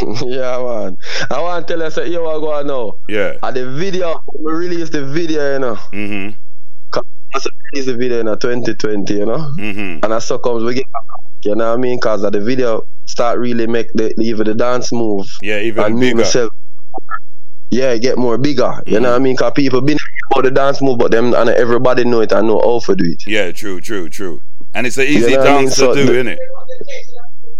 yeah, 0.24 0.56
man. 0.62 0.96
I 1.30 1.40
want 1.42 1.68
to 1.68 1.74
tell 1.74 1.84
you, 1.84 1.90
say, 1.90 2.08
yo, 2.08 2.26
I 2.26 2.40
go 2.40 2.62
now. 2.62 2.98
Yeah. 3.08 3.36
At 3.42 3.54
the 3.54 3.70
video, 3.70 4.22
we 4.38 4.52
released 4.52 4.92
the 4.92 5.04
video, 5.04 5.52
you 5.52 5.58
know. 5.58 5.74
Mm-hmm. 5.92 6.38
I 7.34 7.40
released 7.74 7.88
the 7.88 7.96
video 7.96 8.20
in 8.20 8.26
2020, 8.26 9.14
you 9.14 9.26
know. 9.26 9.36
Mm-hmm. 9.58 10.02
And 10.02 10.14
I 10.14 10.20
comes 10.38 10.64
we 10.64 10.74
get, 10.74 10.84
you 11.42 11.54
know 11.54 11.68
what 11.68 11.74
I 11.74 11.76
mean? 11.76 11.98
Because 11.98 12.22
the 12.22 12.40
video 12.40 12.86
start 13.04 13.38
really 13.38 13.66
make 13.66 13.92
the 13.92 14.14
even 14.18 14.46
the 14.46 14.54
dance 14.54 14.92
move. 14.92 15.26
Yeah, 15.42 15.60
even 15.60 15.84
and 15.84 16.00
bigger. 16.00 16.16
Myself, 16.16 16.52
yeah, 17.70 17.96
get 17.96 18.18
more 18.18 18.38
bigger. 18.38 18.62
Mm-hmm. 18.62 18.90
You 18.90 19.00
know 19.00 19.10
what 19.10 19.16
I 19.16 19.24
mean? 19.24 19.36
Cause 19.36 19.52
people 19.54 19.80
been 19.80 19.98
about 20.32 20.44
the 20.44 20.50
dance 20.50 20.82
move, 20.82 20.98
but 20.98 21.10
them 21.10 21.34
and 21.34 21.50
everybody 21.50 22.04
know 22.04 22.20
it 22.20 22.32
and 22.32 22.48
know 22.48 22.60
how 22.60 22.80
to 22.80 22.96
do 22.96 23.04
it. 23.04 23.22
Yeah, 23.26 23.52
true, 23.52 23.80
true, 23.80 24.08
true. 24.08 24.42
And 24.74 24.86
it's 24.86 24.98
an 24.98 25.04
easy 25.04 25.32
you 25.32 25.36
know 25.36 25.44
dance 25.44 25.80
I 25.80 25.86
mean? 25.86 25.94
so 25.94 25.94
to 25.94 26.06
do, 26.06 26.12
isn't 26.12 26.28
it? 26.28 26.38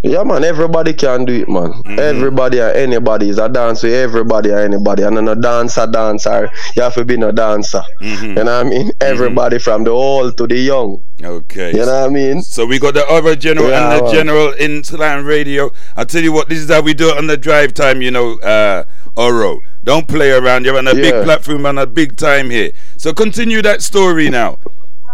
Yeah, 0.02 0.22
man. 0.22 0.44
Everybody 0.44 0.94
can 0.94 1.26
do 1.26 1.34
it, 1.34 1.48
man. 1.48 1.72
Mm-hmm. 1.72 1.98
Everybody 1.98 2.58
or 2.58 2.70
anybody 2.70 3.28
is 3.28 3.38
a 3.38 3.50
dancer. 3.50 3.88
Everybody 3.88 4.50
or 4.50 4.58
anybody, 4.58 5.02
and 5.02 5.28
a 5.28 5.36
dancer, 5.36 5.86
dancer. 5.86 6.48
You 6.74 6.82
have 6.82 6.94
to 6.94 7.04
be 7.04 7.16
a 7.16 7.32
dancer. 7.32 7.82
Mm-hmm. 8.00 8.24
You 8.24 8.34
know 8.34 8.44
what 8.44 8.48
I 8.48 8.64
mean? 8.64 8.86
Mm-hmm. 8.88 9.02
Everybody 9.02 9.58
from 9.58 9.84
the 9.84 9.90
old 9.90 10.38
to 10.38 10.46
the 10.46 10.56
young. 10.56 11.02
Okay. 11.22 11.72
You 11.72 11.84
know 11.84 12.00
what 12.00 12.08
I 12.08 12.08
mean? 12.08 12.40
So 12.40 12.64
we 12.64 12.78
got 12.78 12.94
the 12.94 13.06
other 13.08 13.36
general 13.36 13.68
yeah, 13.68 13.92
and 13.92 14.00
the 14.00 14.04
man. 14.04 14.14
general 14.14 14.52
in 14.54 14.82
Slam 14.84 15.26
Radio. 15.26 15.70
I 15.96 16.04
tell 16.04 16.22
you 16.22 16.32
what, 16.32 16.48
this 16.48 16.60
is 16.60 16.70
how 16.70 16.80
we 16.80 16.94
do 16.94 17.10
it 17.10 17.18
on 17.18 17.26
the 17.26 17.36
drive 17.36 17.74
time. 17.74 18.00
You 18.00 18.10
know, 18.10 18.38
uh, 18.38 18.84
Oro. 19.18 19.60
Don't 19.90 20.06
play 20.06 20.30
around. 20.30 20.64
You're 20.64 20.78
on 20.78 20.86
a 20.86 20.94
yeah. 20.94 21.02
big 21.02 21.24
platform 21.24 21.66
and 21.66 21.76
a 21.76 21.84
big 21.84 22.16
time 22.16 22.48
here. 22.48 22.70
So 22.96 23.12
continue 23.12 23.60
that 23.62 23.82
story 23.82 24.30
now 24.30 24.60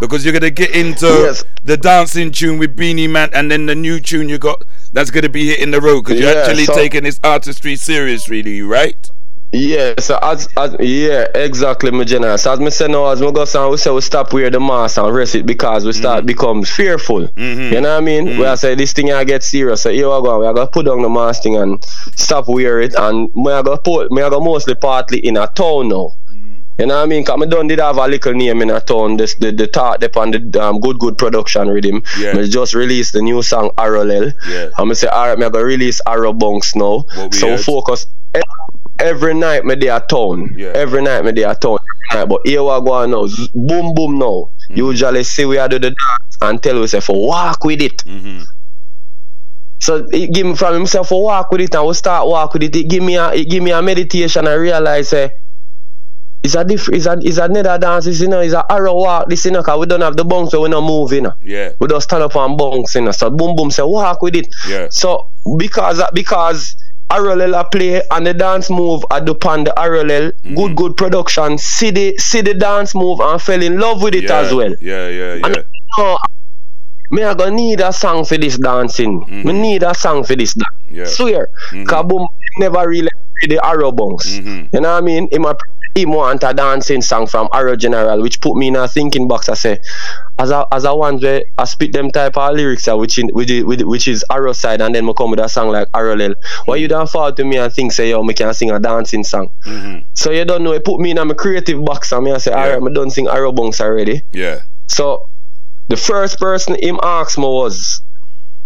because 0.00 0.22
you're 0.22 0.34
gonna 0.34 0.50
get 0.50 0.76
into 0.76 1.06
yes. 1.06 1.44
the 1.64 1.78
dancing 1.78 2.30
tune 2.30 2.58
with 2.58 2.76
Beenie 2.76 3.08
Man, 3.08 3.30
and 3.32 3.50
then 3.50 3.64
the 3.64 3.74
new 3.74 4.00
tune 4.00 4.28
you 4.28 4.36
got 4.36 4.62
that's 4.92 5.10
gonna 5.10 5.30
be 5.30 5.46
hitting 5.46 5.70
the 5.70 5.80
road 5.80 6.02
because 6.02 6.20
you're 6.20 6.38
actually 6.38 6.66
so 6.66 6.74
taking 6.74 7.04
this 7.04 7.18
artistry 7.24 7.74
seriously, 7.74 8.60
right? 8.60 9.10
Yeah, 9.56 9.94
so 9.98 10.18
as, 10.20 10.48
as 10.56 10.76
yeah, 10.80 11.26
exactly, 11.34 11.90
my 11.90 12.04
general. 12.04 12.36
So 12.36 12.52
as 12.52 12.60
me 12.60 12.70
say 12.70 12.88
now, 12.88 13.06
as 13.06 13.20
we 13.20 13.32
go 13.32 13.44
sound, 13.46 13.70
we 13.70 13.78
say 13.78 13.90
we 13.90 14.02
stop 14.02 14.32
wear 14.32 14.50
the 14.50 14.60
mask 14.60 14.98
and 14.98 15.14
rest 15.14 15.34
it 15.34 15.46
because 15.46 15.84
we 15.84 15.92
start 15.92 16.18
mm-hmm. 16.18 16.26
become 16.26 16.62
fearful. 16.62 17.28
Mm-hmm. 17.28 17.74
You 17.74 17.80
know 17.80 17.94
what 17.94 17.98
I 17.98 18.00
mean? 18.00 18.26
Mm-hmm. 18.26 18.42
I 18.42 18.54
say 18.56 18.74
this 18.74 18.92
thing 18.92 19.12
I 19.12 19.24
get 19.24 19.42
serious. 19.42 19.82
So 19.82 19.90
here 19.90 20.08
we 20.08 20.22
go, 20.22 20.40
we 20.40 20.46
are 20.46 20.52
gonna 20.52 20.68
put 20.68 20.86
on 20.88 21.00
the 21.00 21.08
mask 21.08 21.42
thing 21.42 21.56
and 21.56 21.82
stop 22.16 22.48
wear 22.48 22.80
it, 22.80 22.94
and 22.96 23.34
me 23.34 23.50
I 23.50 23.62
go 23.62 23.78
put 23.78 24.12
me 24.12 24.22
I 24.22 24.28
go 24.28 24.40
mostly 24.40 24.74
partly 24.74 25.18
in 25.18 25.36
a 25.36 25.46
town 25.46 25.88
now. 25.88 26.12
You 26.78 26.84
know 26.84 26.96
what 26.96 27.04
I 27.04 27.06
mean? 27.06 27.24
Cause 27.24 27.40
I 27.40 27.46
done 27.46 27.68
did 27.68 27.78
have 27.78 27.96
a 27.96 28.06
little 28.06 28.34
name 28.34 28.60
in 28.60 28.68
a 28.68 28.80
town. 28.80 29.16
This 29.16 29.34
the 29.36 29.50
the 29.50 29.66
talk 29.66 30.04
on 30.18 30.32
the 30.32 30.62
um, 30.62 30.78
good 30.80 30.98
good 30.98 31.16
production 31.16 31.68
rhythm. 31.68 32.02
Yeah. 32.18 32.34
I 32.36 32.46
just 32.46 32.74
released 32.74 33.14
the 33.14 33.22
new 33.22 33.42
song 33.42 33.70
Arrowlel. 33.78 34.34
Yeah. 34.46 34.66
I'm 34.76 34.84
gonna 34.88 34.94
say 34.94 35.08
alright, 35.08 35.38
me 35.38 35.48
gonna 35.48 35.64
release 35.64 36.02
Arrow 36.06 36.34
Bunks 36.34 36.76
now. 36.76 37.06
So 37.32 37.52
we 37.52 37.56
focus 37.56 38.04
every 38.98 39.34
night 39.34 39.64
me 39.64 39.74
there 39.74 39.92
at 39.92 40.08
town. 40.08 40.54
Yeah. 40.56 40.72
Every 40.74 41.02
night 41.02 41.24
me 41.24 41.32
there 41.32 41.48
at 41.48 41.60
town. 41.60 41.78
But 42.12 42.40
here 42.44 42.62
we 42.62 42.68
go 42.68 43.06
now. 43.06 43.26
Boom 43.54 43.94
boom 43.94 44.18
now. 44.18 44.50
Mm-hmm. 44.70 44.76
Usually 44.76 45.24
see 45.24 45.44
we 45.44 45.58
are 45.58 45.68
do 45.68 45.78
the 45.78 45.90
dance 45.90 46.36
and 46.40 46.62
tell 46.62 46.80
we 46.80 46.86
say 46.86 47.00
for 47.00 47.26
walk 47.28 47.64
with 47.64 47.82
it. 47.82 47.98
Mm-hmm. 47.98 48.42
So 49.80 50.06
it 50.12 50.32
give 50.32 50.46
me 50.46 50.54
from 50.56 50.74
himself 50.74 51.08
for 51.08 51.22
walk 51.22 51.50
with 51.50 51.60
it 51.60 51.74
and 51.74 51.86
we 51.86 51.94
start 51.94 52.26
walk 52.26 52.54
with 52.54 52.62
it. 52.62 52.74
It 52.76 52.88
give 52.88 53.02
me 53.02 53.16
a 53.16 53.32
it 53.32 53.48
give 53.50 53.62
me 53.62 53.72
a 53.72 53.82
meditation. 53.82 54.46
I 54.46 54.54
realize 54.54 55.08
say. 55.08 55.24
Uh, 55.24 55.28
it's 56.44 56.54
a 56.54 56.64
different, 56.64 56.98
it's 56.98 57.06
a, 57.06 57.18
it's 57.22 57.38
another 57.38 57.76
dance, 57.76 58.06
it's, 58.06 58.20
you 58.20 58.28
know, 58.28 58.38
it's 58.38 58.54
a 58.54 58.64
arrow 58.70 58.94
walk, 58.94 59.28
this, 59.28 59.44
you 59.44 59.50
know, 59.50 59.64
cause 59.64 59.80
we 59.80 59.86
don't 59.86 60.00
have 60.02 60.16
the 60.16 60.24
bunks, 60.24 60.52
so 60.52 60.60
we're 60.60 60.68
not 60.68 60.82
move, 60.82 61.12
you 61.12 61.22
know. 61.22 61.32
Yeah. 61.42 61.72
We 61.80 61.88
don't 61.88 62.00
stand 62.00 62.22
up 62.22 62.36
on 62.36 62.56
bunks, 62.56 62.94
you 62.94 63.00
know, 63.00 63.10
so 63.10 63.30
boom, 63.30 63.56
boom, 63.56 63.72
say 63.72 63.82
walk 63.82 64.22
with 64.22 64.36
it. 64.36 64.46
Yeah. 64.68 64.86
So, 64.92 65.28
because, 65.58 66.00
because 66.14 66.76
Arrowlel 67.10 67.70
play 67.70 68.02
and 68.10 68.26
the 68.26 68.34
dance 68.34 68.68
move 68.68 69.04
at 69.10 69.26
the 69.26 69.34
pan 69.34 69.64
the 69.64 69.72
mm-hmm. 69.72 70.54
good, 70.54 70.76
good 70.76 70.96
production, 70.96 71.56
see 71.58 71.90
the, 71.90 72.16
see 72.18 72.40
the 72.40 72.54
dance 72.54 72.94
move 72.94 73.20
and 73.20 73.40
fell 73.40 73.62
in 73.62 73.78
love 73.78 74.02
with 74.02 74.14
it 74.14 74.24
yeah. 74.24 74.38
as 74.38 74.52
well. 74.52 74.74
Yeah, 74.80 75.08
yeah, 75.08 75.34
yeah. 75.34 75.46
And, 75.46 75.56
you 75.56 75.62
know, 75.98 76.18
me 77.10 77.22
I 77.22 77.34
gonna 77.34 77.52
need 77.52 77.80
a 77.80 77.92
song 77.92 78.24
for 78.24 78.36
this 78.36 78.58
dancing. 78.58 79.22
Mm-hmm. 79.22 79.46
Me 79.46 79.52
need 79.52 79.82
a 79.84 79.94
song 79.94 80.24
for 80.24 80.34
this 80.34 80.54
dance. 80.54 80.74
Yeah. 80.90 81.04
Swear. 81.04 81.48
Mm-hmm. 81.70 81.84
Cause 81.84 82.06
boom 82.06 82.26
never 82.58 82.88
really 82.88 83.10
the 83.42 83.64
arrow 83.64 83.92
bunks. 83.92 84.30
Mm-hmm. 84.30 84.74
You 84.74 84.80
know 84.80 84.92
what 84.92 84.98
I 84.98 85.00
mean? 85.02 85.28
In 85.30 85.42
my 85.42 85.54
him 85.96 86.10
want 86.10 86.44
a 86.44 86.52
dancing 86.52 87.00
song 87.00 87.26
from 87.26 87.48
Arrow 87.52 87.74
General, 87.74 88.20
which 88.22 88.40
put 88.40 88.56
me 88.56 88.68
in 88.68 88.76
a 88.76 88.86
thinking 88.86 89.26
box. 89.28 89.48
I 89.48 89.54
say, 89.54 89.78
as 90.38 90.50
a 90.50 90.66
as 90.70 90.84
a 90.84 90.94
one 90.94 91.18
where 91.20 91.44
I 91.56 91.64
spit 91.64 91.92
them 91.92 92.10
type 92.10 92.36
of 92.36 92.54
lyrics 92.54 92.86
uh, 92.88 92.96
which 92.96 93.18
in 93.18 93.28
which, 93.30 93.50
which, 93.64 93.80
which 93.82 94.06
is 94.08 94.24
arrow 94.30 94.52
side 94.52 94.80
and 94.82 94.94
then 94.94 95.08
I 95.08 95.12
come 95.14 95.30
with 95.30 95.40
a 95.40 95.48
song 95.48 95.68
like 95.70 95.90
parallel. 95.92 96.34
Why 96.66 96.76
you 96.76 96.88
don't 96.88 97.08
fall 97.08 97.32
to 97.32 97.44
me 97.44 97.56
and 97.56 97.72
think 97.72 97.92
say 97.92 98.10
yo 98.10 98.22
me 98.22 98.34
can 98.34 98.52
sing 98.52 98.70
a 98.70 98.78
dancing 98.78 99.24
song. 99.24 99.50
Mm-hmm. 99.64 100.06
So 100.14 100.30
you 100.30 100.44
don't 100.44 100.62
know 100.62 100.72
it 100.72 100.84
put 100.84 101.00
me 101.00 101.10
in 101.10 101.18
a 101.18 101.34
creative 101.34 101.82
box 101.84 102.12
and 102.12 102.24
me 102.24 102.32
I 102.32 102.38
say 102.38 102.50
Yeah. 102.50 102.74
alright 102.76 102.90
I 102.90 102.92
don't 102.94 103.10
sing 103.10 103.28
arrow 103.28 103.52
bunks 103.52 103.80
already. 103.80 104.22
Yeah. 104.32 104.60
So 104.88 105.28
the 105.88 105.96
first 105.96 106.38
person 106.38 106.76
him 106.80 106.98
asked 107.02 107.38
me 107.38 107.44
was 107.44 108.02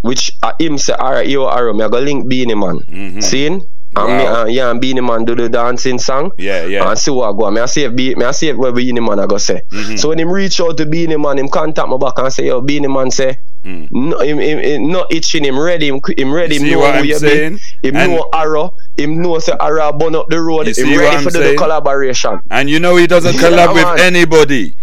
which 0.01 0.33
uh, 0.43 0.53
him 0.59 0.77
say 0.79 0.95
alright 0.95 1.29
yo 1.29 1.47
arrow 1.49 1.73
me 1.73 1.85
I 1.85 1.89
go 1.89 2.01
link 2.01 2.29
Beenie 2.29 2.55
Man. 2.55 2.81
Mhm. 2.89 3.23
Seeing? 3.23 3.63
And 3.97 4.19
me 4.19 4.23
Wow. 4.25 4.43
uh, 4.43 4.45
yeah 4.47 4.71
and 4.71 4.81
Beenie 4.81 5.01
Man 5.01 5.25
do 5.25 5.35
the 5.35 5.49
dancing 5.49 5.99
song. 5.99 6.31
Yeah, 6.39 6.65
yeah. 6.65 6.89
And 6.89 6.97
see 6.99 7.11
what 7.11 7.29
I 7.29 7.33
go. 7.37 7.51
Me 7.51 7.61
I 7.61 7.67
see 7.67 7.83
if 7.83 7.97
be, 7.97 8.15
me 8.15 8.25
I 8.25 8.31
see 8.31 8.49
if 8.49 8.57
where 8.57 8.71
Beenie 8.73 9.01
Man 9.01 9.19
I 9.19 9.27
go 9.27 9.37
say. 9.37 9.63
Mhm. 9.73 9.99
So 9.99 10.11
when 10.11 10.21
him 10.21 10.31
reach 10.31 10.61
out 10.61 10.77
to 10.77 10.87
Beenie 10.87 11.17
Man, 11.17 11.39
him 11.39 11.49
contact 11.49 11.89
me 11.89 11.99
back 11.99 12.13
and 12.19 12.33
say, 12.33 12.47
yo, 12.47 12.61
Beenie 12.61 12.87
Man 12.89 13.11
say, 13.11 13.39
Mm. 13.67 13.89
no, 13.91 14.19
him, 14.21 14.39
him, 14.39 14.59
him 14.59 14.89
not 14.89 15.13
itching, 15.13 15.45
him 15.45 15.59
ready, 15.59 15.89
him, 15.89 16.01
him 16.17 16.33
ready, 16.33 16.55
You 16.55 16.61
him 16.63 16.71
know 16.71 16.81
who 16.81 16.87
I'm 16.87 17.05
you 17.05 17.19
saying? 17.19 17.59
be. 17.83 17.89
Him 17.89 17.97
And- 17.97 18.13
know 18.13 18.29
arrow, 18.33 18.73
him 18.97 19.21
know 19.21 19.39
say 19.41 19.53
arrow 19.61 19.93
burn 19.93 20.15
up 20.15 20.29
the 20.31 20.41
road, 20.41 20.67
him 20.69 20.97
ready 20.99 21.17
I'm 21.17 21.23
for 21.25 21.31
saying? 21.31 21.51
the 21.53 21.57
collaboration. 21.59 22.41
And 22.51 22.71
you 22.71 22.79
know 22.81 22.97
he 22.97 23.07
doesn't 23.09 23.35
Yeah, 23.41 23.49
collab 23.51 23.75
with 23.75 23.83
man. 23.83 23.99
anybody. 23.99 24.77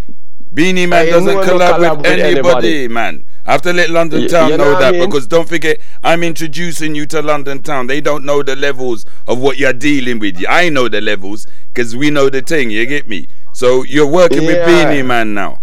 Beenie 0.53 0.85
Man 0.85 1.07
I 1.07 1.09
doesn't 1.11 1.25
no 1.25 1.41
collab, 1.43 1.77
collab 1.77 1.97
with 1.97 1.97
with 1.99 2.19
anybody, 2.19 2.31
anybody. 2.33 2.87
man. 2.87 3.25
I 3.47 3.53
have 3.53 3.61
to 3.63 3.71
let 3.73 3.89
London 3.89 4.21
Y- 4.23 4.27
Town 4.27 4.51
you 4.51 4.57
know 4.57 4.65
know 4.65 4.73
what 4.73 4.83
I 4.83 4.91
that 4.91 4.97
mean? 4.99 5.09
because 5.09 5.25
don't 5.25 5.47
forget, 5.47 5.79
I'm 6.03 6.21
introducing 6.21 6.93
you 6.95 7.05
to 7.07 7.21
London 7.21 7.63
Town. 7.63 7.87
They 7.87 8.01
don't 8.01 8.25
know 8.25 8.43
the 8.43 8.55
levels 8.57 9.05
of 9.25 9.39
what 9.39 9.57
you're 9.57 9.71
dealing 9.73 10.19
with. 10.19 10.43
I 10.49 10.67
know 10.69 10.89
the 10.89 10.99
levels 11.01 11.47
because 11.73 11.95
we 11.95 12.09
know 12.11 12.29
the 12.29 12.41
thing. 12.41 12.69
You 12.71 12.85
get 12.85 13.07
me? 13.07 13.29
So 13.53 13.83
you're 13.83 14.05
working 14.05 14.45
with 14.45 14.65
Beenie 14.65 15.01
Man 15.01 15.33
now. 15.33 15.61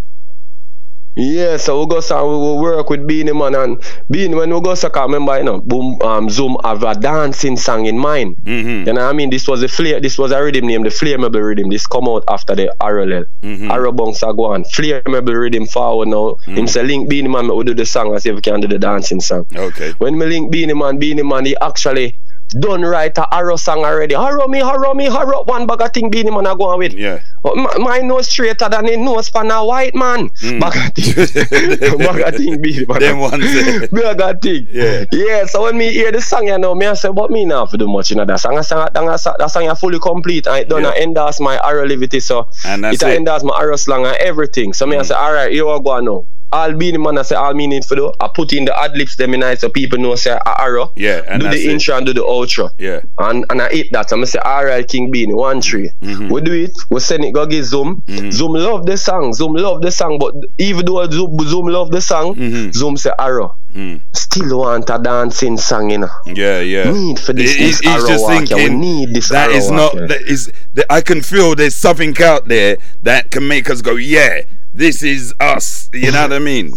Yeah, 1.16 1.58
so 1.58 1.80
we 1.80 1.86
go 1.86 2.00
so 2.00 2.28
we 2.28 2.36
will 2.36 2.58
work 2.58 2.90
with 2.90 3.06
Beenie 3.06 3.32
Man 3.32 3.54
and 3.54 3.78
Beanie 4.12 4.36
when 4.36 4.52
we 4.52 4.60
go 4.60 4.74
so 4.74 4.90
'cause 4.90 5.06
remember 5.06 5.38
you 5.38 5.44
know 5.44 5.60
boom 5.60 5.96
um 6.02 6.28
Zoom 6.28 6.56
have 6.64 6.82
a 6.82 6.94
dancing 6.94 7.56
song 7.56 7.86
in 7.86 7.96
mind. 7.96 8.36
Mm-hmm. 8.42 8.88
You 8.88 8.92
know 8.92 9.04
what 9.04 9.10
I 9.10 9.12
mean? 9.12 9.30
This 9.30 9.46
was 9.46 9.62
a 9.62 9.68
flare 9.68 10.00
this 10.00 10.18
was 10.18 10.32
a 10.32 10.42
rhythm 10.42 10.66
name, 10.66 10.82
the 10.82 10.88
flammable 10.90 11.40
rhythm. 11.42 11.70
This 11.70 11.86
come 11.86 12.08
out 12.08 12.24
after 12.28 12.56
the. 12.56 12.74
Arrow 12.82 13.92
Bunks 13.92 14.22
are 14.22 14.32
going. 14.32 14.64
Flammable 14.64 15.38
rhythm 15.38 15.66
forward 15.66 16.08
now. 16.08 16.36
Mm. 16.46 16.58
Him 16.58 16.66
say 16.66 16.82
link 16.82 17.08
Beenie 17.08 17.28
Man 17.28 17.54
we 17.54 17.62
do 17.64 17.74
the 17.74 17.86
song 17.86 18.12
and 18.12 18.20
see 18.20 18.30
if 18.30 18.34
we 18.34 18.40
can 18.42 18.60
do 18.60 18.66
the 18.66 18.78
dancing 18.78 19.20
song. 19.20 19.46
Okay. 19.54 19.92
When 19.98 20.18
me 20.18 20.26
link 20.26 20.50
Beenie 20.50 20.74
Man, 20.74 20.98
Beenie 20.98 21.22
Man 21.22 21.44
he 21.44 21.56
actually 21.60 22.16
done 22.60 22.82
write 22.82 23.18
a 23.18 23.34
Arrow 23.34 23.56
song 23.56 23.84
already. 23.84 24.14
Arrow 24.14 24.46
me, 24.48 24.60
Arrow 24.60 24.94
me, 24.94 25.06
Arrow 25.06 25.42
one 25.44 25.66
bag 25.66 25.80
of 25.80 25.92
thing 25.92 26.10
Beenie 26.10 26.30
Man 26.30 26.46
are 26.46 26.56
going 26.56 26.78
with. 26.78 26.92
Yeah. 26.92 27.20
But 27.42 27.56
my, 27.56 27.78
my 27.78 27.98
nose 27.98 28.28
straighter 28.28 28.68
than 28.68 28.86
the 28.86 28.96
nose 28.96 29.26
span 29.26 29.50
a 29.50 29.64
white 29.64 29.94
man. 29.94 30.28
Mm. 30.40 30.60
Bag 30.60 30.76
of 30.76 30.94
thing. 30.94 31.98
Bag 31.98 32.20
of 32.20 32.36
thing 32.36 32.62
Beenie 32.62 32.86
Man. 32.86 33.00
Them 33.00 33.18
ones. 33.18 33.88
Bag 33.90 34.20
of 34.20 34.40
thing. 34.40 34.66
Yeah. 34.70 35.04
Yeah, 35.12 35.46
so 35.46 35.62
when 35.64 35.76
me 35.78 35.92
hear 35.92 36.12
the 36.12 36.20
song, 36.20 36.46
you 36.48 36.58
know, 36.58 36.74
me 36.74 36.86
I 36.86 36.94
say, 36.94 37.10
but 37.10 37.30
me 37.30 37.44
not 37.44 37.70
for 37.70 37.76
do 37.76 37.88
much, 37.88 38.10
you 38.10 38.16
know, 38.16 38.24
that 38.24 38.40
song, 38.40 38.54
that 38.54 38.64
song, 38.66 38.88
that 38.92 39.20
song, 39.20 39.34
that 39.38 39.50
song 39.50 39.64
is 39.64 39.78
fully 39.80 39.98
complete, 39.98 40.46
and 40.46 40.56
it 40.58 40.68
done 40.68 40.82
Yeah. 40.82 40.92
yeah. 40.96 41.02
endorse 41.02 41.40
my 41.40 41.56
Arrow 41.66 41.86
Livity, 41.86 42.22
so 42.22 42.48
And 42.64 42.84
that's 42.84 43.02
it, 43.02 43.08
it. 43.08 43.16
endorse 43.16 43.42
my 43.42 43.58
Arrow 43.58 43.76
slang 43.76 44.06
and 44.06 44.16
everything. 44.16 44.72
So 44.72 44.86
me 44.86 44.96
I 44.96 45.02
say, 45.02 45.14
all 45.14 45.32
right, 45.32 45.50
here 45.52 45.66
we 45.66 45.80
go 45.82 46.00
now. 46.00 46.26
All 46.54 46.72
Beenie 46.72 46.98
Man, 46.98 47.18
I 47.18 47.22
say, 47.22 47.34
all 47.34 47.52
me 47.52 47.66
need 47.66 47.84
for 47.84 47.96
do, 47.96 48.12
I 48.20 48.28
put 48.32 48.52
in 48.52 48.64
the 48.64 48.78
ad 48.78 48.96
libs 48.96 49.16
them 49.16 49.34
in 49.34 49.42
it 49.42 49.60
so 49.60 49.68
people 49.68 49.98
know 49.98 50.14
say 50.14 50.30
a 50.30 50.60
Arrow. 50.62 50.92
Yeah, 50.96 51.22
and 51.28 51.42
do 51.42 51.48
the 51.50 51.56
it. 51.56 51.70
intro 51.70 51.96
and 51.96 52.06
do 52.06 52.12
the 52.14 52.22
outro. 52.22 52.70
Yeah. 52.78 53.00
And 53.18 53.44
and 53.50 53.60
I 53.60 53.68
hit 53.70 53.88
that. 53.92 54.08
So 54.10 54.20
I 54.20 54.24
say, 54.24 54.38
all 54.38 54.64
right, 54.64 54.86
King 54.86 55.10
Bean 55.10 55.34
one 55.36 55.60
tree. 55.60 55.90
Mhm. 56.00 56.30
We 56.30 56.40
do 56.42 56.52
it. 56.52 56.70
We 56.90 57.00
send 57.00 57.24
it 57.24 57.32
go 57.32 57.44
get 57.46 57.64
Zoom. 57.64 58.02
Mhm. 58.06 58.32
Zoom 58.32 58.52
love 58.52 58.86
the 58.86 58.96
song. 58.96 59.32
Zoom 59.34 59.54
love 59.54 59.82
the 59.82 59.90
song. 59.90 60.18
But 60.20 60.34
even 60.58 60.86
though 60.86 61.04
Zoom, 61.10 61.36
Zoom 61.40 61.66
love 61.66 61.90
the 61.90 62.00
song, 62.00 62.36
Mhm. 62.36 62.72
Zoom 62.72 62.96
say 62.96 63.10
arrow. 63.18 63.56
Mm. 63.74 64.00
Still 64.14 64.58
want 64.60 64.88
a 64.88 64.98
dancing 65.00 65.56
song, 65.56 65.90
you 65.90 65.98
know. 65.98 66.10
Yeah, 66.26 66.60
yeah. 66.60 66.92
Need 66.92 67.18
for 67.18 67.32
this, 67.32 67.54
He- 67.54 67.64
this 67.66 67.80
he's 67.80 67.90
arrow 67.90 68.06
just 68.06 68.22
yeah. 68.22 68.38
We 68.40 68.46
thinking 68.46 68.80
need 68.80 69.12
this 69.14 69.28
that 69.30 69.50
is 69.50 69.68
not 69.68 69.94
that 69.96 70.22
is 70.22 70.52
that 70.74 70.86
I 70.88 71.00
can 71.00 71.22
feel 71.22 71.56
there's 71.56 71.74
something 71.74 72.14
out 72.22 72.46
there 72.46 72.76
that 73.02 73.32
can 73.32 73.48
make 73.48 73.68
us 73.68 73.82
go, 73.82 73.96
yeah, 73.96 74.42
this 74.74 75.02
is 75.02 75.32
us. 75.40 75.88
You 75.92 76.10
know 76.12 76.22
what 76.22 76.32
I 76.32 76.38
mean? 76.40 76.72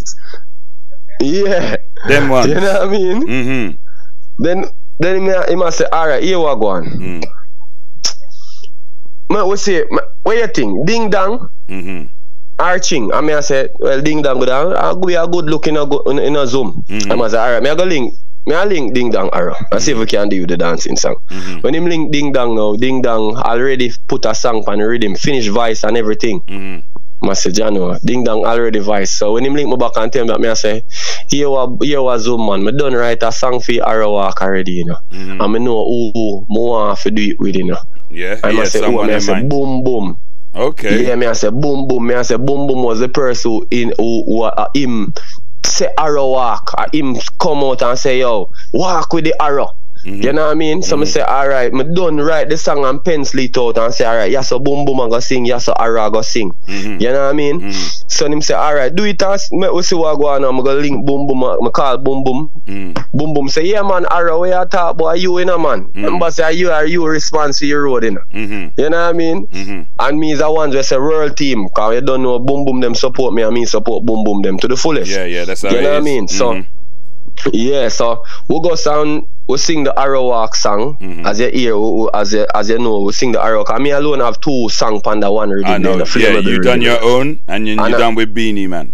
Yeah. 1.22 1.76
Them 2.08 2.30
ones. 2.30 2.48
You 2.48 2.56
know 2.56 2.86
what 2.86 2.90
I 2.90 2.92
mean? 2.92 3.22
Mm-hmm. 3.28 4.44
Then 4.44 4.66
then 5.00 5.22
he, 5.26 5.34
he 5.50 5.56
must 5.56 5.78
say, 5.80 5.86
all 5.92 6.08
right, 6.08 6.22
here 6.24 6.38
we 6.38 6.46
go 6.46 6.68
on. 6.68 6.86
Mm. 6.86 7.24
Man, 9.30 9.48
we 9.50 9.58
say, 9.58 9.84
what 10.24 10.38
you 10.38 10.48
think? 10.48 10.88
Ding 10.88 11.10
dong. 11.10 11.50
Mm-hmm. 11.68 12.06
arching. 12.60 13.12
I 13.14 13.22
mean, 13.22 13.36
I 13.36 13.42
said, 13.42 13.72
well, 13.80 14.02
ding 14.02 14.22
dong, 14.22 14.40
good. 14.40 14.50
I'll 14.50 14.96
go 14.96 15.10
a 15.24 15.28
good 15.28 15.46
look 15.46 15.68
in 15.68 15.78
a, 15.78 15.86
go, 15.86 16.00
in, 16.10 16.18
in 16.20 16.36
a 16.36 16.48
zoom. 16.48 16.84
Mhm. 16.88 17.12
I 17.12 17.16
must 17.16 17.34
say, 17.34 17.40
all 17.40 17.52
right, 17.52 17.62
me 17.62 17.70
I 17.70 17.76
go 17.76 17.84
link. 17.84 18.14
Me 18.48 18.56
I 18.56 18.64
link 18.66 18.94
ding 18.94 19.12
dong 19.12 19.30
arrow. 19.34 19.56
I 19.74 19.80
see 19.80 19.92
if 19.92 19.98
we 19.98 20.06
can 20.06 20.30
do 20.30 20.48
the 20.48 20.56
dancing 20.58 20.96
song. 20.96 21.18
Mhm. 21.30 21.62
When 21.64 21.76
him 21.76 21.86
link 21.86 22.12
ding 22.14 22.32
dong 22.32 22.56
now, 22.56 22.76
ding 22.76 23.02
dong 23.02 23.36
already 23.36 23.92
put 24.08 24.26
a 24.26 24.34
song 24.34 24.64
on 24.68 24.80
the 24.80 24.88
rhythm, 24.88 25.16
finish 25.16 25.48
voice 25.48 25.84
and 25.84 25.98
everything. 25.98 26.42
Mm-hmm. 26.42 26.97
I 27.24 27.34
say, 27.34 27.50
Jano, 27.50 28.00
ding 28.02 28.24
dong 28.24 28.46
already 28.46 28.80
voice. 28.80 29.12
So 29.12 29.34
when 29.34 29.46
him 29.46 29.54
link 29.56 29.70
me 29.70 29.76
back 29.76 29.92
and 29.96 30.12
tell 30.14 30.24
me 30.26 30.30
that, 30.32 30.40
me 30.40 30.48
I 30.50 30.54
say, 30.54 30.84
here 31.30 31.50
was 31.50 31.78
here 31.82 32.02
was 32.02 32.24
zoom 32.24 32.46
man. 32.46 32.64
Me 32.64 32.72
done 32.72 32.94
write 32.94 33.22
a 33.24 33.32
song 33.32 33.60
for 33.60 33.74
arrow 33.86 34.14
walk 34.14 34.42
already, 34.42 34.72
you 34.74 34.86
know. 34.86 34.98
Mhm. 35.12 35.44
And 35.44 35.54
me 35.54 35.60
know 35.60 35.84
who 35.84 36.46
me 36.48 36.56
want 36.60 37.00
to 37.00 37.12
do 37.12 37.22
it 37.32 37.40
with, 37.40 37.56
you 37.56 37.66
know. 37.66 37.78
Yeah, 38.10 38.40
And 38.44 38.56
yeah, 38.56 38.62
I 38.62 38.66
say, 38.66 38.80
oh, 38.86 39.04
me 39.08 39.14
I 39.14 39.20
say, 39.20 39.34
boom 39.50 39.84
boom. 39.84 40.18
Okay. 40.56 41.06
Yeah, 41.08 41.16
me 41.16 41.26
I 41.28 41.34
say 41.34 41.50
boom 41.50 41.88
boom. 41.88 42.08
Me 42.08 42.14
I 42.16 42.22
say 42.22 42.38
boom 42.38 42.68
boom 42.68 42.84
was 42.84 43.00
the 43.00 43.10
person 43.10 43.52
who 43.52 43.68
in 43.72 43.94
who, 43.98 44.24
who 44.24 44.42
uh, 44.44 44.68
him 44.74 45.14
say 45.66 45.90
arrow 45.98 46.30
walk. 46.32 46.72
Uh, 46.78 46.88
him 46.94 47.16
come 47.40 47.58
out 47.60 47.82
and 47.82 48.00
say 48.00 48.20
yo 48.20 48.50
walk 48.74 49.12
with 49.14 49.26
the 49.26 49.36
arrow. 49.42 49.77
Mhm. 50.08 50.24
You 50.24 50.32
know 50.34 50.46
what 50.46 50.52
I 50.52 50.56
mean? 50.56 50.82
So 50.82 50.96
me 50.96 51.06
say 51.06 51.22
alright, 51.22 51.74
me 51.74 51.84
done 51.94 52.18
write 52.18 52.48
the 52.50 52.56
song 52.58 52.86
and 52.86 53.04
pencil 53.04 53.40
it 53.42 53.58
out 53.58 53.78
and 53.78 53.94
say 53.94 54.06
alright, 54.08 54.32
yeah 54.32 54.42
so 54.42 54.58
boom 54.58 54.86
boom 54.86 55.02
I 55.02 55.10
go 55.10 55.20
sing, 55.20 55.46
yeah 55.46 55.58
so 55.58 55.74
I 55.78 55.88
go 56.10 56.22
sing. 56.22 56.54
Mhm. 56.68 57.02
You 57.02 57.10
know 57.12 57.26
what 57.26 57.30
I 57.30 57.34
mean? 57.34 57.60
Mhm. 57.60 58.04
So 58.08 58.26
him 58.26 58.42
say 58.42 58.54
alright, 58.56 58.96
do 58.96 59.04
it 59.04 59.22
and 59.22 59.40
me 59.52 59.68
we 59.70 59.84
see 59.84 59.96
what 59.96 60.16
go 60.20 60.28
on. 60.28 60.44
I'm 60.46 60.56
gonna 60.64 60.80
link 60.80 61.06
boom 61.06 61.28
boom. 61.28 61.44
uh, 61.44 61.58
Me 61.60 61.70
call 61.72 61.98
boom 61.98 62.24
boom. 62.24 62.50
Mm. 62.68 62.96
Boom 63.14 63.34
boom 63.34 63.50
say 63.50 63.66
yeah 63.66 63.82
man 63.82 64.06
arrow 64.10 64.40
where 64.40 64.58
you 64.60 64.66
talk 64.70 64.96
about 64.96 65.20
you 65.20 65.38
in 65.40 65.50
a 65.50 65.58
man. 65.60 65.90
Remember 65.94 66.32
say 66.32 66.54
you 66.54 66.72
are 66.72 66.86
you 66.86 67.06
response 67.06 67.60
to 67.60 67.66
your 67.68 67.84
road 67.84 68.04
in. 68.06 68.18
Mhm. 68.34 68.72
You 68.78 68.90
know 68.90 68.98
what 68.98 69.10
I 69.10 69.14
mean? 69.14 69.48
Mhm. 69.48 69.88
And 70.00 70.20
me 70.20 70.32
is 70.32 70.40
the 70.40 70.50
ones 70.52 70.74
who 70.74 70.82
say 70.84 70.98
world 70.98 71.36
team, 71.36 71.68
cause 71.76 71.96
you 71.96 72.02
don't 72.02 72.24
know 72.24 72.40
boom 72.40 72.64
boom 72.66 72.80
them 72.80 72.96
support 72.96 73.34
me 73.34 73.42
and 73.44 73.54
me 73.54 73.66
support 73.66 74.06
boom 74.06 74.24
boom 74.24 74.42
them 74.42 74.58
to 74.60 74.68
the 74.70 74.78
fullest. 74.78 75.12
Yeah, 75.12 75.26
yeah, 75.26 75.44
that's 75.46 75.64
how 75.64 75.70
You 75.70 75.82
know 75.82 75.92
what 75.92 75.98
I 75.98 76.02
mean? 76.02 76.28
So 76.30 76.54
Mhm. 76.54 76.66
Yeah, 77.54 77.88
so 77.90 78.24
we 78.50 78.60
go 78.62 78.76
sound 78.76 79.28
we 79.48 79.58
sing 79.58 79.84
the 79.86 79.98
Arrow 79.98 80.28
Walk 80.28 80.56
song 80.56 80.98
Mhm. 81.02 81.26
as 81.26 81.40
you 81.40 81.48
hear, 81.50 81.78
we- 81.78 81.92
we- 82.04 82.10
as 82.14 82.34
you 82.34 82.46
as 82.54 82.70
you 82.70 82.80
know, 82.80 83.00
we 83.00 83.14
sing 83.14 83.32
the 83.32 83.42
Arrow. 83.42 83.64
Cause 83.64 83.80
me 83.80 83.92
alone 83.92 84.20
have 84.20 84.40
two 84.42 84.68
song 84.70 85.00
on 85.06 85.20
the 85.22 85.32
one 85.32 85.50
rhythm. 85.50 85.72
I 85.72 85.78
know. 85.78 86.04
Yeah, 86.18 86.40
you 86.40 86.60
done 86.60 86.82
your 86.82 87.02
own, 87.02 87.40
and 87.48 87.68
you, 87.68 87.74
And 87.80 87.90
you 87.90 87.96
I- 87.96 88.00
done 88.00 88.16
with 88.16 88.34
Beenie 88.34 88.68
Man. 88.68 88.92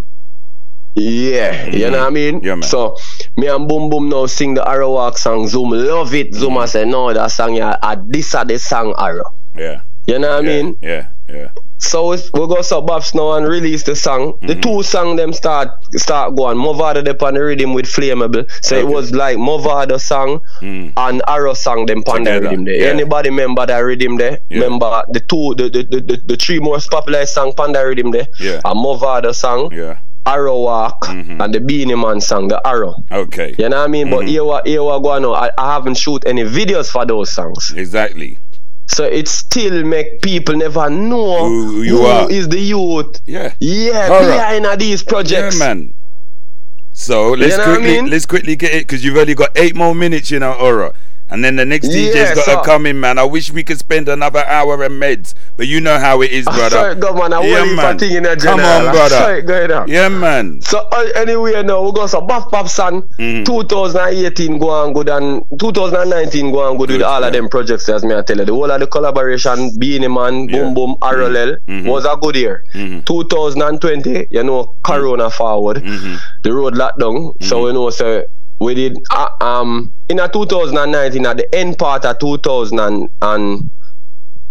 Yeah, 0.95 1.65
you 1.73 1.89
know 1.89 1.97
what 1.99 2.07
I 2.07 2.09
mean? 2.11 2.41
Yeah, 2.43 2.53
man. 2.53 2.63
So 2.69 2.95
me 3.35 3.47
and 3.47 3.67
Boom 3.67 3.89
Boom 3.89 4.09
now 4.09 4.27
sing 4.27 4.53
the 4.53 4.67
Arrow 4.67 4.93
Walk 4.93 5.17
song. 5.17 5.47
Zoom 5.47 5.71
love 5.71 6.13
it. 6.13 6.35
Zoom 6.35 6.57
I 6.59 6.67
say 6.67 6.85
no, 6.85 7.11
that 7.11 7.31
song 7.31 7.55
yeah, 7.55 7.77
uh, 7.81 7.95
this 8.07 8.35
are 8.35 8.45
the 8.45 8.59
song 8.59 8.93
Arrow. 8.99 9.25
Yeah. 9.57 9.81
You 10.05 10.19
know 10.19 10.29
what 10.35 10.39
I 10.45 10.47
mean? 10.47 10.77
Yeah. 10.83 11.07
Yeah. 11.27 11.47
So 11.83 12.09
we 12.11 12.17
go 12.47 12.61
sub 12.61 12.87
Babs 12.87 13.13
now 13.13 13.33
and 13.33 13.45
release 13.47 13.83
the 13.83 13.95
song. 13.95 14.37
The 14.41 14.55
two 14.55 14.83
song 14.83 15.15
them 15.15 15.33
start 15.33 15.69
start 15.95 16.35
going. 16.35 16.57
Mavado 16.57 17.03
they 17.03 17.11
on 17.25 17.33
the 17.35 17.43
rhythm 17.43 17.73
with 17.73 17.85
Flammable. 17.85 18.49
So 18.63 18.75
it 18.77 18.87
was 18.87 19.11
like 19.13 19.37
Mavado 19.37 19.99
song 19.99 20.39
Mm. 20.61 20.93
and 20.95 21.21
Arrow 21.27 21.53
song 21.53 21.85
them 21.85 21.99
on 22.07 22.23
the 22.23 22.39
rhythm 22.41 22.63
there. 22.65 22.75
yeah. 22.75 22.85
Anybody 22.87 23.29
remember 23.29 23.65
that 23.65 23.79
rhythm 23.79 24.17
there? 24.17 24.39
Yeah. 24.49 24.61
Remember 24.63 25.03
the 25.09 25.19
two 25.19 25.55
the, 25.57 25.69
the, 25.69 25.83
the, 25.83 26.01
the, 26.01 26.21
the 26.25 26.35
three 26.37 26.59
most 26.59 26.89
popular 26.89 27.25
song 27.25 27.53
on 27.57 27.73
the 27.73 27.85
rhythm 27.85 28.11
there? 28.11 28.27
Yeah. 28.39 28.61
A 28.65 28.73
Mavado 28.73 29.33
song, 29.35 29.71
Yeah. 29.73 29.99
Arrow 30.25 30.61
Walk, 30.61 31.05
Mhm. 31.07 31.43
and 31.43 31.53
the 31.53 31.59
Beenie 31.59 31.95
Man 31.95 32.21
song, 32.21 32.47
the 32.47 32.65
Arrow. 32.65 32.95
Okay. 33.11 33.55
You 33.57 33.67
know 33.67 33.77
what 33.79 33.83
I 33.83 33.87
mean? 33.87 34.07
Mm-hmm. 34.07 34.15
But 34.15 34.27
here 34.29 34.45
what 34.45 34.65
here 34.65 34.81
what 34.81 34.99
go 35.03 35.09
on 35.09 35.21
now, 35.23 35.33
I, 35.33 35.51
I 35.57 35.73
haven't 35.73 35.95
shoot 35.95 36.23
any 36.25 36.43
videos 36.43 36.89
for 36.89 37.05
those 37.05 37.29
songs. 37.33 37.73
Exactly. 37.75 38.39
So 38.93 39.05
it 39.05 39.27
still 39.27 39.83
make 39.83 40.21
people 40.21 40.55
never 40.55 40.89
know 40.89 41.47
Who 41.49 41.81
you 41.81 41.97
who 41.97 42.05
are. 42.05 42.31
is 42.31 42.47
the 42.47 42.59
youth 42.59 43.19
Yeah. 43.25 43.53
yeah, 43.59 44.07
Alright. 44.11 44.27
behind 44.37 44.65
of 44.67 44.79
these 44.79 45.01
Yeah, 45.03 45.09
projects. 45.09 45.57
man. 45.59 45.93
So 46.91 47.31
let's 47.31 47.57
know 47.57 47.63
what 47.63 47.69
I 47.69 47.75
quickly 47.77 48.01
mean? 48.01 48.09
let's 48.11 48.25
quickly 48.27 48.55
get 48.55 48.71
it 48.73 48.81
because 48.87 49.03
you've 49.03 49.17
only 49.17 49.33
got 49.33 49.49
eight 49.55 49.75
more 49.75 49.95
minutes, 49.95 50.29
you 50.29 50.39
know, 50.39 50.53
Aura. 50.53 50.93
And 51.29 51.43
then 51.43 51.55
the 51.55 51.65
next 51.65 51.87
DJ's 51.87 52.13
Yeah, 52.15 52.35
got 52.35 52.45
to 52.45 52.51
so- 52.51 52.61
come 52.61 52.85
in, 52.85 52.99
man. 52.99 53.17
I 53.17 53.23
wish 53.23 53.51
we 53.51 53.63
could 53.63 53.79
spend 53.79 54.07
another 54.07 54.45
hour 54.45 54.83
and 54.83 55.01
meds, 55.01 55.33
but 55.57 55.67
you 55.67 55.79
know 55.81 55.97
how 55.97 56.21
it 56.21 56.31
is, 56.31 56.45
brother. 56.45 56.69
Sorry, 56.69 56.95
go 56.95 57.13
man, 57.13 57.33
I 57.33 57.41
yeah, 57.41 57.65
man. 57.73 57.97
thing 57.97 58.11
in 58.15 58.23
Come 58.39 58.59
on, 58.59 58.91
brother. 58.91 59.09
Sorry, 59.09 59.41
go. 59.41 59.85
Yeah, 59.87 60.09
man. 60.09 60.61
So 60.61 60.79
uh, 60.91 61.07
anyway, 61.15 61.63
now 61.63 61.81
we 61.83 61.91
go 61.93 62.05
so 62.07 62.21
Buff 62.21 62.51
Pop 62.51 62.67
Son, 62.67 63.01
Mhm. 63.19 63.45
2018 63.45 64.59
go 64.59 64.69
on 64.69 64.93
good 64.93 65.09
and 65.09 65.43
2019 65.59 66.51
go 66.51 66.59
on 66.59 66.77
good, 66.77 66.89
Good, 66.89 66.97
with 66.99 67.03
all 67.07 67.21
yeah. 67.21 67.27
of 67.27 67.33
them 67.33 67.49
projects 67.49 67.89
as 67.89 68.03
me 68.03 68.13
I 68.15 68.21
tell 68.21 68.37
you. 68.37 68.45
The 68.45 68.53
whole 68.53 68.69
of 68.69 68.79
the 68.79 68.87
collaboration, 68.87 69.71
Beenie 69.79 70.07
Man, 70.09 70.49
Yeah. 70.49 70.59
Boom 70.63 70.73
Boom, 70.75 70.95
RLL 71.01 71.57
Mhm. 71.67 71.85
was 71.85 72.05
a 72.05 72.15
good 72.21 72.35
year. 72.35 72.63
Mhm. 72.75 73.05
2020, 73.05 74.27
you 74.29 74.43
know, 74.43 74.75
Corona 74.83 75.29
forward, 75.29 75.77
Mhm. 75.83 76.19
the 76.43 76.53
road 76.53 76.75
lockdown. 76.75 77.33
So 77.41 77.67
you 77.67 77.73
know, 77.73 77.89
so 77.89 78.23
we 78.59 78.73
did 78.73 78.97
uh, 79.11 79.29
um 79.41 79.93
in 80.09 80.19
a 80.19 80.27
2019 80.27 81.25
at 81.25 81.37
the 81.37 81.55
end 81.55 81.77
part 81.77 82.05
of 82.05 82.19
2000 82.19 82.79
and, 82.79 83.09
and 83.21 83.69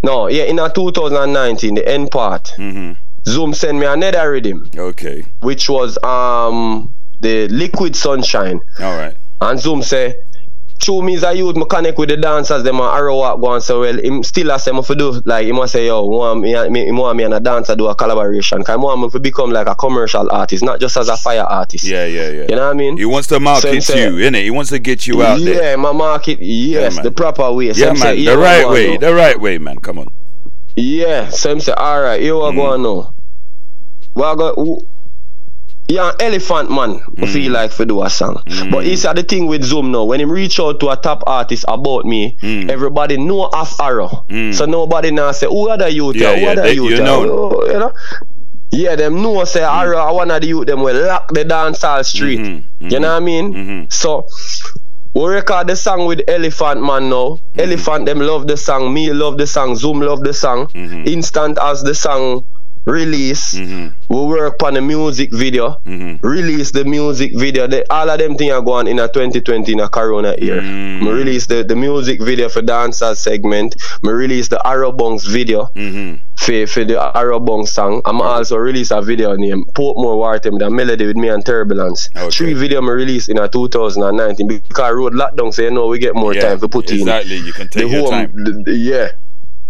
no, 0.05 0.27
yeah, 0.29 0.45
in 0.45 0.59
a 0.59 0.69
2019 0.69 1.75
the 1.75 1.89
end 1.89 2.11
part. 2.11 2.53
Mhm. 2.59 2.97
Zoom 3.27 3.55
sent 3.55 3.79
me 3.79 3.87
another 3.87 4.33
rhythm 4.33 4.69
Okay. 4.77 5.25
which 5.41 5.69
was 5.69 5.97
um 6.03 6.93
the 7.21 7.47
liquid 7.49 7.95
sunshine. 7.95 8.61
All 8.81 8.97
right. 8.97 9.17
And 9.41 9.61
Zoom 9.61 9.83
say, 9.83 10.17
True 10.83 11.01
me 11.01 11.15
is 11.15 11.23
a 11.23 11.33
youth, 11.33 11.55
me 11.55 11.65
connect 11.71 11.97
with 11.97 12.09
the 12.09 12.17
dancers, 12.17 12.65
them 12.65 12.81
and 12.81 12.89
arrow 12.89 13.17
walk 13.17 13.41
go 13.41 13.53
and 13.55 13.63
so 13.63 13.81
well. 13.83 13.97
Him 13.97 14.25
still 14.25 14.51
a 14.51 14.59
say 14.59 14.73
me 14.73 14.83
for 14.83 14.97
do 14.97 15.23
like 15.25 15.47
he 15.47 15.53
must 15.53 15.73
say, 15.75 15.87
yo, 15.87 16.05
want 16.05 16.41
me, 16.41 16.69
me, 16.71 16.89
him 16.89 16.97
want 16.97 17.17
me 17.17 17.23
and 17.23 17.33
a 17.33 17.39
dancer 17.39 17.77
do 17.77 17.87
a 17.87 17.95
collaboration. 17.95 18.65
Cause 18.65 18.75
he 18.75 18.83
want 18.83 19.01
me 19.01 19.09
to 19.09 19.21
become 19.21 19.51
like 19.53 19.69
a 19.69 19.77
commercial 19.77 20.29
artist, 20.33 20.65
not 20.65 20.81
just 20.81 20.97
as 20.97 21.09
a 21.09 21.17
fire 21.17 21.43
artist. 21.45 21.85
Yeah, 21.85 22.07
yeah, 22.07 22.31
yeah. 22.31 22.47
You 22.49 22.57
know 22.57 22.67
what 22.67 22.71
I 22.71 22.73
mean? 22.75 22.97
He 22.97 23.05
wants 23.05 23.29
to 23.29 23.39
market 23.39 23.81
Same, 23.83 24.17
you, 24.19 24.29
innit? 24.29 24.43
He 24.43 24.51
wants 24.51 24.71
to 24.71 24.81
get 24.81 25.07
you 25.07 25.23
out 25.23 25.39
yeah, 25.39 25.53
there. 25.55 25.63
Yeah, 25.71 25.77
my 25.77 25.93
market, 25.93 26.41
yes, 26.41 26.97
man. 26.97 27.05
the 27.05 27.13
proper 27.13 27.53
way. 27.53 27.73
So 27.73 27.85
Yeah, 27.85 27.91
him 27.91 27.97
say, 27.99 28.17
man. 28.17 28.25
The 28.25 28.39
right 28.39 28.69
way. 28.69 28.97
The 28.97 29.15
right 29.15 29.41
way, 29.41 29.59
man. 29.59 29.79
Come 29.79 30.01
on. 30.01 30.09
Yeah, 30.75 31.29
so 31.29 31.53
him 31.53 31.61
say, 31.61 31.75
alright, 31.75 32.21
here 32.21 32.35
we 32.35 32.41
Mm. 32.41 32.57
go 32.57 32.77
now. 32.77 33.15
Well, 34.17 34.35
go, 34.37 34.55
who- 34.55 34.89
yeah, 35.93 36.13
elephant 36.21 36.71
man, 36.71 37.01
Mm. 37.17 37.29
feel 37.29 37.53
like 37.53 37.71
for 37.73 37.85
do 37.85 38.03
a 38.03 38.09
song. 38.11 38.43
But 38.71 38.87
it's 38.87 39.03
the 39.03 39.23
thing 39.23 39.47
with 39.47 39.63
Zoom 39.65 39.93
now. 39.93 40.05
When 40.05 40.21
him 40.21 40.31
reach 40.31 40.59
out 40.59 40.81
to 40.81 40.89
a 40.91 40.97
top 40.97 41.23
artist 41.27 41.65
about 41.69 42.05
me, 42.05 42.37
Mm. 42.43 42.71
everybody 42.71 43.17
know 43.19 43.43
off 43.53 43.79
arrow. 43.81 44.25
Mm. 44.31 44.55
So 44.55 44.65
nobody 44.67 45.11
now 45.11 45.33
say, 45.33 45.47
who 45.47 45.69
are 45.69 45.77
the 45.79 45.91
youth? 45.93 46.17
Yeah? 46.17 46.35
Who 46.35 46.41
yeah, 46.43 46.53
are 46.53 46.57
the 46.57 46.75
youth? 46.75 46.91
you 46.99 47.03
know. 47.03 47.21
Oh, 47.53 47.67
you 47.67 47.79
know? 47.79 47.93
Yeah, 48.75 48.97
them 48.97 49.21
know 49.23 49.45
say 49.45 49.61
arrow 49.63 49.99
I 49.99 50.11
one 50.13 50.31
of 50.31 50.41
the 50.41 50.47
youth 50.47 50.67
them 50.67 50.81
will 50.81 50.97
lock 51.07 51.29
the 51.35 51.45
dancehall 51.45 52.03
street. 52.07 52.41
Mhm, 52.41 52.65
You 52.81 53.01
know 53.01 53.09
what 53.13 53.17
I 53.17 53.21
mean? 53.21 53.53
Mhm. 53.55 53.93
So 53.93 54.25
we 55.15 55.27
record 55.29 55.67
the 55.67 55.77
song 55.77 56.07
with 56.07 56.23
Elephant 56.27 56.81
Man 56.81 57.11
now. 57.11 57.37
Mm-hmm. 57.37 57.61
Elephant 57.61 58.07
them 58.07 58.21
love 58.21 58.47
the 58.47 58.57
song, 58.57 58.95
me 58.95 59.13
love 59.13 59.37
the 59.37 59.47
song, 59.47 59.77
Zoom 59.77 60.01
love 60.01 60.23
the 60.25 60.33
song. 60.33 60.69
Mhm. 60.75 61.07
Instant 61.07 61.59
as 61.61 61.83
the 61.83 61.95
song 61.95 62.45
release, 62.85 63.55
Mhm. 63.55 63.93
we 64.09 64.17
work 64.27 64.63
on 64.63 64.75
the 64.75 64.81
music 64.81 65.31
video. 65.33 65.81
Mhm. 65.87 66.19
Release 66.23 66.73
the 66.73 66.85
music 66.85 67.33
video. 67.39 67.67
The, 67.67 67.85
all 67.93 68.11
of 68.11 68.19
them 68.19 68.35
things 68.37 68.53
are 68.53 68.61
going 68.63 68.89
in 68.89 68.99
a 68.99 69.09
2020 69.09 69.73
in 69.73 69.81
a 69.81 69.89
Corona 69.89 70.35
year. 70.39 70.61
Mm. 70.61 71.03
Me 71.03 71.11
release 71.11 71.47
the, 71.47 71.63
the 71.63 71.77
music 71.77 72.21
video 72.23 72.49
for 72.49 72.63
dancers 72.63 73.19
segment. 73.21 73.77
Me 74.03 74.11
release 74.13 74.49
the 74.49 74.61
Arrow 74.67 74.93
Bunks 74.93 75.27
video 75.27 75.71
Mhm. 75.77 76.19
for, 76.37 76.67
for 76.67 76.85
the 76.85 76.99
Arrow 77.17 77.39
Bunks 77.39 77.73
song. 77.73 78.03
I'm 78.05 78.21
also 78.21 78.57
release 78.57 78.91
a 78.91 79.01
video 79.01 79.35
named 79.37 79.67
Portmore 79.75 80.17
Wartem, 80.19 80.59
the 80.59 80.69
melody 80.71 81.07
with 81.07 81.17
me 81.17 81.29
and 81.29 81.45
Turbulence. 81.47 82.09
Okay. 82.17 82.31
Three 82.31 82.55
video 82.55 82.83
me 82.83 82.91
release 82.91 83.29
in 83.29 83.39
a 83.39 83.49
2019 83.49 84.49
because 84.49 84.93
road 84.95 85.15
lockdown, 85.15 85.55
so 85.55 85.63
you 85.63 85.71
know 85.71 85.87
we 85.87 85.99
get 85.99 86.15
more 86.17 86.35
Yeah, 86.35 86.43
time 86.49 86.61
to 86.61 86.69
put 86.69 86.91
in 86.91 87.01
exactly. 87.01 87.37
You 87.37 87.53
can 87.53 87.69
take 87.69 87.85
the 87.85 87.89
your 87.89 88.01
home, 88.03 88.11
time. 88.11 88.33
the- 88.35 88.63
the- 88.67 88.77
yeah. 88.77 89.09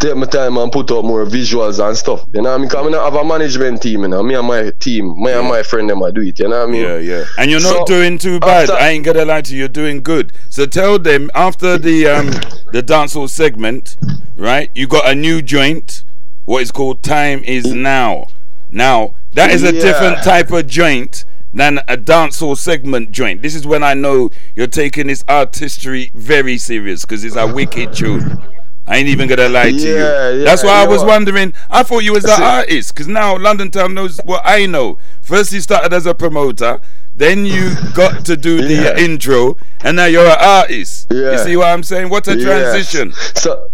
Take 0.03 0.17
my 0.17 0.27
time 0.27 0.57
and 0.57 0.73
put 0.73 0.91
up 0.91 1.05
more 1.05 1.25
visuals 1.25 1.79
and 1.87 1.97
stuff. 1.97 2.25
You 2.35 2.43
know 2.43 2.49
what 2.51 2.55
I 2.57 2.59
mean? 2.59 2.67
Because 2.69 2.87
I 2.87 2.91
don't 2.91 3.13
have 3.13 3.15
a 3.15 3.25
management 3.25 3.83
team, 3.83 4.01
you 4.03 4.09
know. 4.09 4.21
Me 4.25 4.35
and 4.35 4.49
my 4.49 4.73
team, 4.81 5.15
me 5.23 5.31
and 5.31 5.47
my 5.47 5.63
friend, 5.63 5.89
them, 5.89 6.03
I 6.03 6.11
do 6.11 6.23
it. 6.23 6.41
You 6.41 6.49
know 6.49 6.59
what 6.59 6.69
I 6.69 6.73
mean? 6.73 6.83
Yeah, 6.83 6.97
yeah. 6.99 7.25
And 7.39 7.49
you're 7.53 7.61
not 7.61 7.87
So, 7.87 7.95
doing 7.95 8.19
too 8.19 8.41
bad. 8.41 8.69
after- 8.69 8.83
I 8.83 8.89
ain't 8.89 9.05
gonna 9.05 9.25
lie 9.25 9.43
to 9.43 9.53
you. 9.53 9.61
You're 9.61 9.69
doing 9.69 10.03
good. 10.03 10.33
So 10.49 10.67
tell 10.67 10.99
them 10.99 11.31
after 11.37 11.79
the 11.79 12.09
um 12.09 12.27
the 12.73 12.83
dancehall 12.83 13.29
segment, 13.31 13.97
right? 14.37 14.71
You 14.75 14.89
got 14.89 15.09
a 15.09 15.15
new 15.15 15.41
joint. 15.41 16.03
What 16.47 16.63
is 16.63 16.73
called 16.73 17.05
"Time 17.05 17.45
Is 17.45 17.73
Now." 17.73 18.27
Now 18.73 19.15
that 19.35 19.53
is 19.53 19.63
a 19.63 19.73
Yeah. 19.73 19.83
different 19.83 20.25
type 20.25 20.51
of 20.51 20.67
joint 20.67 21.25
than 21.55 21.79
a 21.87 21.97
dancehall 21.97 22.57
segment 22.59 23.13
joint. 23.13 23.41
This 23.43 23.55
is 23.55 23.65
when 23.69 23.85
I 23.85 23.95
know 23.95 24.31
you're 24.57 24.67
taking 24.67 25.07
this 25.07 25.23
artistry 25.29 26.11
very 26.15 26.59
serious 26.59 27.03
because 27.03 27.23
it's 27.23 27.37
a 27.37 27.47
wicked 27.47 27.93
tune. 27.95 28.43
I 28.87 28.97
ain't 28.99 29.09
even 29.09 29.29
gonna 29.29 29.49
lie 29.49 29.71
to 29.71 29.77
Yeah, 29.77 30.31
you. 30.31 30.39
yeah, 30.39 30.45
That's 30.45 30.65
why 30.65 30.83
I 30.83 30.87
was 30.89 31.05
wondering. 31.05 31.53
I 31.71 31.83
thought 31.85 32.01
you 32.01 32.13
was 32.13 32.25
an 32.25 32.37
See- 32.37 32.43
artist 32.43 32.95
because 32.95 33.07
now 33.09 33.39
London 33.39 33.71
Town 33.71 33.95
knows 33.95 34.19
what 34.25 34.43
I 34.45 34.67
know. 34.67 34.99
First, 35.21 35.53
you 35.53 35.61
started 35.61 35.93
as 35.93 36.05
a 36.07 36.15
promoter, 36.15 36.81
then 37.15 37.47
you 37.47 37.75
got 37.95 38.25
to 38.25 38.37
do 38.37 38.61
the 38.67 38.75
Yeah. 38.75 38.99
intro, 38.99 39.57
and 39.85 39.97
now 39.97 40.07
you're 40.07 40.27
an 40.27 40.37
artist. 40.39 41.07
You 41.11 41.39
see 41.39 41.57
what 41.57 41.69
I'm 41.69 41.83
saying? 41.85 42.09
What 42.09 42.27
a 42.27 42.35
transition. 42.41 43.13
So, 43.37 43.69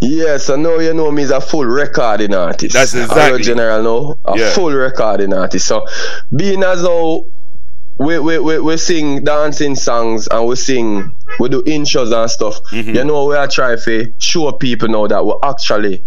yeah, 0.00 0.36
so 0.38 0.56
now 0.56 0.78
you 0.80 0.92
know 0.94 1.10
me 1.12 1.22
as 1.22 1.30
a 1.30 1.40
full 1.40 1.64
recording 1.64 2.34
artist. 2.34 2.74
That's 2.74 2.94
exactly. 2.94 3.42
general 3.42 4.18
now, 4.26 4.32
a 4.34 4.50
full 4.50 4.72
recording 4.72 5.32
artist. 5.32 5.66
So, 5.68 5.86
being 6.34 6.62
as 6.64 6.82
though 6.82 7.26
we, 7.98 8.18
we, 8.18 8.38
we, 8.40 8.58
we 8.58 8.76
sing 8.76 9.22
dancing 9.22 9.76
songs 9.76 10.26
and 10.30 10.46
we 10.48 10.56
sing, 10.56 11.14
we 11.38 11.48
do 11.48 11.62
intros 11.62 12.12
and 12.12 12.30
stuff, 12.30 12.60
Mhm. 12.72 12.94
you 12.94 13.04
know, 13.04 13.24
we 13.26 13.36
are 13.36 13.48
trying 13.48 13.78
to 13.78 14.12
show 14.18 14.52
people 14.52 14.88
now 14.88 15.06
that 15.06 15.24
we 15.24 15.32
actually 15.42 16.02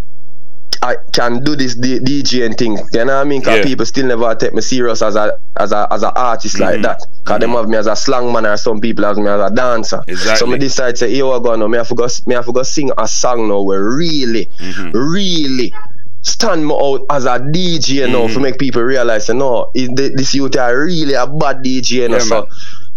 I 0.79 0.95
can 1.11 1.43
do 1.43 1.55
this 1.55 1.73
D- 1.73 1.99
DJing 1.99 2.55
thing. 2.55 2.77
You 2.93 3.03
know 3.05 3.15
what 3.15 3.21
I 3.21 3.23
mean? 3.23 3.41
Cause 3.41 3.57
Yeah. 3.57 3.63
people 3.63 3.83
still 3.85 4.05
never 4.05 4.35
take 4.35 4.53
me 4.53 4.61
serious 4.61 5.01
as 5.01 5.15
a 5.15 5.33
as 5.59 5.71
a 5.71 5.87
as 5.91 6.03
an 6.03 6.11
artist 6.15 6.59
like 6.59 6.79
Mhm. 6.79 6.83
that. 6.83 6.99
because 7.25 7.39
them 7.41 7.49
have 7.51 7.67
me 7.67 7.77
as 7.77 7.87
a 7.87 7.95
slang 7.95 8.31
man 8.31 8.45
or 8.45 8.55
some 8.57 8.79
people 8.79 9.03
have 9.03 9.17
me 9.17 9.27
as 9.27 9.41
a 9.51 9.53
dancer. 9.53 9.97
So 10.05 10.11
Exactly. 10.11 10.49
me 10.51 10.57
decide 10.59 10.97
say, 10.97 11.13
here 11.13 11.25
we 11.25 11.39
go 11.41 11.55
now. 11.55 11.67
Me 11.67 11.77
have 11.77 11.87
to 11.89 11.95
go, 11.95 12.07
me 12.27 12.35
have 12.35 12.45
to 12.45 12.51
go 12.53 12.63
sing 12.63 12.91
a 12.97 13.07
song 13.07 13.49
now 13.49 13.61
where 13.63 13.83
really, 13.83 14.47
Mhm. 14.61 14.91
really 14.93 15.73
stand 16.21 16.65
me 16.67 16.73
out 16.73 17.01
as 17.09 17.25
a 17.25 17.39
DJ 17.39 18.05
now 18.07 18.27
Mhm. 18.27 18.33
to 18.33 18.39
make 18.39 18.57
people 18.59 18.81
realize 18.83 19.29
is 19.29 19.89
the, 19.95 20.11
this 20.15 20.35
youth 20.35 20.55
are 20.57 20.77
really 20.85 21.13
a 21.15 21.25
bad 21.25 21.63
DJ 21.63 22.07
now. 22.07 22.17
Yeah, 22.17 22.19
so 22.23 22.35
man. 22.35 22.43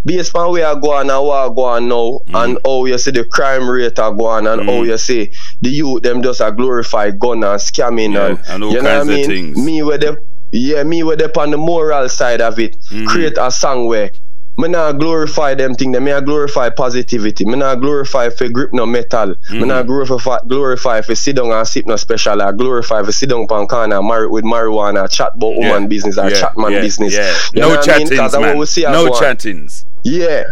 Based 0.05 0.35
on 0.35 0.53
where 0.53 0.67
I 0.67 0.75
go 0.81 0.93
on 0.93 1.11
and 1.11 1.25
what 1.27 1.37
I 1.51 1.55
go 1.55 1.65
on 1.65 1.89
now 1.89 2.21
and 2.43 2.59
how 2.65 2.85
you 2.87 2.97
see 2.99 3.11
the 3.11 3.25
crime 3.25 3.69
rate 3.69 3.99
are 3.99 4.13
go 4.13 4.27
on 4.27 4.47
and 4.47 4.63
how 4.63 4.73
Mhm. 4.83 4.87
you 4.87 4.99
see 4.99 5.31
the 5.61 5.69
youth 5.71 6.03
them 6.03 6.23
just 6.23 6.41
a 6.41 6.51
glorify 6.51 7.11
gun 7.11 7.45
and 7.45 7.61
scamming 7.61 8.15
Yeah, 8.15 8.27
and, 8.27 8.39
and 8.49 8.65
all 8.65 8.73
you 8.73 8.83
know 8.83 8.89
kinds 8.89 9.09
what 9.09 9.15
I 9.17 9.21
of 9.21 9.29
mean? 9.29 9.55
things. 9.55 9.59
Me 9.65 9.83
with 9.83 10.01
the 10.01 10.17
yeah, 10.53 10.83
me 10.83 11.03
with 11.03 11.19
the 11.21 11.31
on 11.41 11.51
the 11.51 11.59
moral 11.59 12.09
side 12.09 12.41
of 12.41 12.59
it, 12.59 12.75
Mhm. 12.91 13.07
create 13.07 13.37
a 13.39 13.51
song 13.51 13.87
where 13.87 14.11
me 14.59 14.69
not 14.69 14.99
glorify 14.99 15.55
them 15.55 15.75
thing, 15.75 15.93
Them. 15.93 16.05
me 16.05 16.11
not 16.11 16.27
glorify 16.27 16.69
positivity, 16.69 17.47
me 17.47 17.57
not 17.57 17.81
glorify 17.81 18.29
for 18.29 18.47
grip 18.49 18.71
no 18.75 18.85
metal, 18.85 19.29
me 19.51 19.61
Mhm. 19.61 19.67
not 19.69 19.87
glorify 19.87 20.37
glorify 20.49 21.01
for 21.03 21.15
sit 21.15 21.37
down 21.37 21.51
and 21.53 21.67
sip 21.69 21.87
no 21.87 21.97
special, 21.97 22.43
I 22.43 22.53
glorify 22.53 23.03
for 23.03 23.13
sit 23.13 23.31
down 23.31 23.47
pan 23.47 23.67
corner 23.67 24.03
marry 24.03 24.27
with 24.29 24.45
marijuana, 24.45 25.09
chat 25.09 25.33
about 25.37 25.55
Yeah, 25.57 25.73
woman 25.73 25.89
business 25.89 26.19
or 26.19 26.29
yeah, 26.29 26.41
chat 26.41 26.59
man 26.59 26.73
yeah, 26.73 26.81
business. 26.81 27.15
Yeah. 27.15 27.33
You 27.55 27.61
no 27.63 27.69
what 27.69 27.89
I 27.89 27.99
mean? 27.99 28.07
chattings, 28.09 28.33
man. 28.39 28.93
no 28.93 29.11
chattings. 29.19 29.85
Yeah. 30.05 30.45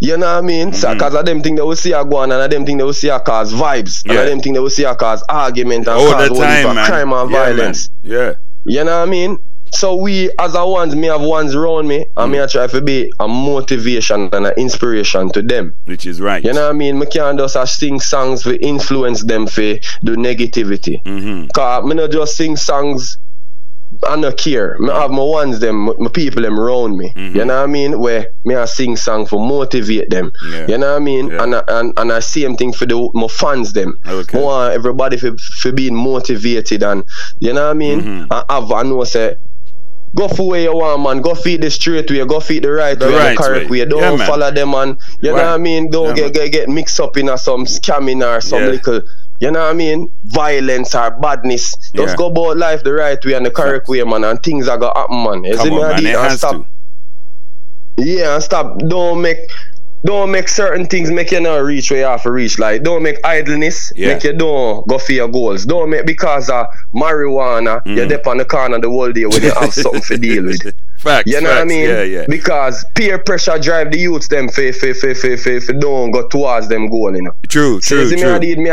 You 0.00 0.16
know 0.18 0.26
what 0.26 0.44
I 0.44 0.46
mean? 0.46 0.72
So, 0.74 0.88
Mhm. 0.88 0.98
cause 0.98 1.14
of 1.14 1.24
them 1.24 1.42
thing 1.42 1.54
they 1.54 1.62
will 1.62 1.74
see 1.74 1.92
a 1.92 2.04
go 2.04 2.18
on 2.18 2.30
and 2.30 2.42
of 2.42 2.50
them 2.50 2.66
thing 2.66 2.76
they 2.76 2.84
will 2.84 2.92
see 2.92 3.08
a 3.08 3.18
cause 3.18 3.52
vibes. 3.54 4.02
And 4.04 4.12
Yeah. 4.14 4.20
of 4.20 4.26
them 4.28 4.40
thing 4.40 4.52
they 4.52 4.58
will 4.60 4.68
see 4.70 4.84
a 4.84 4.94
cause 4.94 5.24
argument 5.28 5.88
and 5.88 5.96
All 5.98 6.12
cause 6.12 6.28
the 6.28 6.34
time, 6.34 6.74
man. 6.74 6.86
crime 6.86 7.12
and 7.14 7.30
yeah, 7.30 7.38
man. 7.38 7.56
violence. 7.56 7.88
Yeah. 8.02 8.32
You 8.66 8.84
know 8.84 8.98
what 9.00 9.08
I 9.08 9.10
mean? 9.10 9.38
So 9.72 9.96
we 9.96 10.30
as 10.38 10.54
a 10.54 10.64
ones, 10.66 10.94
me 10.94 11.06
have 11.08 11.22
ones 11.22 11.54
around 11.54 11.88
me 11.88 12.04
and 12.16 12.28
Mm. 12.28 12.32
me 12.32 12.40
I 12.42 12.46
try 12.46 12.66
to 12.66 12.80
be 12.82 13.10
a 13.18 13.26
motivation 13.26 14.28
and 14.32 14.46
an 14.46 14.52
inspiration 14.58 15.30
to 15.30 15.42
them. 15.42 15.74
Which 15.86 16.06
is 16.06 16.20
right. 16.20 16.44
You 16.44 16.52
know 16.52 16.62
what 16.64 16.70
I 16.74 16.78
mean? 16.78 16.98
Me 16.98 17.06
can't 17.06 17.38
just 17.38 17.56
a 17.56 17.66
sing 17.66 17.98
songs 17.98 18.42
to 18.42 18.54
influence 18.62 19.24
them 19.24 19.46
for 19.46 19.60
the 19.62 20.12
negativity. 20.12 21.02
Mm-hmm. 21.04 21.46
Cause 21.54 21.84
me 21.84 21.94
not 21.94 22.10
just 22.12 22.36
sing 22.36 22.56
songs 22.56 23.16
I 24.06 24.16
no 24.16 24.30
care. 24.32 24.76
I 24.92 25.00
have 25.02 25.10
my 25.10 25.22
ones 25.22 25.60
them, 25.60 25.86
my 25.86 26.08
people 26.12 26.42
them 26.42 26.58
around 26.60 26.96
me. 26.98 27.12
Mhm. 27.16 27.34
You 27.34 27.44
know 27.44 27.56
what 27.56 27.62
I 27.64 27.66
mean? 27.66 27.98
Where 27.98 28.26
me 28.44 28.54
I 28.54 28.64
sing 28.66 28.96
song 28.96 29.26
for 29.26 29.38
motivate 29.40 30.10
them. 30.10 30.32
Yeah. 30.50 30.66
You 30.68 30.78
know 30.78 30.90
what 30.92 30.96
I 30.96 31.04
mean? 31.04 31.28
Yeah. 31.28 31.42
And 31.42 31.54
I, 31.54 31.62
and 31.68 31.92
and 31.96 32.12
I 32.12 32.18
same 32.20 32.56
thing 32.56 32.72
for 32.72 32.84
the 32.86 33.08
my 33.14 33.28
fans 33.28 33.72
them. 33.72 33.96
Okay. 34.06 34.38
I 34.38 34.42
want 34.42 34.74
everybody 34.74 35.16
for, 35.16 35.36
for 35.38 35.72
being 35.72 35.94
motivated 35.94 36.82
and 36.82 37.04
you 37.40 37.52
know 37.52 37.64
what 37.64 37.70
I 37.70 37.74
mean? 37.74 38.00
Mhm. 38.02 38.26
And 38.30 38.44
have 38.50 38.70
I 38.72 38.82
know 38.82 39.04
say 39.04 39.36
Go 40.14 40.28
for 40.28 40.48
where 40.48 40.62
you 40.62 40.72
want, 40.74 41.02
man. 41.02 41.20
Go 41.20 41.34
feed 41.34 41.60
the 41.60 41.70
straight 41.70 42.10
way. 42.10 42.24
Go 42.24 42.40
feed 42.40 42.62
the 42.62 42.70
right 42.72 42.98
The 42.98 43.06
way, 43.06 43.12
right 43.14 43.36
the 43.36 43.42
correct 43.42 43.68
way. 43.70 43.80
way. 43.80 43.84
Don't 43.84 44.18
Yeah, 44.18 44.26
follow 44.26 44.50
them, 44.50 44.70
man. 44.70 44.96
You 45.20 45.30
know 45.30 45.34
what 45.36 45.44
I 45.44 45.58
mean? 45.58 45.90
Don't 45.90 46.06
Yeah, 46.08 46.14
get, 46.14 46.22
man. 46.22 46.32
get 46.32 46.52
get 46.52 46.68
mixed 46.70 46.98
up 47.00 47.18
in 47.18 47.28
a 47.28 47.36
some 47.36 47.66
scamming 47.66 48.24
or 48.26 48.40
some 48.40 48.62
Yeah. 48.62 48.68
little, 48.68 49.00
you 49.40 49.50
know 49.50 49.60
what 49.60 49.70
I 49.70 49.74
mean? 49.74 50.10
Violence 50.24 50.94
or 50.94 51.10
badness. 51.10 51.74
Just 51.94 52.10
Yeah. 52.10 52.16
go 52.16 52.26
about 52.26 52.56
life 52.56 52.82
the 52.84 52.92
right 52.92 53.22
way 53.24 53.34
and 53.34 53.44
the 53.46 53.50
correct 53.50 53.88
way, 53.88 54.02
man. 54.02 54.24
And 54.24 54.42
things 54.42 54.68
are 54.68 54.78
gonna 54.78 54.98
happen, 54.98 55.22
man. 55.22 55.44
You 55.44 55.56
Come 55.56 55.68
me? 55.68 55.76
on, 55.76 55.84
I 55.84 55.88
man. 55.88 55.96
did 55.96 56.06
It 56.06 56.14
and 56.16 56.30
has 56.30 56.38
stop. 56.38 56.52
to. 56.52 56.66
Yeah, 57.98 58.34
and 58.34 58.42
stop. 58.42 58.78
Don't 58.78 59.22
make 59.22 59.38
don't 60.04 60.30
make 60.30 60.48
certain 60.48 60.86
things 60.86 61.10
make 61.10 61.32
you 61.32 61.40
not 61.40 61.56
reach 61.56 61.90
where 61.90 62.00
you 62.00 62.06
have 62.06 62.22
to 62.22 62.30
reach. 62.30 62.58
Like 62.58 62.82
don't 62.82 63.02
make 63.02 63.18
idleness 63.24 63.92
yeah. 63.96 64.14
make 64.14 64.24
you 64.24 64.32
don't 64.32 64.86
go 64.86 64.98
for 64.98 65.12
your 65.12 65.28
goals. 65.28 65.66
Don't 65.66 65.90
make 65.90 66.06
because 66.06 66.48
of 66.48 66.66
marijuana 66.94 67.82
mm. 67.84 67.96
you're 67.96 68.18
up 68.18 68.26
on 68.26 68.38
the 68.38 68.44
corner 68.44 68.78
the 68.78 68.88
whole 68.88 69.10
day 69.10 69.26
when 69.26 69.42
you 69.42 69.50
have 69.52 69.74
something 69.74 70.02
to 70.02 70.16
deal 70.18 70.44
with. 70.44 70.62
Facts, 70.98 71.30
you 71.30 71.40
know 71.40 71.48
facts, 71.48 71.56
what 71.56 71.60
I 71.60 71.64
mean? 71.64 71.88
Yeah, 71.90 72.02
yeah. 72.02 72.26
Because 72.28 72.84
peer 72.94 73.18
pressure 73.18 73.58
drive 73.58 73.92
the 73.92 73.98
youths 73.98 74.28
them 74.28 74.48
for 74.48 74.72
for 74.72 74.94
for 74.94 75.14
for 75.14 75.36
for, 75.36 75.60
for 75.60 75.72
don't 75.74 76.10
go 76.10 76.26
towards 76.28 76.68
them 76.68 76.88
goal, 76.88 77.14
you 77.14 77.22
know. 77.22 77.34
True, 77.48 77.80
so 77.82 78.08
true, 78.08 78.16
true. 78.16 78.38
Me, 78.38 78.56
me, 78.56 78.70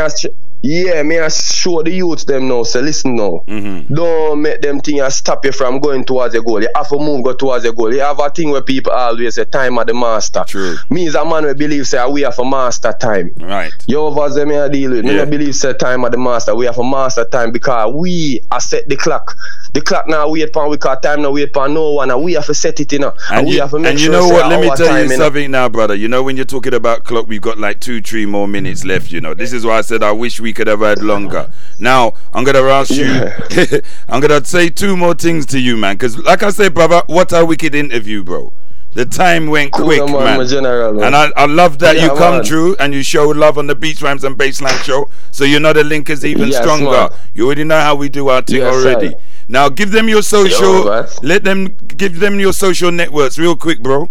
yeah, 0.66 1.02
me 1.02 1.18
I 1.18 1.28
show 1.28 1.82
the 1.82 1.90
youths 1.90 2.24
them 2.24 2.48
now. 2.48 2.62
Say, 2.62 2.80
listen 2.80 3.16
now. 3.16 3.44
Mm-hmm. 3.46 3.92
Don't 3.92 4.40
make 4.40 4.62
them 4.62 4.80
things 4.80 5.14
stop 5.14 5.44
you 5.44 5.52
from 5.52 5.78
going 5.78 6.06
towards 6.06 6.32
your 6.32 6.42
goal. 6.42 6.62
You 6.62 6.70
have 6.74 6.88
to 6.88 6.96
move 6.98 7.22
go 7.22 7.34
towards 7.34 7.64
your 7.64 7.74
goal. 7.74 7.92
You 7.92 8.00
have 8.00 8.18
a 8.18 8.30
thing 8.30 8.48
where 8.48 8.62
people 8.62 8.90
always 8.90 9.34
say 9.34 9.44
time 9.44 9.76
of 9.76 9.86
the 9.86 9.92
master. 9.92 10.42
True. 10.46 10.76
Me 10.88 11.06
as 11.06 11.16
a 11.16 11.24
man 11.24 11.44
we 11.44 11.52
believe 11.52 11.86
say 11.86 12.02
we 12.08 12.22
have 12.22 12.38
a 12.38 12.44
master 12.46 12.94
time. 12.98 13.34
Right. 13.36 13.72
You 13.86 13.98
over 13.98 14.30
them 14.30 14.52
I 14.52 14.68
deal 14.68 14.92
with. 14.92 15.04
Me 15.04 15.16
yeah. 15.16 15.26
believe 15.26 15.54
say 15.54 15.74
time 15.74 16.02
of 16.02 16.12
the 16.12 16.18
master. 16.18 16.54
We 16.54 16.64
have 16.64 16.78
a 16.78 16.84
master 16.84 17.26
time 17.26 17.52
because 17.52 17.92
we 17.94 18.40
are 18.50 18.60
set 18.60 18.88
the 18.88 18.96
clock. 18.96 19.36
The 19.74 19.80
clock 19.80 20.06
now 20.06 20.30
wait 20.30 20.42
upon 20.42 20.70
we 20.70 20.78
call 20.78 20.96
time 20.96 21.22
now 21.22 21.32
wait 21.32 21.48
upon 21.48 21.74
no 21.74 21.94
one 21.94 22.08
and 22.08 22.22
we 22.22 22.34
have 22.34 22.46
to 22.46 22.54
set 22.54 22.78
it 22.78 22.92
in. 22.92 23.02
You 23.02 23.06
know, 23.08 23.14
and, 23.28 23.38
and, 23.38 23.48
we 23.48 23.56
have 23.56 23.70
to 23.70 23.78
make 23.80 23.90
and 23.90 24.00
you 24.00 24.06
sure 24.06 24.12
know 24.12 24.28
what? 24.28 24.48
Let 24.48 24.60
me 24.60 24.70
tell 24.76 25.02
you 25.02 25.08
something 25.08 25.50
now, 25.50 25.68
brother. 25.68 25.96
You 25.96 26.06
know 26.06 26.22
when 26.22 26.36
you're 26.36 26.44
talking 26.44 26.74
about 26.74 27.02
clock, 27.02 27.26
we've 27.26 27.40
got 27.40 27.58
like 27.58 27.80
two, 27.80 28.00
three 28.00 28.24
more 28.24 28.46
minutes 28.46 28.84
left. 28.84 29.10
You 29.10 29.20
know, 29.20 29.34
this 29.34 29.52
is 29.52 29.66
why 29.66 29.78
I 29.78 29.80
said 29.80 30.04
I 30.04 30.12
wish 30.12 30.38
we 30.38 30.52
could 30.52 30.68
have 30.68 30.78
had 30.78 31.02
longer. 31.02 31.50
Now, 31.80 32.14
I'm 32.32 32.44
going 32.44 32.54
to 32.54 32.70
ask 32.70 32.92
you, 32.92 33.80
I'm 34.08 34.20
going 34.20 34.40
to 34.42 34.48
say 34.48 34.68
two 34.70 34.96
more 34.96 35.14
things 35.14 35.44
to 35.46 35.58
you, 35.58 35.76
man. 35.76 35.96
Because, 35.96 36.16
like 36.18 36.44
I 36.44 36.50
said, 36.50 36.72
brother, 36.72 37.02
what 37.06 37.32
a 37.32 37.44
wicked 37.44 37.74
interview, 37.74 38.22
bro. 38.22 38.52
The 38.94 39.04
time 39.04 39.48
went 39.48 39.72
quick, 39.72 40.06
man. 40.06 40.46
General. 40.46 41.02
And 41.02 41.16
I, 41.16 41.32
I 41.36 41.46
love 41.46 41.80
that 41.80 41.96
yeah, 41.96 42.04
you 42.04 42.08
come 42.10 42.34
man. 42.34 42.44
through 42.44 42.76
and 42.76 42.94
you 42.94 43.02
show 43.02 43.24
love 43.28 43.58
on 43.58 43.66
the 43.66 43.74
Beats 43.74 44.00
Rhymes 44.00 44.22
and 44.22 44.38
Bassline 44.38 44.80
show. 44.84 45.10
So 45.32 45.42
you 45.42 45.58
know 45.58 45.72
the 45.72 45.82
link 45.82 46.10
is 46.10 46.24
even 46.24 46.50
yes, 46.50 46.58
stronger. 46.58 47.10
Man. 47.10 47.10
You 47.34 47.46
already 47.46 47.64
know 47.64 47.80
how 47.80 47.96
we 47.96 48.08
do 48.08 48.28
our 48.28 48.40
thing 48.40 48.58
yes, 48.58 48.72
already. 48.72 49.10
Sir. 49.10 49.18
Now 49.48 49.68
give 49.68 49.90
them 49.90 50.08
your 50.08 50.22
social. 50.22 50.84
Yo, 50.84 51.06
let 51.22 51.44
them 51.44 51.76
give 51.96 52.20
them 52.20 52.40
your 52.40 52.52
social 52.52 52.90
networks 52.90 53.38
real 53.38 53.56
quick, 53.56 53.80
bro. 53.80 54.08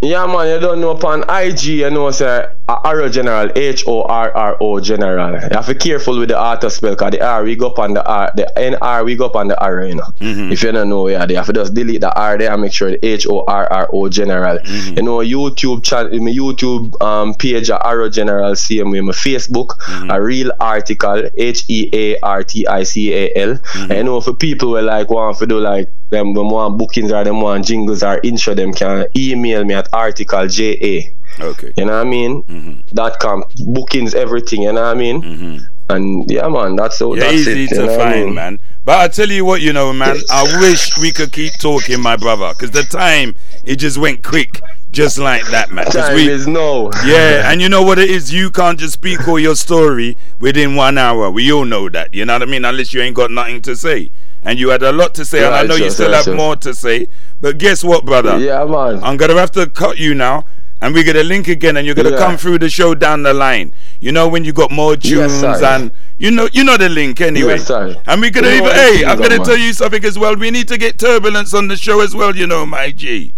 Yeah, 0.00 0.26
man, 0.26 0.48
you 0.48 0.58
don't 0.58 0.80
know 0.80 0.90
upon 0.90 1.24
IG, 1.30 1.62
you 1.64 1.90
know, 1.90 2.10
say 2.10 2.50
Horror 2.68 3.08
General, 3.08 3.50
H 3.56 3.84
O 3.86 4.02
R 4.02 4.30
R 4.34 4.56
O 4.60 4.80
General. 4.80 5.32
You 5.32 5.48
have 5.52 5.66
to 5.66 5.74
be 5.74 5.78
careful 5.78 6.18
with 6.18 6.28
the 6.28 6.38
auto 6.38 6.68
spell, 6.68 6.92
because 6.92 7.12
the 7.12 7.26
R 7.26 7.44
we 7.44 7.56
go 7.56 7.68
up 7.68 7.78
on 7.78 7.94
the 7.94 8.06
R, 8.06 8.30
the 8.36 8.58
N 8.58 8.76
R 8.80 9.04
we 9.04 9.16
go 9.16 9.26
up 9.26 9.36
on 9.36 9.48
the 9.48 9.60
R, 9.60 9.84
you 9.84 9.96
know. 9.96 10.04
Mm-hmm. 10.20 10.52
If 10.52 10.62
you 10.62 10.72
don't 10.72 10.88
know, 10.88 11.08
yeah, 11.08 11.26
they 11.26 11.34
have 11.34 11.46
to 11.46 11.52
just 11.52 11.74
delete 11.74 12.00
the 12.00 12.14
R 12.14 12.38
there 12.38 12.52
and 12.52 12.62
make 12.62 12.72
sure 12.72 12.90
the 12.90 13.04
H 13.04 13.26
O 13.26 13.44
R 13.46 13.70
R 13.70 13.88
O 13.92 14.08
General. 14.08 14.58
Mm-hmm. 14.58 14.96
You 14.96 15.02
know, 15.02 15.18
YouTube 15.18 15.82
channel, 15.84 16.18
my 16.20 16.30
YouTube 16.30 17.00
um, 17.02 17.34
page, 17.34 17.68
Horror 17.70 18.08
General, 18.08 18.54
same 18.54 18.90
way, 18.90 19.00
my 19.00 19.12
Facebook, 19.12 19.68
mm-hmm. 19.68 20.10
a 20.10 20.22
real 20.22 20.52
article, 20.60 21.22
H 21.36 21.64
E 21.68 21.90
A 21.92 22.18
R 22.20 22.44
T 22.44 22.66
I 22.66 22.84
C 22.84 23.12
A 23.12 23.32
L. 23.36 23.54
Mm-hmm. 23.54 23.92
You 23.92 24.04
know, 24.04 24.20
for 24.20 24.34
people 24.34 24.76
who 24.76 24.80
like 24.80 25.10
want 25.10 25.38
to 25.38 25.46
do 25.46 25.58
like 25.58 25.92
them, 26.10 26.34
them 26.34 26.50
want 26.50 26.78
bookings 26.78 27.10
or 27.10 27.24
them 27.24 27.40
want 27.40 27.64
jingles 27.64 28.02
or 28.02 28.20
intro, 28.22 28.54
them 28.54 28.72
can 28.72 29.06
email 29.16 29.64
me 29.64 29.74
at 29.74 29.88
article 29.92 30.46
JA. 30.46 31.00
Okay. 31.40 31.72
You 31.76 31.86
know 31.86 31.92
what 31.92 32.06
I 32.06 32.10
mean? 32.10 32.42
Mm-hmm. 32.44 32.94
Dot 32.94 33.18
com 33.20 33.44
bookings 33.66 34.14
everything. 34.14 34.62
You 34.62 34.72
know 34.72 34.82
what 34.82 34.96
I 34.96 34.98
mean? 34.98 35.22
Mm-hmm. 35.22 35.64
And 35.90 36.30
yeah, 36.30 36.48
man, 36.48 36.76
that's 36.76 37.00
all. 37.02 37.16
Yeah, 37.16 37.24
that's 37.24 37.46
easy 37.46 37.64
it, 37.64 37.68
to 37.70 37.86
find, 37.86 38.00
I 38.00 38.24
mean? 38.24 38.34
man. 38.34 38.60
But 38.84 39.00
I 39.00 39.08
tell 39.08 39.30
you 39.30 39.44
what, 39.44 39.60
you 39.60 39.72
know, 39.72 39.92
man, 39.92 40.16
I 40.30 40.42
wish 40.60 40.96
we 40.98 41.12
could 41.12 41.32
keep 41.32 41.52
talking, 41.58 42.00
my 42.00 42.16
brother, 42.16 42.52
because 42.52 42.70
the 42.70 42.82
time 42.82 43.36
it 43.64 43.76
just 43.76 43.98
went 43.98 44.24
quick, 44.24 44.60
just 44.90 45.18
like 45.18 45.46
that, 45.48 45.70
man. 45.70 45.86
Time 45.86 46.14
we, 46.14 46.28
is 46.28 46.46
no. 46.48 46.90
yeah, 47.04 47.50
and 47.52 47.60
you 47.60 47.68
know 47.68 47.82
what 47.82 47.98
it 47.98 48.10
is? 48.10 48.32
You 48.32 48.50
can't 48.50 48.78
just 48.78 48.94
speak 48.94 49.28
all 49.28 49.38
your 49.38 49.54
story 49.54 50.16
within 50.40 50.74
one 50.76 50.98
hour. 50.98 51.30
We 51.30 51.52
all 51.52 51.64
know 51.64 51.88
that. 51.90 52.14
You 52.14 52.24
know 52.24 52.34
what 52.34 52.42
I 52.42 52.46
mean? 52.46 52.64
Unless 52.64 52.92
you 52.94 53.02
ain't 53.02 53.16
got 53.16 53.30
nothing 53.30 53.60
to 53.62 53.76
say. 53.76 54.10
And 54.44 54.58
you 54.58 54.70
had 54.70 54.82
a 54.82 54.90
lot 54.90 55.14
to 55.16 55.24
say, 55.24 55.44
and 55.44 55.54
I 55.54 55.62
know 55.62 55.76
you 55.76 55.90
still 55.90 56.08
sure, 56.08 56.16
have 56.16 56.24
sure. 56.24 56.34
more 56.34 56.56
to 56.56 56.74
say. 56.74 57.06
But 57.40 57.58
guess 57.58 57.84
what, 57.84 58.04
brother? 58.04 58.38
Yeah, 58.38 58.64
man. 58.64 59.02
I'm 59.04 59.16
gonna 59.16 59.34
have 59.34 59.52
to 59.52 59.68
cut 59.68 59.98
you 59.98 60.14
now, 60.14 60.46
and 60.82 60.92
we're 60.94 61.04
gonna 61.04 61.22
link 61.22 61.48
again, 61.48 61.76
and 61.78 61.86
you're 61.86 61.94
gonna 61.94 62.10
Yeah. 62.10 62.18
come 62.18 62.36
through 62.36 62.58
the 62.58 62.68
show 62.68 62.94
down 62.94 63.22
the 63.22 63.32
line. 63.32 63.72
You 64.00 64.12
know 64.12 64.28
when 64.28 64.44
you 64.44 64.52
got 64.52 64.70
more 64.70 64.96
tunes, 64.96 65.40
Yes, 65.40 65.62
and 65.62 65.90
you 66.18 66.30
know 66.30 66.48
you 66.52 66.64
know 66.64 66.76
the 66.76 66.88
link 66.90 67.20
anyway. 67.22 67.56
Yes, 67.58 67.70
and 67.70 68.20
we're 68.20 68.30
gonna 68.30 68.48
even. 68.48 68.64
Hey, 68.70 69.04
I'm 69.06 69.16
gonna 69.18 69.38
man. 69.38 69.44
tell 69.46 69.56
you 69.56 69.72
something 69.72 70.04
as 70.04 70.18
well. 70.18 70.36
We 70.36 70.50
need 70.50 70.68
to 70.68 70.76
get 70.76 70.98
turbulence 70.98 71.54
on 71.54 71.68
the 71.68 71.76
show 71.76 72.00
as 72.00 72.14
well. 72.14 72.36
You 72.36 72.46
know, 72.46 72.66
my 72.66 72.90
G. 72.90 73.34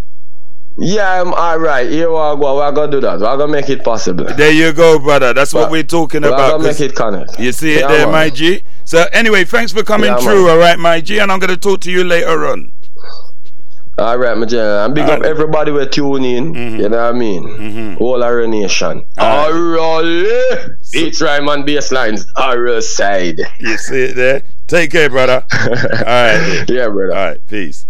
Yeah, 0.76 1.20
I'm 1.22 1.32
all 1.32 1.58
right. 1.60 1.88
Here 1.88 2.08
we 2.08 2.14
go. 2.16 2.34
We're 2.56 2.72
gonna 2.72 2.90
do 2.90 3.00
that. 3.02 3.20
We're 3.20 3.36
gonna 3.36 3.46
make 3.46 3.70
it 3.70 3.84
possible. 3.84 4.24
There 4.24 4.50
you 4.50 4.72
go, 4.72 4.98
brother. 4.98 5.32
That's 5.32 5.54
what 5.54 5.70
we're 5.70 5.84
talking 5.84 6.22
We're 6.22 6.30
about. 6.30 6.50
gonna 6.58 6.64
'cause 6.64 6.80
make 6.80 6.90
it 6.90 6.96
connect. 6.96 7.38
You 7.38 7.52
see 7.52 7.74
it 7.74 7.82
Yeah, 7.82 7.88
there, 7.88 8.06
man. 8.06 8.12
my 8.12 8.30
G. 8.30 8.62
So 8.84 9.04
anyway, 9.12 9.44
thanks 9.44 9.70
for 9.70 9.84
coming 9.84 10.10
Yeah, 10.10 10.16
through. 10.18 10.46
man. 10.46 10.50
All 10.50 10.58
right, 10.58 10.76
my 10.78 11.00
G, 11.00 11.18
and 11.20 11.30
I'm 11.30 11.38
gonna 11.38 11.56
talk 11.56 11.80
to 11.82 11.92
you 11.92 12.02
later 12.02 12.48
on. 12.48 12.72
All 13.96 14.18
right, 14.18 14.36
my 14.36 14.44
general. 14.46 14.84
And 14.86 14.94
big 14.94 15.04
up 15.04 15.10
Alright. 15.10 15.26
everybody 15.26 15.70
we 15.70 15.86
tune 15.86 16.24
in. 16.24 16.52
Mhm. 16.54 16.78
You 16.80 16.88
know 16.88 16.96
what 16.96 17.14
I 17.14 17.18
mean? 17.18 17.44
Mhm. 17.44 17.98
Whole 17.98 18.24
our 18.24 18.44
nation. 18.46 19.04
Alright. 19.18 19.54
Alright. 19.78 20.70
It's 20.92 21.20
rhyme 21.22 21.48
and 21.48 21.64
bass 21.64 21.92
lines. 21.92 22.26
Our 22.36 22.80
side. 22.80 23.40
You 23.60 23.76
see 23.78 24.02
it 24.04 24.16
there. 24.16 24.42
Take 24.66 24.90
care, 24.90 25.08
brother. 25.10 25.44
All 25.52 25.68
right. 25.68 26.64
Yeah, 26.68 26.88
brother. 26.88 27.12
All 27.14 27.26
right, 27.28 27.46
peace. 27.46 27.86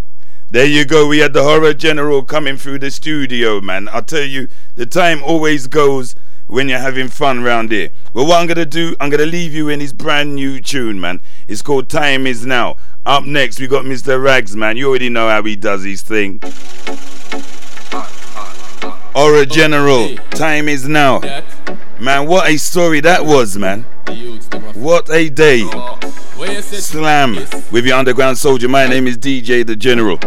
There 0.51 0.67
you 0.67 0.85
go. 0.85 1.09
We 1.09 1.19
had 1.19 1.33
the 1.33 1.43
horror 1.43 1.73
general 1.73 2.23
coming 2.23 2.57
through 2.59 2.81
the 2.81 2.91
studio, 2.91 3.61
man. 3.63 3.89
I'll 3.91 4.03
tell 4.03 4.23
you, 4.23 4.49
the 4.77 4.87
time 4.87 5.23
always 5.25 5.67
goes 5.67 6.15
when 6.47 6.69
you're 6.69 6.79
having 6.79 7.09
fun 7.09 7.43
round 7.43 7.73
here. 7.73 7.89
Well, 8.13 8.27
what 8.27 8.41
I'm 8.41 8.47
gonna 8.47 8.67
do, 8.67 8.95
I'm 9.01 9.09
gonna 9.09 9.25
leave 9.27 9.55
you 9.55 9.71
in 9.71 9.81
his 9.81 9.95
brand 9.95 10.35
new 10.35 10.61
tune, 10.61 11.01
man. 11.01 11.23
It's 11.49 11.63
called 11.63 11.89
Time 11.89 12.27
Is 12.27 12.45
Now. 12.45 12.77
Up 13.07 13.25
next, 13.27 13.61
we 13.61 13.67
got 13.67 13.85
Mr. 13.85 14.23
Rags, 14.23 14.57
man. 14.57 14.79
You 14.79 14.89
already 14.89 15.11
know 15.11 15.29
how 15.29 15.43
he 15.43 15.57
does 15.57 15.85
his 15.85 16.01
thing. 16.01 16.41
Horror 19.15 19.45
General, 19.45 20.17
Time 20.31 20.71
Is 20.71 20.89
Now. 20.89 21.21
Man, 22.01 22.27
what 22.27 22.49
a 22.49 22.57
story 22.57 23.01
that 23.01 23.27
was, 23.27 23.59
man. 23.59 23.83
What 24.75 25.11
a 25.11 25.29
day. 25.29 25.69
Slam 26.63 27.35
with 27.71 27.85
your 27.85 27.99
underground 27.99 28.39
soldier. 28.39 28.69
My 28.69 28.87
name 28.87 29.07
is 29.07 29.19
DJ 29.19 29.67
the 29.67 29.77
General. 29.77 30.19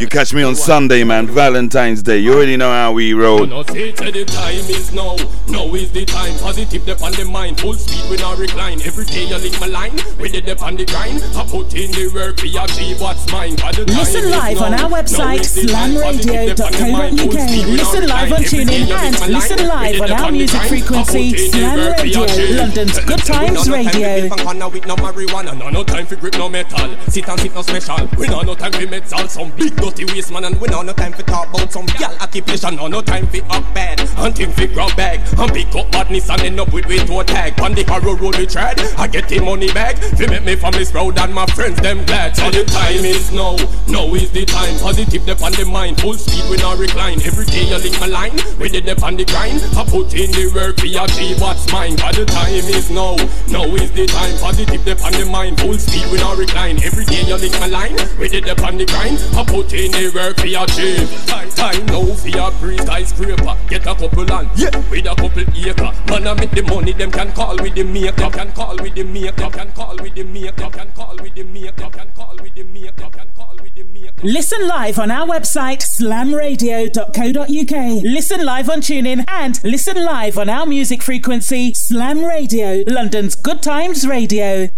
You 0.00 0.06
catch 0.06 0.32
me 0.32 0.42
on 0.42 0.56
Sunday, 0.56 1.04
man, 1.04 1.26
Valentine's 1.26 2.02
Day. 2.02 2.20
You 2.20 2.32
already 2.32 2.56
know 2.56 2.70
how 2.70 2.90
we 2.90 3.12
roll. 3.12 3.44
No 3.44 3.62
say 3.64 3.92
the 3.92 4.24
time 4.24 4.64
is 4.72 4.94
now. 4.94 5.14
Now 5.46 5.74
is 5.74 5.92
the 5.92 6.06
time. 6.06 6.32
Positive 6.38 6.86
dep 6.86 7.02
on 7.02 7.12
the 7.12 7.26
mind. 7.26 7.60
Full 7.60 7.74
speed 7.74 8.08
we 8.08 8.16
not 8.16 8.38
recline. 8.38 8.80
Every 8.80 9.04
day 9.04 9.24
you 9.26 9.36
link 9.36 9.60
my 9.60 9.66
line. 9.66 9.96
With 10.16 10.32
the 10.32 10.40
dep 10.40 10.62
on 10.62 10.76
the 10.76 10.86
grind. 10.86 11.22
I 11.36 11.44
put 11.44 11.74
in 11.74 11.92
the 11.92 12.08
work. 12.14 12.40
We 12.40 12.56
achieve 12.56 12.98
what's 12.98 13.30
mine. 13.30 13.56
But 13.56 13.76
the 13.76 13.84
time 13.84 13.98
Listen 13.98 14.30
live 14.30 14.62
on 14.62 14.72
our 14.72 14.88
website, 14.88 15.40
is 15.40 15.54
the 15.54 15.66
time. 15.68 15.92
Positive 16.00 16.56
dep 16.56 16.64
on 16.64 16.72
the 16.72 16.92
mind. 16.92 17.20
Full 17.20 17.32
slamradio.co.uk. 17.32 17.48
speed 17.50 17.66
we 17.68 17.76
not 17.76 17.92
Listen 17.92 18.06
live 18.08 18.32
on 18.32 18.40
recline. 18.40 18.56
Every 18.56 18.64
TuneIn 18.64 18.72
day 18.72 18.78
you 18.80 18.96
link 18.96 19.20
and 19.20 19.32
listen 19.34 19.68
live 19.68 20.00
on 20.00 20.12
our 20.12 20.32
music 20.32 20.62
frequency, 20.62 21.30
put 21.30 21.52
Slam 21.52 21.92
Radio. 21.92 22.20
London's 22.56 22.98
Good 23.04 23.18
Times 23.20 23.68
Radio. 23.68 23.92
fi 23.92 24.00
live 24.00 24.32
and 24.32 24.40
corner 24.40 24.68
with 24.70 24.86
no 24.86 24.96
marijuana. 24.96 25.52
No 25.58 25.68
no 25.68 25.84
time 25.84 26.06
for 26.06 26.16
grip 26.16 26.38
no 26.38 26.48
metal. 26.48 26.96
Sit 27.08 27.28
and 27.28 27.40
sit 27.40 27.52
no 27.54 27.60
special. 27.60 28.08
We 28.16 28.28
no 28.28 28.40
no 28.40 28.54
time 28.54 28.72
for 28.72 28.86
metal. 28.86 29.28
Some 29.28 29.50
big 29.60 29.76
dirty 29.90 30.12
waste 30.12 30.32
man 30.32 30.44
and 30.44 30.60
we 30.60 30.68
no 30.68 30.82
no 30.82 30.92
time 30.92 31.12
for 31.12 31.22
talk 31.22 31.48
about 31.48 31.72
some 31.72 31.86
gal 31.98 32.14
occupation. 32.20 32.76
No 32.76 32.86
no 32.86 33.02
time 33.02 33.26
for 33.26 33.42
up 33.50 33.64
bad. 33.74 34.00
Hunting 34.00 34.52
for 34.52 34.66
grab 34.68 34.96
bag. 34.96 35.20
And 35.38 35.52
pick 35.52 35.74
up 35.74 35.90
badness 35.90 36.30
and 36.30 36.40
end 36.42 36.60
up 36.60 36.72
with 36.72 36.86
way 36.86 36.98
to 36.98 37.24
tag. 37.24 37.60
On 37.60 37.72
the 37.74 37.84
arrow 37.90 38.16
road 38.16 38.36
we 38.36 38.46
tread. 38.46 38.80
I 38.98 39.06
get 39.06 39.28
the 39.28 39.40
money 39.40 39.72
back. 39.72 39.96
Fi 39.96 40.26
make 40.26 40.44
me 40.44 40.56
family 40.56 40.84
proud 40.84 41.18
and 41.18 41.34
my 41.34 41.46
friends 41.46 41.80
them 41.80 42.04
glad. 42.06 42.36
So 42.36 42.50
the 42.50 42.64
time 42.64 43.04
is 43.04 43.32
now. 43.32 43.56
Now 43.88 44.14
is 44.14 44.30
the 44.30 44.44
time. 44.44 44.78
Positive 44.78 45.24
dep 45.26 45.42
on 45.42 45.52
the 45.52 45.64
mind. 45.64 46.00
Full 46.00 46.14
speed 46.14 46.44
we 46.50 46.56
no 46.58 46.76
recline. 46.76 47.20
Every 47.22 47.44
day 47.46 47.64
you 47.64 47.78
link 47.78 47.98
my 48.00 48.06
line. 48.06 48.38
We 48.58 48.68
did 48.68 48.86
dep 48.86 49.02
on 49.02 49.16
the 49.16 49.24
grind. 49.24 49.62
I 49.76 49.84
put 49.84 50.14
in 50.14 50.30
the 50.30 50.52
work. 50.54 50.80
We 50.82 50.96
achieve 50.96 51.40
what's 51.40 51.70
mine. 51.72 51.96
But 51.96 52.16
the 52.16 52.26
time 52.26 52.52
is 52.54 52.90
now. 52.90 53.16
Now 53.48 53.64
is 53.74 53.90
the 53.92 54.06
time. 54.06 54.36
Positive 54.38 54.84
dep 54.84 55.02
on 55.04 55.12
the 55.12 55.26
mind. 55.26 55.60
Full 55.60 55.78
speed 55.78 56.06
we 56.12 56.18
no 56.18 56.36
recline. 56.36 56.82
Every 56.84 57.04
day 57.04 57.22
you 57.26 57.36
link 57.36 57.58
my 57.58 57.66
line. 57.66 57.96
We 58.18 58.28
did 58.28 58.44
dep 58.44 58.62
on 58.62 58.76
the 58.76 58.86
grind. 58.86 59.18
I 59.34 59.44
put 59.44 59.72
in 59.72 59.79
the 59.88 60.10
work. 60.14 60.36
We 60.42 60.54
achieve. 60.54 61.26
Time, 61.26 61.48
time 61.50 61.86
now 61.86 62.14
for 62.14 62.28
your 62.28 62.50
breeze 62.52 62.82
skyscraper. 62.82 63.56
Get 63.68 63.86
a 63.86 63.94
couple 63.94 64.24
land. 64.24 64.50
Yeah. 64.56 64.76
With 64.90 65.06
a 65.06 65.14
couple 65.14 65.40
acre. 65.40 65.92
Man 66.08 66.26
I 66.26 66.34
make 66.34 66.50
the 66.50 66.62
money. 66.62 66.92
Them 66.92 67.10
can 67.10 67.32
call 67.32 67.56
with 67.56 67.74
the 67.74 67.84
makeup. 67.84 68.32
Can 68.32 68.52
call 68.52 68.76
with 68.76 68.94
the 68.94 69.04
makeup. 69.04 69.52
Can 69.52 69.72
call 69.72 69.96
with 69.96 70.14
the 70.14 70.24
makeup. 70.24 70.72
Can 70.72 70.92
call 70.92 71.16
with 71.16 71.34
the 71.34 71.44
makeup. 71.44 71.92
Can 71.92 72.12
call 72.12 72.36
with 72.42 72.54
the 72.54 72.64
makeup. 72.64 73.12
Can 73.12 73.28
call 73.36 73.56
with 73.62 73.74
the 73.74 73.84
makeup. 73.84 74.20
Listen 74.22 74.68
live 74.68 74.98
on 74.98 75.10
our 75.10 75.26
website, 75.26 75.80
slamradio.co.uk. 75.80 78.02
Listen 78.02 78.44
live 78.44 78.68
on 78.68 78.80
TuneIn 78.80 79.24
and 79.28 79.64
listen 79.64 80.04
live 80.04 80.38
on 80.38 80.48
our 80.48 80.66
music 80.66 81.02
frequency, 81.02 81.72
Slam 81.72 82.24
Radio, 82.24 82.84
London's 82.86 83.34
Good 83.34 83.62
Times 83.62 84.06
Radio. 84.06 84.68